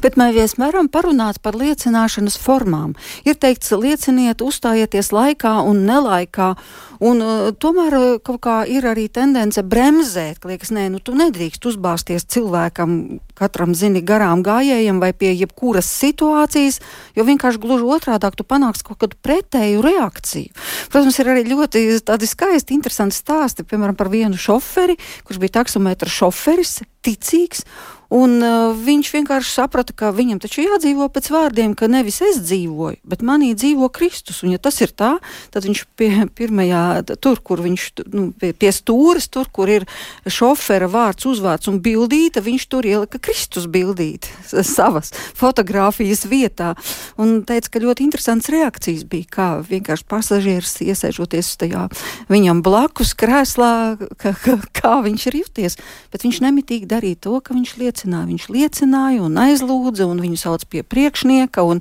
Bet 0.00 0.16
mēs 0.16 0.56
varam 0.56 0.88
parunāt 0.88 1.42
par 1.44 1.58
liecināšanas 1.60 2.38
formām. 2.40 2.96
Ir 3.28 3.36
teikts, 3.36 3.74
lieciniet, 3.76 4.40
uzstājieties 4.40 5.12
laikā 5.12 5.58
un 5.68 5.84
nelaikā. 5.84 6.54
Un, 6.98 7.20
uh, 7.22 7.50
tomēr 7.54 7.94
uh, 7.94 8.06
kaut 8.24 8.40
kā 8.42 8.56
ir 8.66 8.86
arī 8.90 9.06
tendence 9.12 9.62
bremzēt, 9.62 10.40
ka 10.42 10.50
liekas, 10.50 10.72
nē, 10.74 10.88
nu 10.90 10.98
tu 11.02 11.14
nedrīkst 11.18 11.68
uzbāzties 11.70 12.26
cilvēkam, 12.30 13.20
katram 13.38 13.74
zini, 13.78 14.02
garām 14.02 14.42
gājējam 14.46 14.98
vai 15.02 15.12
pie 15.14 15.30
jebkuras 15.38 15.86
situācijas, 16.00 16.80
jo 17.14 17.26
vienkārši 17.28 17.62
gluži 17.62 17.86
otrādāk 17.98 18.34
tu 18.38 18.46
panāks 18.46 18.82
kaut 18.86 18.98
kādu 19.04 19.18
pretēju 19.22 19.84
reakciju. 19.84 20.50
Protams, 20.90 21.20
ir 21.22 21.30
arī 21.34 21.46
ļoti 21.52 21.84
tādi 22.08 22.26
skaisti, 22.30 22.74
interesanti 22.74 23.18
stāsti, 23.18 23.66
piemēram, 23.68 23.98
par 23.98 24.10
vienu 24.10 24.40
šoferi, 24.40 24.98
kurš 25.28 25.42
bija 25.42 25.60
taksometra 25.60 26.10
šoferis, 26.10 26.80
ticīgs 27.06 27.62
Un 28.08 28.38
uh, 28.40 28.72
viņš 28.72 29.10
vienkārši 29.12 29.50
saprata, 29.52 29.92
ka 29.92 30.08
viņam 30.16 30.38
taču 30.40 30.62
jādzīvo 30.64 31.10
pēc 31.12 31.26
vārdiem, 31.28 31.74
ka 31.76 31.90
nevis 31.92 32.22
es 32.24 32.38
dzīvoju, 32.40 33.02
bet 33.04 33.20
manī 33.20 33.50
dzīvo 33.52 33.90
Kristus. 33.92 34.40
Un, 34.40 34.54
ja 34.54 34.60
tas 34.64 34.78
ir 34.80 34.94
tā, 34.96 35.18
tad 35.52 35.66
viņš 35.68 35.82
pie 35.98 36.24
pirmajā, 36.38 37.02
tur, 37.20 37.42
kur 37.44 37.60
viņš 37.60 37.84
nu, 38.08 38.30
pie, 38.32 38.54
pie 38.56 38.70
stūres, 38.72 39.28
tur, 39.28 39.50
kur 39.52 39.68
ir 39.68 39.84
šofera 40.24 40.88
vārds, 40.88 41.26
uzvārds 41.28 41.68
un 41.68 41.82
bildīta, 41.84 42.40
viņš 42.40 42.64
tur 42.72 42.88
ielika 42.88 43.20
Kristus 43.20 43.68
bildīt 43.68 44.30
savas 44.48 45.12
fotografijas 45.36 46.24
vietā. 46.32 46.72
Un 47.20 47.42
teica, 47.44 47.74
ka 47.74 47.84
ļoti 47.84 48.08
interesants 48.08 48.48
reakcijas 48.48 49.04
bija, 49.04 49.28
kā 49.36 49.50
vienkārši 49.68 50.08
pasažieris 50.08 50.78
iesēžoties 50.86 51.52
tajā 51.60 51.84
viņam 52.32 52.64
blakus 52.64 53.12
krēslā, 53.12 53.98
ka, 54.16 54.32
ka, 54.32 54.56
kā 54.80 54.96
viņš 55.04 55.28
ir 55.28 55.40
jūties. 55.42 55.80
Bet 56.08 56.24
viņš 56.24 56.40
nemitīgi 56.48 56.88
darīja 56.88 57.20
to, 57.28 57.36
ka 57.44 57.52
viņš 57.52 57.76
liecināja 57.76 57.97
liecināja. 57.98 58.26
Viņš 58.28 58.46
liecināja 58.52 59.22
un 59.24 59.36
aizlūdza, 59.38 60.06
un 60.06 60.20
viņu 60.20 60.38
sauc 60.38 60.64
pie 60.70 60.82
priekšnieka 60.82 61.62
un, 61.66 61.80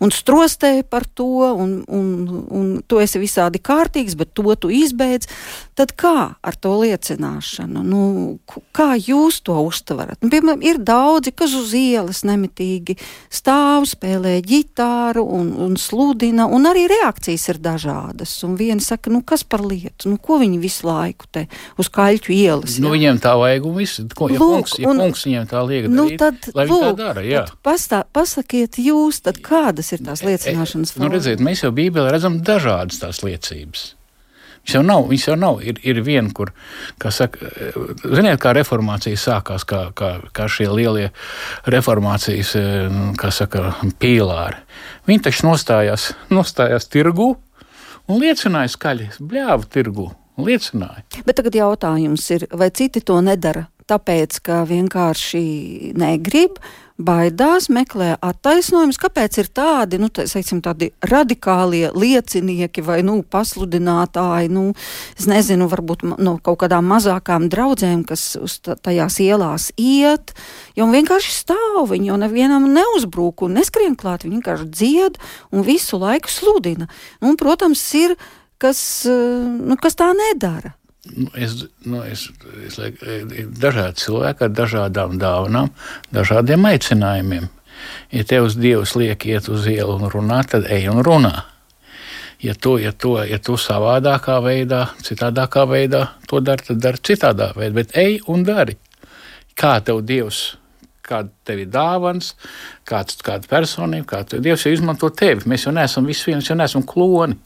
un 0.00 0.10
strostēja 0.10 0.84
par 0.88 1.04
to, 1.04 1.26
un, 1.54 1.84
un, 1.88 2.44
un 2.50 2.82
tu 2.86 3.00
esi 3.00 3.18
visādi 3.20 3.60
kārtīgs, 3.60 4.16
bet 4.16 4.32
to 4.34 4.54
tu 4.54 4.70
izbeidz. 4.70 5.28
Tad 5.74 5.94
kā 5.96 6.36
ar 6.40 6.56
to 6.60 6.74
liecināšanu? 6.82 7.82
Nu, 7.82 8.38
kā 8.76 8.94
jūs 9.00 9.40
to 9.42 9.56
uztverat? 9.64 10.18
Nu, 10.20 10.30
piemēram, 10.32 10.60
ir 10.62 10.78
daudzi, 10.78 11.32
kas 11.32 11.54
uz 11.56 11.72
ielas 11.76 12.22
nemitīgi 12.28 12.98
stāv, 13.32 13.86
spēlē 13.88 14.38
ģitāru 14.44 15.24
un, 15.24 15.52
un 15.56 15.76
sludina, 15.80 16.46
un 16.50 16.68
arī 16.68 16.86
reakcijas 16.90 17.48
ir 17.54 17.60
dažādas. 17.64 18.34
Un 18.44 18.56
vieni 18.60 18.84
saka, 18.84 19.10
nu 19.12 19.22
kas 19.24 19.44
par 19.44 19.64
lietu, 19.64 20.10
nu 20.12 20.20
ko 20.20 20.40
viņi 20.42 20.60
visu 20.60 20.88
laiku 20.88 21.28
te 21.32 21.46
uz 21.80 21.88
kaļķu 21.92 22.34
ielas. 22.36 22.76
Nu, 22.82 22.92
viņiem 22.92 23.20
tā 23.22 23.34
vajag 23.40 23.66
un 23.70 23.78
viss. 23.80 24.00
Ko, 24.16 24.28
ja 24.28 24.40
Lūk, 24.40 24.60
kungs, 24.60 24.76
ja 24.80 24.88
un- 24.90 25.00
kungs 25.00 25.24
viņiem 25.26 25.48
tā 25.50 25.62
liek 25.66 25.88
Nu, 25.90 26.06
darīt, 26.08 26.20
tad, 26.22 26.50
lai 26.56 26.66
viņi 26.66 26.76
lūk, 26.76 26.88
tā 26.88 26.96
dara, 26.98 27.24
jā. 27.26 27.44
pastā, 27.66 28.02
pasakiet 28.16 28.78
jūs, 28.80 29.22
tad 29.26 29.40
kādas 29.44 29.92
ir 29.94 30.04
tās 30.06 30.24
liecināšanas 30.26 30.96
Nu, 31.00 31.10
redziet, 31.12 31.42
mēs 31.44 31.64
jau 31.64 31.72
Bībelē 31.74 32.12
redzam 32.14 32.40
dažādas 32.46 33.02
tās 33.02 33.24
liecības. 33.26 33.90
Viņš 34.60 34.74
jau 34.76 34.82
nav, 34.84 35.06
viņš 35.08 35.22
jau 35.24 35.36
nav. 35.40 35.60
Ir, 35.64 35.78
ir 35.88 36.02
viena, 36.04 36.28
kur, 36.36 36.52
kā 37.00 37.10
saka, 37.14 37.48
ziniet, 38.04 38.36
kā 38.42 38.52
reformācija 38.54 39.18
sākās, 39.18 39.64
kā, 39.68 39.86
kā, 39.96 40.10
kā 40.36 40.48
šie 40.52 40.68
lielie 40.68 41.08
reformācijas, 41.72 42.54
nu, 42.92 43.10
kā 43.18 43.32
saka, 43.34 43.72
pīlāri. 44.02 44.60
Viņi 45.08 45.24
taču 45.26 45.48
nostājās, 45.48 46.10
nostājās 46.30 46.90
tirgu 46.92 47.32
un 48.06 48.20
liecināja 48.20 48.72
skaļi, 48.76 49.12
bļāva 49.20 49.70
tirgu. 49.72 50.10
Liecināja. 50.40 51.02
Bet 51.26 51.36
tagad 51.36 51.56
jautājums 51.58 52.24
ir, 52.32 52.46
vai 52.56 52.70
citi 52.72 53.02
to 53.04 53.18
nedara 53.20 53.66
tāpēc, 53.90 54.38
ka 54.46 54.62
vienkārši 54.68 55.42
negrib, 55.98 56.60
baidās, 57.00 57.68
meklē 57.72 58.12
attaisnojumus, 58.20 58.98
kāpēc 59.00 59.38
ir 59.40 59.48
tādi, 59.56 59.98
nu, 60.00 60.10
tā, 60.12 60.26
teiksim, 60.28 60.60
tādi 60.64 60.90
radikālie 61.08 61.90
liecinieki 61.96 62.84
vai 62.84 63.00
nu, 63.06 63.20
pasludinātāji, 63.24 64.50
nu, 64.52 64.66
es 65.16 65.28
nezinu, 65.30 65.68
varbūt 65.72 66.04
no 66.20 66.36
kaut 66.44 66.60
kādām 66.64 66.90
mazākām 66.92 67.48
draudzēm, 67.52 68.04
kas 68.08 68.34
uz 68.40 68.58
ta- 68.64 68.76
tajās 68.76 69.16
ielās 69.24 69.70
iet, 69.80 70.34
jo 70.76 70.88
vienkārši 70.92 71.32
stāv, 71.38 71.86
viņi 71.92 72.12
jau 72.12 72.18
nevienam 72.20 72.68
neuzbrūk 72.74 73.46
un 73.46 73.56
neskrien 73.60 73.96
klāt, 73.96 74.26
viņi 74.26 74.36
vienkārši 74.40 74.68
dzied 74.68 75.16
un 75.52 75.64
visu 75.64 76.00
laiku 76.00 76.28
sludina. 76.28 76.90
Un, 77.24 77.40
protams, 77.40 77.82
ir 77.96 78.16
kas, 78.60 79.06
eh, 79.08 79.48
nu, 79.64 79.76
kas 79.80 79.96
tā 79.96 80.12
nedara. 80.12 80.74
Nu, 81.04 81.30
es, 81.34 81.54
nu, 81.88 82.02
es, 82.04 82.26
es 82.66 82.76
lieku, 82.76 83.06
ir 83.32 83.46
dažādi 83.56 84.02
cilvēki 84.02 84.44
ar 84.44 84.50
dažādām 84.52 85.16
dāvanām, 85.20 85.70
dažādiem 86.12 86.66
aicinājumiem. 86.68 87.48
Ja 88.12 88.24
tev 88.28 88.50
uz 88.50 88.58
Dievs 88.60 88.92
liek 89.00 89.24
iet 89.24 89.48
uz 89.48 89.64
ielu 89.70 89.96
un 89.96 90.12
runāt, 90.12 90.50
tad 90.52 90.68
ej 90.68 90.90
un 90.92 91.00
runā. 91.06 91.32
Ja 92.44 92.52
tu, 92.52 92.76
ja 92.80 92.92
tu, 92.92 93.14
ja 93.24 93.40
tu 93.40 93.56
savādākā 93.60 94.38
veidā, 94.44 94.86
citādākā 95.04 95.64
veidā 95.68 96.06
to 96.28 96.40
dari, 96.44 96.68
tad 96.68 96.80
dari 96.84 97.00
citādā 97.04 97.50
veidā, 97.56 97.74
bet 97.80 97.96
ej 98.00 98.20
un 98.32 98.44
dari. 98.44 98.76
Kā 99.56 99.78
tev 99.84 100.04
Dievs, 100.08 100.44
kāda 101.04 101.32
tev 101.44 101.64
ir 101.64 101.72
dāvans, 101.72 102.34
kāds, 102.88 103.20
kāda 103.24 103.48
personība, 103.48 104.06
kā 104.08 104.22
tev 104.28 104.44
Dievs 104.44 104.64
jau 104.64 104.72
izmanto 104.76 105.08
tevi. 105.12 105.48
Mēs 105.48 105.64
jau 105.66 105.72
neesam 105.76 106.08
visi 106.08 106.28
viens, 106.30 106.48
jau 106.48 106.56
neesam 106.60 106.84
kloni. 106.84 107.36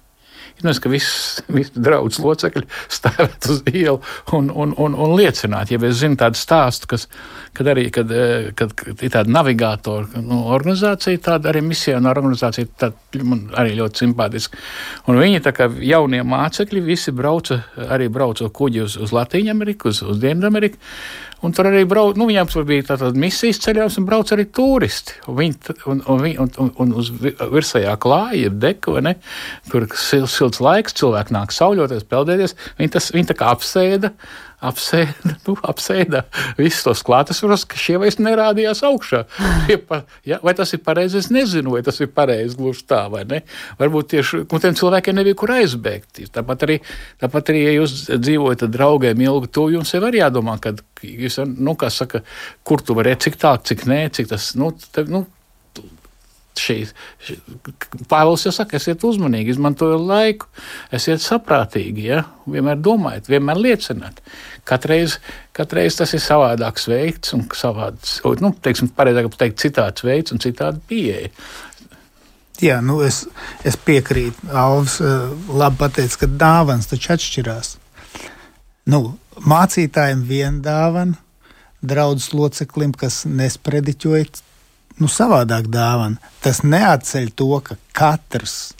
Zinu, 0.62 0.74
ka 0.80 0.90
viss 0.92 1.42
vis 1.50 1.72
draugs 1.74 2.20
locekļi 2.22 2.62
stāvēt 2.92 3.48
uz 3.50 3.62
ielu 3.72 3.98
un, 4.36 4.50
un, 4.50 4.74
un, 4.80 4.94
un 4.94 5.14
liecināt. 5.18 5.72
Ja 5.74 5.80
es 5.88 5.98
zinu 6.00 6.18
tādu 6.20 6.38
stāstu, 6.38 6.88
kas, 6.94 7.08
kad 7.56 7.68
arī 7.72 7.88
kad, 7.94 8.12
eh, 8.14 8.52
kad, 8.56 8.72
kad 8.78 9.02
ir 9.02 9.12
tāda 9.12 9.34
navigātora 9.34 10.22
nu, 10.22 10.44
organizācija, 10.54 11.20
tāda 11.26 11.50
arī 11.50 11.64
misijāna 11.66 12.12
organizācija, 12.14 12.70
tāda 12.80 13.26
man 13.26 13.48
arī 13.58 13.74
ļoti 13.80 14.04
simpātiska. 14.04 14.62
Un 15.10 15.20
viņi 15.20 15.42
tā 15.44 15.54
kā 15.56 15.68
jaunie 15.84 16.22
mācekļi 16.22 16.86
visi 16.86 17.14
brauca, 17.14 17.64
arī 17.90 18.08
brauca 18.12 18.48
kuģi 18.48 18.86
uz, 18.86 18.96
uz 18.96 19.14
Latviju 19.14 19.52
Ameriku, 19.52 19.90
uz, 19.90 20.04
uz 20.06 20.22
Dienvidameriku. 20.22 20.80
Un 21.44 21.52
tur 21.52 21.68
arī 21.68 21.82
brauc, 21.88 22.16
nu, 22.16 22.24
viņiem 22.30 22.48
tur 22.48 22.64
bija 22.68 22.86
tāda 22.88 23.10
misijas 23.20 23.58
ceļojums, 23.64 23.98
un 24.00 24.06
brauc 24.08 24.30
arī 24.32 24.46
turisti. 24.56 25.18
Un, 25.28 25.36
viņi, 25.42 25.74
un, 25.92 26.00
un, 26.14 26.24
un, 26.44 26.50
un, 26.64 26.70
un 26.80 26.94
uz 27.02 27.10
vi- 27.20 27.34
virsējā 27.36 27.92
klāja 28.00 28.46
ir 28.48 28.56
deka, 28.62 28.94
vai 28.96 29.02
ne? 29.10 29.14
Ir 29.74 29.86
sil, 29.92 30.24
silts 30.30 30.62
laiks, 30.64 30.96
cilvēki 30.96 31.36
nāk 31.36 31.52
sauļoties, 31.52 32.06
peldēties. 32.08 32.56
Viņi, 32.80 32.94
tas, 32.96 33.10
viņi 33.12 33.30
tā 33.32 33.36
kā 33.42 33.52
apsēda, 33.52 34.14
apsēda, 34.68 35.34
nu, 35.46 35.56
apsēda 35.70 36.24
visus 36.58 36.84
tos 36.86 37.02
klātesošos, 37.06 37.66
ka 37.70 37.80
šie 37.80 37.98
vairs 38.02 38.20
nerādījās 38.22 38.84
augšā. 38.86 39.24
Pa, 39.88 40.02
ja, 40.28 40.38
vai 40.44 40.54
tas 40.56 40.72
ir 40.76 40.82
pareizi? 40.84 41.20
Es 41.20 41.30
nezinu, 41.34 41.74
vai 41.74 41.82
tas 41.86 42.00
ir 42.00 42.10
pareizi 42.14 42.56
gluži 42.58 42.84
tā, 42.88 43.04
vai 43.12 43.24
ne. 43.28 43.42
Varbūt 43.80 44.12
tieši 44.14 44.42
un 44.44 44.62
tiem 44.62 44.76
cilvēkiem 44.78 45.18
nebija 45.18 45.38
kur 45.40 45.54
aizbēgt. 45.56 46.22
Tāpat 46.34 46.66
arī, 46.66 46.78
tāpat 47.22 47.52
arī 47.52 47.64
ja 47.66 47.76
jūs 47.78 47.96
dzīvojat 48.12 48.66
ar 48.66 48.74
draugiem 48.74 49.24
ilgu 49.26 49.50
to, 49.52 49.68
jums 49.74 49.94
jau 49.94 50.02
arī 50.08 50.22
jādomā, 50.22 50.56
kad 50.62 50.82
jūs, 51.04 51.40
nu, 51.54 51.76
saka, 51.94 52.24
kur 52.66 52.82
tu 52.84 52.96
vari 52.96 53.16
cik 53.20 53.38
tālu, 53.40 53.62
cik 53.66 53.86
nē, 53.90 54.00
cik 54.16 54.30
tas, 54.30 54.52
nu, 54.58 54.72
te, 54.94 55.06
nu 55.10 55.26
šī, 56.60 56.76
šī 57.26 57.36
Pāvils 58.10 58.44
jau 58.46 58.52
saka, 58.54 58.78
esiet 58.78 59.04
uzmanīgi, 59.06 59.54
izmantojiet 59.54 60.02
laiku, 60.04 60.48
esiet 60.94 61.22
saprātīgi, 61.24 62.06
ja? 62.10 62.22
vienmēr 62.50 62.80
domājiet, 62.84 63.30
vienmēr 63.32 63.60
lieciniet. 63.60 64.20
Katreiz, 64.68 65.18
katreiz 65.56 65.98
tas 65.98 66.14
ir 66.16 66.22
savādāks 66.24 66.88
veids 66.90 67.34
un 67.36 67.44
savāds, 67.56 68.18
nu, 68.42 68.52
teiksim, 68.64 68.90
pareizāk 68.96 69.30
pateikt, 69.32 69.60
citāds 69.64 70.06
veids 70.06 70.34
un 70.34 70.42
citāda 70.44 70.80
pieeja. 70.88 71.30
Jā, 72.62 72.78
nu 72.84 73.00
es, 73.02 73.24
es 73.66 73.74
piekrītu. 73.76 74.46
Alvis 74.54 75.00
uh, 75.02 75.32
labi 75.50 75.80
pateica, 75.80 76.20
ka 76.22 76.30
dāvāns 76.38 76.86
taču 76.86 77.10
atšķirās. 77.16 77.74
Nu, 78.94 79.16
mācītājiem 79.42 80.22
viena 80.28 80.62
dāvana, 80.62 81.18
draudzes 81.84 82.30
loceklim, 82.36 82.94
kas 82.96 83.24
nesprediķoja, 83.26 84.28
nu, 85.00 85.10
savādāk 85.10 85.68
dāvana. 85.72 86.32
Tas 86.44 86.62
neatceļ 86.66 87.30
to, 87.38 87.50
ka 87.64 87.78
katrs 87.96 88.74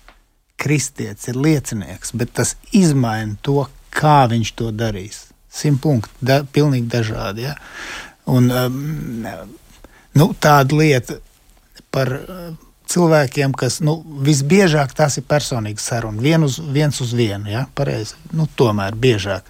kristietis 0.60 1.28
ir 1.30 1.38
liecinieks, 1.40 2.14
bet 2.16 2.32
tas 2.38 2.54
izmaina 2.72 3.36
to, 3.42 3.64
kā 3.94 4.24
viņš 4.30 4.54
to 4.58 4.70
darīs. 4.74 5.26
Simt 5.54 5.82
punkti, 5.84 6.10
da, 6.24 6.42
pilnīgi 6.44 6.90
dažādi. 6.90 7.46
Ja? 7.46 7.54
Un, 8.30 8.50
um, 8.50 9.26
nu, 10.18 10.28
tāda 10.40 10.78
lieta 10.78 11.18
par 11.94 12.10
uh, 12.16 12.48
cilvēkiem, 12.90 13.54
kas 13.58 13.78
nu, 13.84 14.00
visbiežāk 14.26 14.94
tas 14.96 15.18
ir 15.20 15.26
personīgs 15.28 15.86
saruna, 15.90 16.22
vien 16.22 16.42
uz, 16.46 16.58
viens 16.58 16.98
uz 17.04 17.14
vienu. 17.14 17.50
Ja? 17.52 17.66
Pareizi. 17.74 18.18
Nu, 18.34 18.48
tomēr 18.58 18.98
biežāk. 18.98 19.46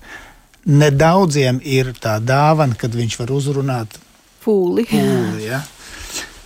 Nedaudziem 0.65 1.61
ir 1.61 1.93
tā 2.01 2.17
dāvana, 2.25 2.77
kad 2.81 2.95
viņš 2.97 3.21
var 3.21 3.33
uzrunāt 3.37 3.99
Pūli. 4.45 4.85
pūli. 4.89 5.47
Ja? 5.47 5.63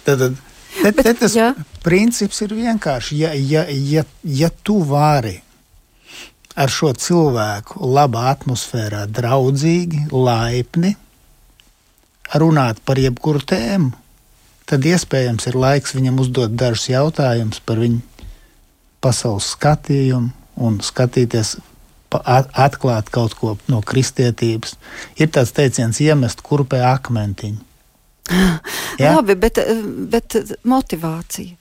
Tad, 0.08 0.22
tad, 0.22 0.38
te, 0.38 0.88
Bet, 0.88 1.02
te 1.04 1.12
tas 1.20 1.34
jā. 1.36 1.50
princips 1.84 2.40
ir 2.46 2.54
vienkārši. 2.56 3.18
Ja, 3.20 3.34
ja, 3.36 3.66
ja, 3.68 4.04
ja 4.24 4.48
tu 4.64 4.78
vari 4.88 5.34
ar 6.58 6.72
šo 6.72 6.94
cilvēku 6.96 7.84
labā 7.84 8.30
atmosfērā, 8.32 9.04
draudzīgi, 9.12 10.08
laipni 10.10 10.94
runāt 12.40 12.80
par 12.88 12.98
jebkuru 13.00 13.44
tēmu, 13.52 13.92
tad 14.68 14.88
iespējams 14.88 15.48
ir 15.48 15.60
laiks 15.60 15.94
viņam 15.96 16.24
uzdot 16.24 16.56
dažus 16.56 16.88
jautājumus 16.90 17.60
par 17.68 17.84
viņu 17.84 18.00
pasaules 19.04 19.52
skatījumu 19.54 20.32
un 20.64 20.80
skatīties, 20.82 21.56
atklāt 22.10 23.12
kaut 23.14 23.36
ko 23.38 23.54
no 23.68 23.84
kristietības. 23.84 24.74
Ir 25.20 25.30
tāds 25.36 25.54
teiciens, 25.56 26.00
iemest 26.00 26.42
kurpē 26.44 26.82
akmentiņu. 26.96 27.67
Ja? 28.98 29.12
Labi, 29.16 29.34
bet, 29.34 29.58
eh, 29.58 29.82
bet 29.84 30.36
motivācija. 30.64 31.56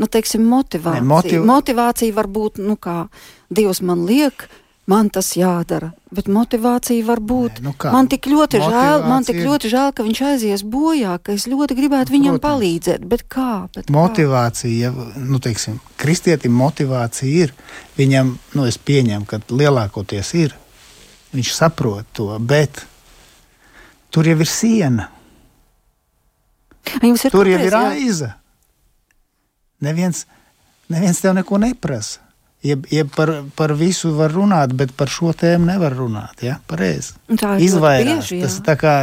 Nu, 0.00 0.08
teiksim, 0.10 0.42
motivācija. 0.48 1.02
Ne, 1.02 1.08
motiv- 1.08 1.44
motivācija 1.46 2.14
var 2.16 2.26
būt, 2.26 2.58
nu, 2.64 2.76
kā 2.80 3.06
Dievs 3.52 3.82
man 3.84 4.06
liek, 4.08 4.48
man 4.88 5.10
tas 5.12 5.28
jādara. 5.36 5.92
Bet 6.10 6.26
motivācija 6.32 7.04
var 7.06 7.20
būt. 7.20 7.60
Nē, 7.60 7.66
nu 7.68 7.74
kā? 7.78 7.92
man 7.94 8.08
tik 8.10 8.26
ļoti 8.26 8.58
žēl, 8.62 9.04
man 9.06 9.22
tik 9.24 9.36
Motivācija 9.36 9.50
ļoti 9.50 9.70
žēl, 9.72 9.92
ka 9.94 10.06
viņš 10.08 10.22
aizies 10.30 10.64
bojā, 10.64 11.18
ka 11.22 11.36
es 11.36 11.46
ļoti 11.46 11.76
gribētu 11.78 12.16
viņam 12.16 12.38
Protams. 12.38 12.46
palīdzēt. 12.48 13.06
Bet 13.08 13.26
kā? 13.28 13.68
Bet 13.76 13.86
kā? 13.86 13.94
Motivācija, 13.94 14.88
ja, 14.88 15.12
nu, 15.16 15.38
teiksim, 15.38 15.78
kristietim 16.00 16.52
motivācija 16.56 17.46
ir. 17.46 17.54
Viņam, 18.00 18.36
nu, 18.56 18.66
es 18.66 18.78
pieņemu, 18.80 19.28
ka 19.28 19.40
lielākoties 19.52 20.34
ir. 20.40 20.56
Viņš 21.32 21.52
saprot 21.56 22.08
to, 22.12 22.32
bet 22.40 22.82
tur 24.12 24.26
jau 24.28 24.36
ir 24.40 24.48
siena, 24.50 25.08
Jums 27.02 27.24
ir 27.26 27.34
tur 27.34 27.48
jau 27.48 27.60
ir 27.62 27.76
aiza. 27.78 28.32
Neviens, 29.82 30.26
neviens 30.92 31.22
tev 31.22 31.34
neko 31.38 31.58
neprasa. 31.62 32.20
Jeb, 32.62 32.84
jeb 32.94 33.08
par, 33.10 33.32
par 33.58 33.72
visu 33.74 34.12
var 34.14 34.30
runāt, 34.30 34.70
bet 34.78 34.92
par 34.94 35.10
šo 35.10 35.32
tēmu 35.34 35.66
nevar 35.66 35.96
runāt. 35.98 36.44
Ja? 36.46 36.60
Pareizi. 36.70 37.16
Tā 37.34 37.56
ir 37.56 37.64
Izvairās. 37.66 38.20
bieži, 38.20 38.38
jā. 38.38 38.46
Tas 38.46 38.60
tā 38.62 38.76
kā 38.78 38.94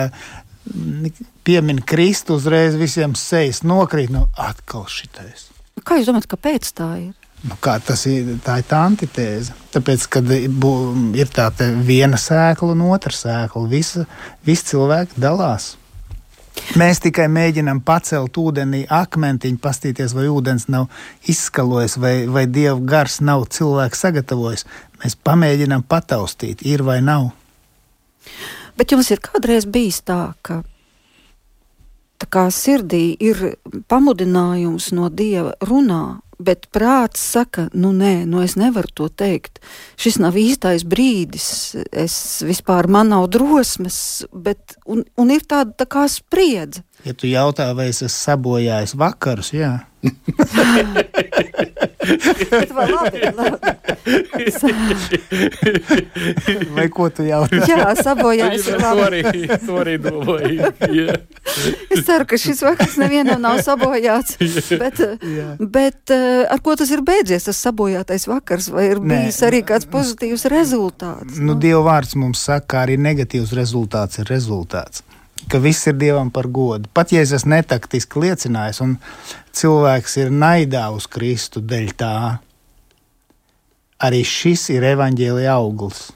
piemin 1.43 1.81
Kristu 1.83 2.37
uzreiz 2.39 2.77
visiem 2.79 3.17
sejas 3.19 3.59
nokrīt. 3.67 4.13
Nu, 4.15 4.29
atkal 4.39 4.87
šitais. 4.87 5.49
Kā 5.83 5.99
jūs 5.99 6.07
domājat, 6.07 6.29
kāpēc 6.31 6.71
tā 6.77 6.89
ir? 7.01 7.11
Nu, 7.47 7.55
kā 7.63 7.77
tas 7.83 8.05
ir? 8.07 8.33
Tā 8.43 8.57
ir 8.59 8.67
tā 8.67 8.79
antitēze. 8.87 9.55
Tāpēc, 9.75 10.07
kad 10.11 10.31
ir 10.31 11.35
tā 11.35 11.49
viena 11.87 12.19
sēkla 12.19 12.73
un 12.75 12.87
otra 12.87 13.11
sēkla, 13.15 13.67
visa, 13.71 14.07
visi 14.47 14.71
cilvēki 14.71 15.19
dalās. 15.19 15.73
Mēs 16.77 17.01
tikai 17.01 17.25
mēģinām 17.31 17.81
pacelt 17.85 18.37
ūdenī 18.37 18.83
akmentiņu, 18.93 19.57
paskatīties, 19.63 20.13
vai 20.17 20.27
ūdens 20.29 20.67
nav 20.69 20.87
izskalojis, 21.29 21.97
vai, 22.01 22.13
vai 22.29 22.45
dieva 22.49 22.77
gars 22.91 23.19
nav 23.25 23.47
cilvēks 23.55 24.03
sagatavojis. 24.05 24.65
Mēs 25.01 25.17
pamēģinām 25.25 25.85
pataustīt, 25.89 26.61
ir 26.67 26.83
vai 26.85 26.99
nav. 27.05 27.31
Bet 28.77 28.93
jums 28.93 29.09
ir 29.11 29.21
kādreiz 29.23 29.65
bijis 29.69 30.01
tā, 30.05 30.21
ka 30.45 30.61
tā 32.19 32.27
kā 32.29 32.47
sirdī 32.53 33.13
ir 33.19 33.53
pamudinājums 33.91 34.91
no 34.95 35.09
dieva 35.09 35.55
runā, 35.63 36.19
bet 36.39 36.69
prāts 36.71 37.21
saka, 37.33 37.67
nu 37.75 37.91
nē, 37.95 38.23
nu 38.29 38.43
es 38.43 38.55
nevaru 38.59 38.91
to 38.95 39.07
teikt. 39.11 39.59
Šis 39.99 40.19
nav 40.23 40.37
īstais 40.39 40.85
brīdis, 40.87 41.49
es 41.91 42.15
vispār 42.47 42.87
man 42.87 43.11
nav 43.11 43.27
drosmes, 43.35 43.99
bet 44.31 44.77
un, 44.87 45.03
un 45.19 45.35
ir 45.35 45.43
tāda 45.43 45.75
tā 45.83 45.89
kā 45.89 46.07
spriedze. 46.11 46.85
Ja 47.07 47.13
tu 47.15 47.29
jautā, 47.29 47.69
vai 47.77 47.89
es 47.93 48.01
esmu 48.03 48.11
sabojājis 48.15 48.95
vakarus, 48.99 49.53
jā, 49.55 49.77
Bet 52.49 52.71
vai 56.75 56.85
ko 56.93 57.09
tu 57.11 57.25
jautā? 57.27 57.59
Jā, 57.67 57.89
sabojājis 57.99 58.69
ir 58.71 58.77
to 59.65 59.75
arī, 59.83 59.97
domāju. 60.01 60.69
Jā. 60.95 61.17
Es 61.91 62.05
ceru, 62.07 62.27
ka 62.29 62.39
šis 62.39 62.63
vakars 62.63 62.95
nevienam 63.01 63.43
nav 63.43 63.59
sabojāts. 63.65 64.37
Bet, 64.79 65.01
Jā. 65.19 65.49
bet 65.59 66.13
eh, 66.15 66.47
ar 66.47 66.63
ko 66.63 66.77
tas 66.79 66.91
ir 66.95 67.03
beidzies, 67.05 67.49
tas 67.49 67.59
sabojātais 67.67 68.27
vakars? 68.29 68.69
Vai 68.73 68.89
ir 68.93 69.03
Nē. 69.03 69.09
bijis 69.25 69.41
arī 69.45 69.61
kāds 69.67 69.89
pozitīvs 69.91 70.47
rezultāts? 70.51 71.39
Nu, 71.43 71.57
Dieva 71.59 71.83
vārds 71.91 72.15
mums 72.19 72.39
saka, 72.47 72.65
ka 72.69 72.85
arī 72.87 72.95
negatīvs 73.01 73.51
rezultāts 73.57 74.21
ir 74.23 74.31
rezultāts. 74.31 75.03
Ka 75.47 75.59
viss 75.63 75.87
ir 75.87 75.95
Dievam 75.95 76.31
par 76.33 76.49
godu. 76.51 76.89
Pat 76.93 77.13
ja 77.15 77.23
es 77.23 77.31
esmu 77.35 77.53
netaktiski 77.55 78.25
liecinājis, 78.25 78.81
un 78.83 78.97
cilvēks 79.55 80.17
ir 80.19 80.31
naidā 80.35 80.89
uz 80.91 81.07
Kristu 81.07 81.61
dēļ 81.63 81.91
tā, 81.99 82.15
arī 84.03 84.23
šis 84.27 84.69
ir 84.75 84.87
evaņģēlija 84.93 85.55
auglis. 85.55 86.09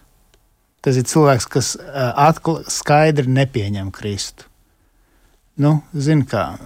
Tas 0.83 0.99
ir 0.99 1.07
cilvēks, 1.07 1.47
kas 1.47 1.75
ā, 1.79 2.09
atkal 2.27 2.63
skaidri 2.67 3.31
nepieņem 3.31 3.91
Kristu. 3.95 4.49
Nu, 5.55 5.77
zin 5.93 6.25
kā, 6.27 6.57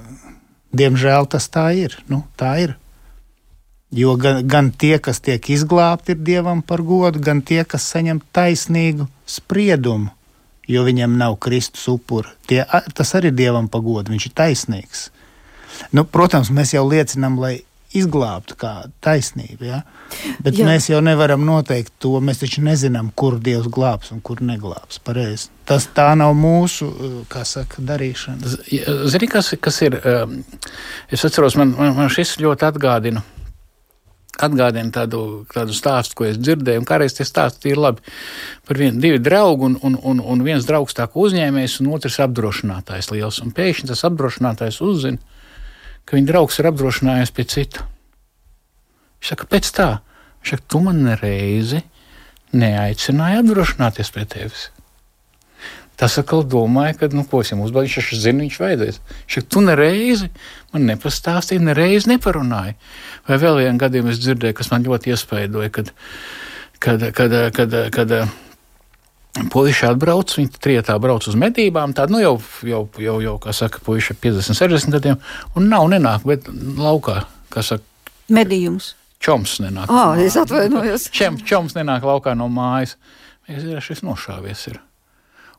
diemžēl 0.73 1.27
tas 1.29 1.49
tā 1.53 1.69
ir. 1.77 1.99
Nu, 2.09 2.23
tā 2.39 2.55
ir. 2.63 2.77
Jo 3.93 4.17
gan, 4.19 4.41
gan 4.47 4.71
tie, 4.71 4.97
kas 4.99 5.21
tiek 5.23 5.43
izglābti, 5.53 6.15
ir 6.15 6.23
dievam 6.27 6.63
par 6.65 6.81
godu, 6.83 7.21
gan 7.23 7.39
tie, 7.45 7.61
kas 7.63 7.85
saņem 7.93 8.19
taisnīgu 8.35 9.07
spriedumu, 9.27 10.11
jo 10.67 10.83
viņam 10.87 11.17
nav 11.19 11.37
Kristus 11.43 11.87
upura. 11.91 12.33
Tie, 12.47 12.63
tas 12.93 13.15
arī 13.17 13.31
ir 13.31 13.39
dievam 13.39 13.69
par 13.71 13.85
godu, 13.85 14.13
viņš 14.13 14.29
ir 14.29 14.35
taisnīgs. 14.37 15.07
Nu, 15.93 16.03
protams, 16.03 16.51
mēs 16.53 16.73
jau 16.73 16.85
liecinām, 16.87 17.37
lai 17.41 17.59
izglābtu 17.95 18.57
kā 18.59 18.71
taisnību, 19.03 19.63
ja? 19.63 19.81
bet 20.43 20.57
Jā. 20.59 20.65
Mēs 20.67 20.89
jau 20.91 20.99
nevaram 21.03 21.43
noteikt 21.47 21.93
to. 22.03 22.17
Mēs 22.23 22.41
taču 22.41 22.63
nezinām, 22.65 23.13
kur 23.15 23.37
Dievs 23.43 23.69
glābs 23.71 24.11
un 24.15 24.19
kur 24.25 24.41
neglābs. 24.43 24.99
Pareizi. 25.03 25.47
Tas 25.67 25.87
tā 25.95 26.09
nav 26.19 26.35
mūsu 26.37 26.87
uh, 26.89 27.15
kā 27.31 27.45
saka, 27.47 27.81
darīšana. 27.87 28.57
Zini, 29.07 29.31
kas, 29.31 29.53
kas 29.61 29.81
ir? 29.87 29.99
um, 30.03 30.41
Es 31.11 31.23
atceros, 31.27 31.55
man, 31.59 31.73
man, 31.77 31.95
man 31.95 32.11
šis 32.11 32.37
ļoti 32.43 32.67
atgādina. 32.67 33.23
Atgādina 34.37 34.93
tādu, 34.93 35.21
tādu 35.49 35.73
stāstu, 35.73 36.13
ko 36.19 36.27
es 36.27 36.37
dzirdēju, 36.37 36.83
kādreiz 36.85 37.15
tie 37.17 37.25
stāsti 37.25 37.71
ir 37.71 37.81
labi. 37.81 38.03
Par 38.67 38.77
vienu, 38.77 39.01
divi 39.01 39.17
draugi, 39.23 39.65
un, 39.65 39.77
un, 39.81 39.97
un, 40.11 40.21
un 40.21 40.43
viens 40.45 40.65
draugs 40.67 40.93
tā 40.97 41.07
kā 41.09 41.17
uzņēmējs, 41.23 41.79
un 41.81 41.89
otrs 41.97 42.19
apdrošinātājs 42.27 43.09
liels. 43.15 43.41
Un 43.41 43.53
pēkšņi 43.57 43.89
tas 43.89 44.05
apdrošinātājs 44.09 44.79
uzzina, 44.85 45.41
ka 46.05 46.19
viņa 46.19 46.29
draugs 46.29 46.61
ir 46.61 46.69
apdrošinājies 46.69 47.33
pie 47.33 47.47
cita. 47.49 47.87
Viņš 49.17 49.33
saka, 49.33 49.49
pēc 49.49 49.73
tā, 49.73 49.89
viņš 50.43 50.53
saka, 50.53 50.67
tu 50.69 50.83
man 50.85 51.01
reizi 51.17 51.81
neaicināji 52.53 53.41
apdrošināties 53.41 54.13
pie 54.13 54.27
tevis. 54.29 54.69
Tas 55.97 56.17
atkal 56.21 56.43
domāja, 56.45 56.93
ka, 56.99 57.09
nu, 57.09 57.23
ko 57.25 57.41
es 57.41 57.49
jums 57.49 57.71
uzbāzu, 57.71 57.89
viņš 57.89 58.11
jau 58.13 58.19
zina, 58.21 58.43
viņš 58.45 58.57
vajadzēs. 58.61 58.99
Viņš 59.11 59.37
saka, 59.37 59.49
tu 59.55 59.63
nereizi 59.65 60.27
man 60.73 60.85
nepastāstīji, 60.91 61.63
nereizi 61.65 62.11
neparunāji. 62.11 62.75
Vai 63.27 63.39
vēl 63.41 63.63
vienā 63.63 63.81
gadījumā 63.81 64.13
es 64.13 64.21
dzirdēju, 64.21 64.57
kas 64.59 64.69
man 64.73 64.85
ļoti 64.85 65.13
iespaidoja, 65.15 65.71
kad, 65.73 65.89
kad, 66.83 67.07
kad, 67.17 67.33
kad, 67.57 67.73
kad, 67.95 68.13
kad 69.39 69.49
puiši 69.53 69.87
atbrauc, 69.89 70.33
viņi 70.37 70.61
trietā 70.61 70.95
brauc 71.01 71.27
uz 71.29 71.37
medībām, 71.37 71.93
tādu, 71.97 72.17
nu, 72.17 72.21
jau, 72.23 72.35
jau, 72.65 72.83
jau, 73.01 73.17
jau 73.25 73.35
kā 73.41 73.53
saka, 73.55 73.81
puiši 73.85 74.13
ar 74.13 74.21
50, 74.23 74.57
60 74.61 74.97
gadiem, 74.97 75.19
un 75.57 75.69
nav 75.71 75.89
nenāk, 75.93 76.25
bet 76.29 76.49
laukā, 76.77 77.23
kā 77.53 77.65
saka, 77.65 77.85
Medījums. 78.33 78.93
čoms 79.23 79.57
nenāk. 79.63 79.89
Ah, 79.89 80.17
es 80.19 80.35
atvainojos. 80.37 81.09
Čem, 81.15 81.37
čoms 81.41 81.77
nenāk 81.77 82.05
laukā 82.05 82.35
no 82.37 82.49
mājas. 82.51 82.97
Es 83.47 83.63
zinu, 83.63 83.79
šis 83.81 84.03
nošāvies 84.03 84.65
ir. 84.73 84.81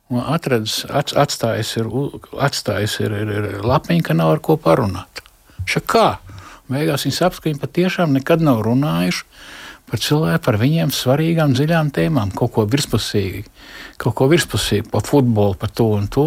Atradis, 0.08 0.86
ats, 0.88 1.12
atstājis 1.12 1.74
ir, 1.76 1.88
atstājis 2.40 2.94
ir, 3.04 3.12
ir, 3.12 3.32
ir 3.36 3.64
lapiņa, 3.66 4.06
ka 4.06 4.16
nav 4.16 4.38
ar 4.38 4.40
ko 4.44 4.56
parunāt. 4.56 5.20
Šā 5.68 5.82
kā? 5.84 6.08
Beigās 6.68 7.04
viņi 7.04 7.16
saprot, 7.16 7.42
ka 7.42 7.50
viņi 7.50 7.60
patiešām 7.60 8.14
nekad 8.16 8.44
nav 8.44 8.62
runājuši 8.64 9.26
par 9.88 10.00
cilvēku, 10.04 10.40
par 10.44 10.56
viņiem 10.60 10.90
svarīgām, 10.92 11.54
dziļām 11.56 11.90
tēmām, 11.96 12.32
kaut 12.36 12.52
ko 12.56 12.64
virspusīgi, 12.68 13.44
kaut 14.00 14.16
ko 14.18 14.28
virspusīgi 14.28 14.88
par 14.92 15.04
futbolu, 15.08 15.56
par 15.60 15.72
to 15.72 15.86
un 15.96 16.08
to. 16.12 16.26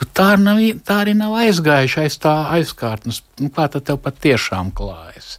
Bet 0.00 0.12
tā, 0.16 0.32
nav, 0.40 0.60
tā 0.84 0.98
arī 1.04 1.14
nav 1.16 1.36
aizgājuši 1.40 2.02
aiz 2.04 2.18
tā 2.20 2.34
aizkārtnes. 2.58 3.22
Nu, 3.40 3.48
kā 3.52 3.68
tad 3.72 3.88
tev 3.88 4.00
patiešām 4.04 4.72
klājas? 4.76 5.38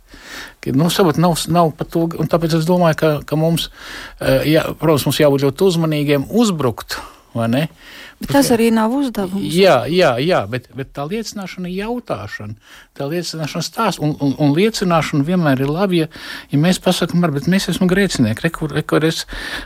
Nu, 0.73 0.89
sabat, 0.93 1.19
nav, 1.21 1.37
nav 1.53 1.73
to, 1.93 2.07
tāpēc 2.31 2.57
es 2.57 2.69
domāju, 2.69 2.99
ka, 3.01 3.11
ka 3.27 3.37
mums, 3.37 3.69
eh, 4.19 4.45
jā, 4.55 4.65
protams, 4.79 5.09
mums 5.09 5.21
jābūt 5.21 5.45
ļoti 5.45 5.69
uzmanīgiem 5.69 6.29
uzbrukt? 6.29 7.01
Bet 8.21 8.29
tas 8.37 8.49
arī 8.53 8.69
nav 8.71 8.93
uzdevums. 8.93 9.45
Jā, 9.51 9.83
jā, 9.89 10.13
jā 10.21 10.43
bet, 10.49 10.69
bet 10.77 10.91
tā 10.95 11.03
liecināšana 11.09 11.67
ir 11.67 11.81
jautāšana. 11.81 12.53
Tā 12.95 13.07
liecināšana 13.09 13.65
stāsta, 13.65 14.03
un, 14.05 14.13
un, 14.23 14.35
un 14.39 14.53
liecināšana 14.55 15.25
vienmēr 15.27 15.63
ir 15.65 15.71
labi, 15.73 16.03
ja, 16.03 16.09
ja 16.53 16.59
mēs 16.61 16.79
pasakām, 16.83 17.25
bet 17.33 17.49
mēs 17.51 17.67
esam 17.73 17.89
grēcinieki. 17.91 18.45
Re, 18.45 18.51
kur, 18.53 18.71
re, 18.75 18.85
kur 18.87 19.07
es, 19.07 19.23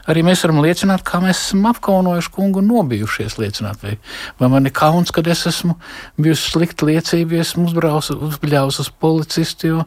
arī 0.09 0.24
mēs 0.26 0.45
varam 0.45 0.61
liecināt, 0.63 1.03
kā 1.07 1.20
mēs 1.24 1.43
esam 1.49 1.68
apkaunojuši 1.74 2.34
kungu 2.38 2.63
un 2.63 2.72
nobijušies 2.72 3.38
liecināt. 3.41 3.84
Vai, 3.84 3.97
vai 4.39 4.51
man 4.55 4.70
ir 4.70 4.76
kauns, 4.78 5.11
kad 5.15 5.28
es 5.30 5.43
esmu 5.51 5.76
bijusi 6.18 6.53
slikta 6.53 6.88
liecība, 6.88 7.38
ja 7.38 7.45
esmu 7.45 7.68
uzbļāvis 7.68 8.82
uz 8.86 8.93
policistu, 9.03 9.76
jo 9.76 9.86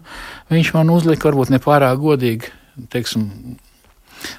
viņš 0.53 0.75
man 0.77 0.93
uzlika 0.93 1.31
varbūt 1.31 1.57
nepārāk 1.57 1.99
godīgi, 2.05 2.53
teiksim, 2.93 3.27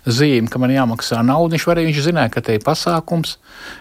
zīme, 0.06 0.50
ka 0.52 0.62
man 0.62 0.74
jāmaksā 0.74 1.22
nauda. 1.26 1.56
Viņš 1.56 1.68
arī 1.74 1.88
viņš 1.90 2.04
zināja, 2.08 2.34
ka 2.36 2.44
te 2.46 2.58
ir 2.58 2.66
pasākums. 2.66 3.38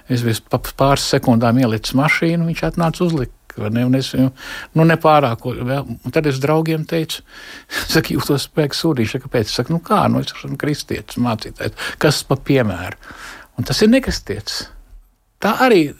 Es 0.09 0.25
pa 0.51 0.61
pāris 0.61 1.07
sekundēm 1.13 1.63
ielicis 1.63 1.97
mašīnu, 1.99 2.49
viņš 2.51 2.65
atnāca 2.73 3.07
uzlikt. 3.07 3.37
Ne, 3.61 3.83
un 3.85 3.97
es 3.99 4.13
nu, 4.15 4.85
nepārāk. 4.87 5.43
Un 5.51 6.15
tad 6.15 6.29
es 6.31 6.39
draugiem 6.41 6.87
teicu, 6.89 7.25
saku, 7.93 8.15
jūtos 8.17 8.47
spēku 8.49 8.79
sūdīšu, 8.79 9.23
kāpēc. 9.25 9.51
Es 9.51 9.59
saku, 9.59 9.75
nu 9.77 9.83
kā, 9.85 10.05
nu 10.13 10.23
es 10.23 10.33
esmu 10.33 10.59
kristietis, 10.61 11.21
mācītājs. 11.21 11.91
Kas 12.01 12.23
pa 12.29 12.39
piemēru? 12.39 13.01
Un 13.59 13.67
tas 13.69 13.83
ir 13.85 13.91
nekristietis. 13.93 14.63
Tā 15.41 15.57
arī 15.67 15.91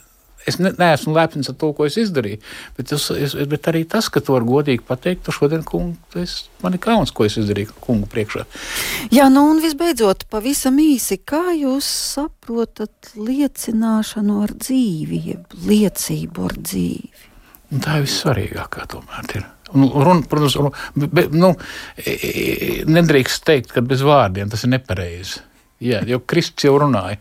es 0.47 0.57
ne, 0.61 0.71
neesmu 0.77 1.13
lepns 1.15 1.51
ar 1.51 1.57
to, 1.59 1.71
ko 1.77 1.87
es 1.87 1.97
izdarīju. 2.01 2.41
Bet, 2.77 2.93
es, 2.95 3.07
es, 3.13 3.35
bet 3.51 3.69
arī 3.71 3.83
tas, 3.89 4.09
ka 4.11 4.23
to 4.23 4.35
var 4.35 4.45
godīgi 4.47 4.83
pateikt, 4.87 5.23
tu 5.27 5.35
šodien, 5.35 5.63
kungu, 5.67 5.95
es, 6.21 6.37
man 6.63 6.77
ir 6.77 6.83
kauns, 6.83 7.13
ko 7.15 7.27
es 7.27 7.37
izdarīju 7.41 7.75
kungu 7.83 8.09
priekšā. 8.11 8.45
Jā, 9.13 9.29
nu 9.33 9.45
un 9.51 9.61
visbeidzot, 9.63 10.27
pavisam 10.31 10.79
īsi, 10.81 11.21
kā 11.21 11.51
jūs 11.57 11.87
saprotat 12.15 13.13
liecināšanu 13.19 14.41
ar 14.45 14.55
dzīvi, 14.57 15.23
jeb 15.31 15.57
liecību 15.67 16.47
ar 16.49 16.57
dzīvi? 16.59 17.27
Un 17.71 17.83
tā 17.83 17.99
ir 17.99 18.07
vissvarīgākā 18.07 18.87
tomēr. 18.91 19.35
Ir. 19.39 19.47
Un, 19.71 19.85
run, 20.03 20.25
protams, 20.27 20.57
run, 20.59 20.73
bet, 20.99 21.31
nu, 21.31 21.53
e, 21.95 22.11
e, 22.11 22.33
nedrīkst 22.91 23.45
teikt, 23.47 23.71
ka 23.71 23.83
bez 23.85 24.03
vārdiem 24.03 24.51
tas 24.51 24.65
ir 24.67 24.73
nepareizi. 24.73 25.39
Jā, 25.81 26.03
jau 26.05 26.19
Kristus 26.29 26.67
jau 26.67 26.75
runāja. 26.77 27.17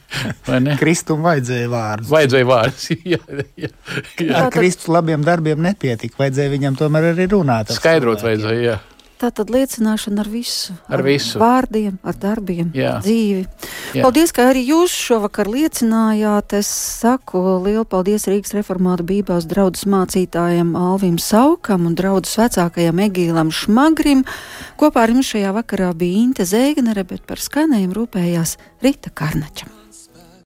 Kristum 0.82 1.24
vajadzēja 1.26 1.68
vārdus. 1.68 2.08
Vajadzēja 2.14 2.48
vārdus. 2.48 2.86
jā, 3.12 3.20
jā, 3.60 3.68
jā. 4.16 4.32
Ar 4.40 4.48
Kristus 4.54 4.88
labiem 4.92 5.24
darbiem 5.26 5.60
nepietika. 5.64 6.16
Vajadzēja 6.22 6.54
viņam 6.54 6.78
tomēr 6.80 7.10
arī 7.12 7.28
runāt. 7.34 7.74
Skaidrot 7.76 8.24
vajadzēja, 8.24 8.62
jā. 8.64 8.78
Tā 9.14 9.30
tad 9.30 9.50
liecināšana 9.54 10.24
ar 10.24 10.28
visu. 10.28 10.74
Ar, 10.88 10.98
ar 10.98 11.02
visu. 11.06 11.38
Vārdiem, 11.38 11.98
ar 12.02 12.16
darbiem, 12.18 12.72
Jā. 12.74 12.96
dzīvi. 13.04 13.44
Jā. 13.94 14.02
Paldies, 14.02 14.32
ka 14.34 14.48
arī 14.50 14.64
jūs 14.66 14.94
šovakar 14.94 15.48
liecinājāt. 15.50 16.56
Es 16.58 16.70
saku 16.70 17.42
lielu 17.64 17.86
paldies 17.86 18.26
Rīgas 18.30 18.56
reformātu 18.56 19.06
Bībeles 19.06 19.46
draudzes 19.50 19.86
mācītājiem 19.90 20.74
Alvim 20.78 21.20
Saukam 21.22 21.86
un 21.86 21.94
draudzes 21.98 22.36
vecākajam 22.42 23.04
Egīlam 23.06 23.54
Šmagrim. 23.54 24.26
Kopā 24.80 25.06
ar 25.06 25.14
jums 25.14 25.30
šajā 25.30 25.54
vakarā 25.60 25.92
bija 25.94 26.24
Inte 26.24 26.48
Zēgnere, 26.48 27.06
bet 27.06 27.22
par 27.28 27.42
skanējumu 27.42 28.00
rūpējās 28.02 28.58
Rita 28.82 29.14
Karnačam. 29.14 29.73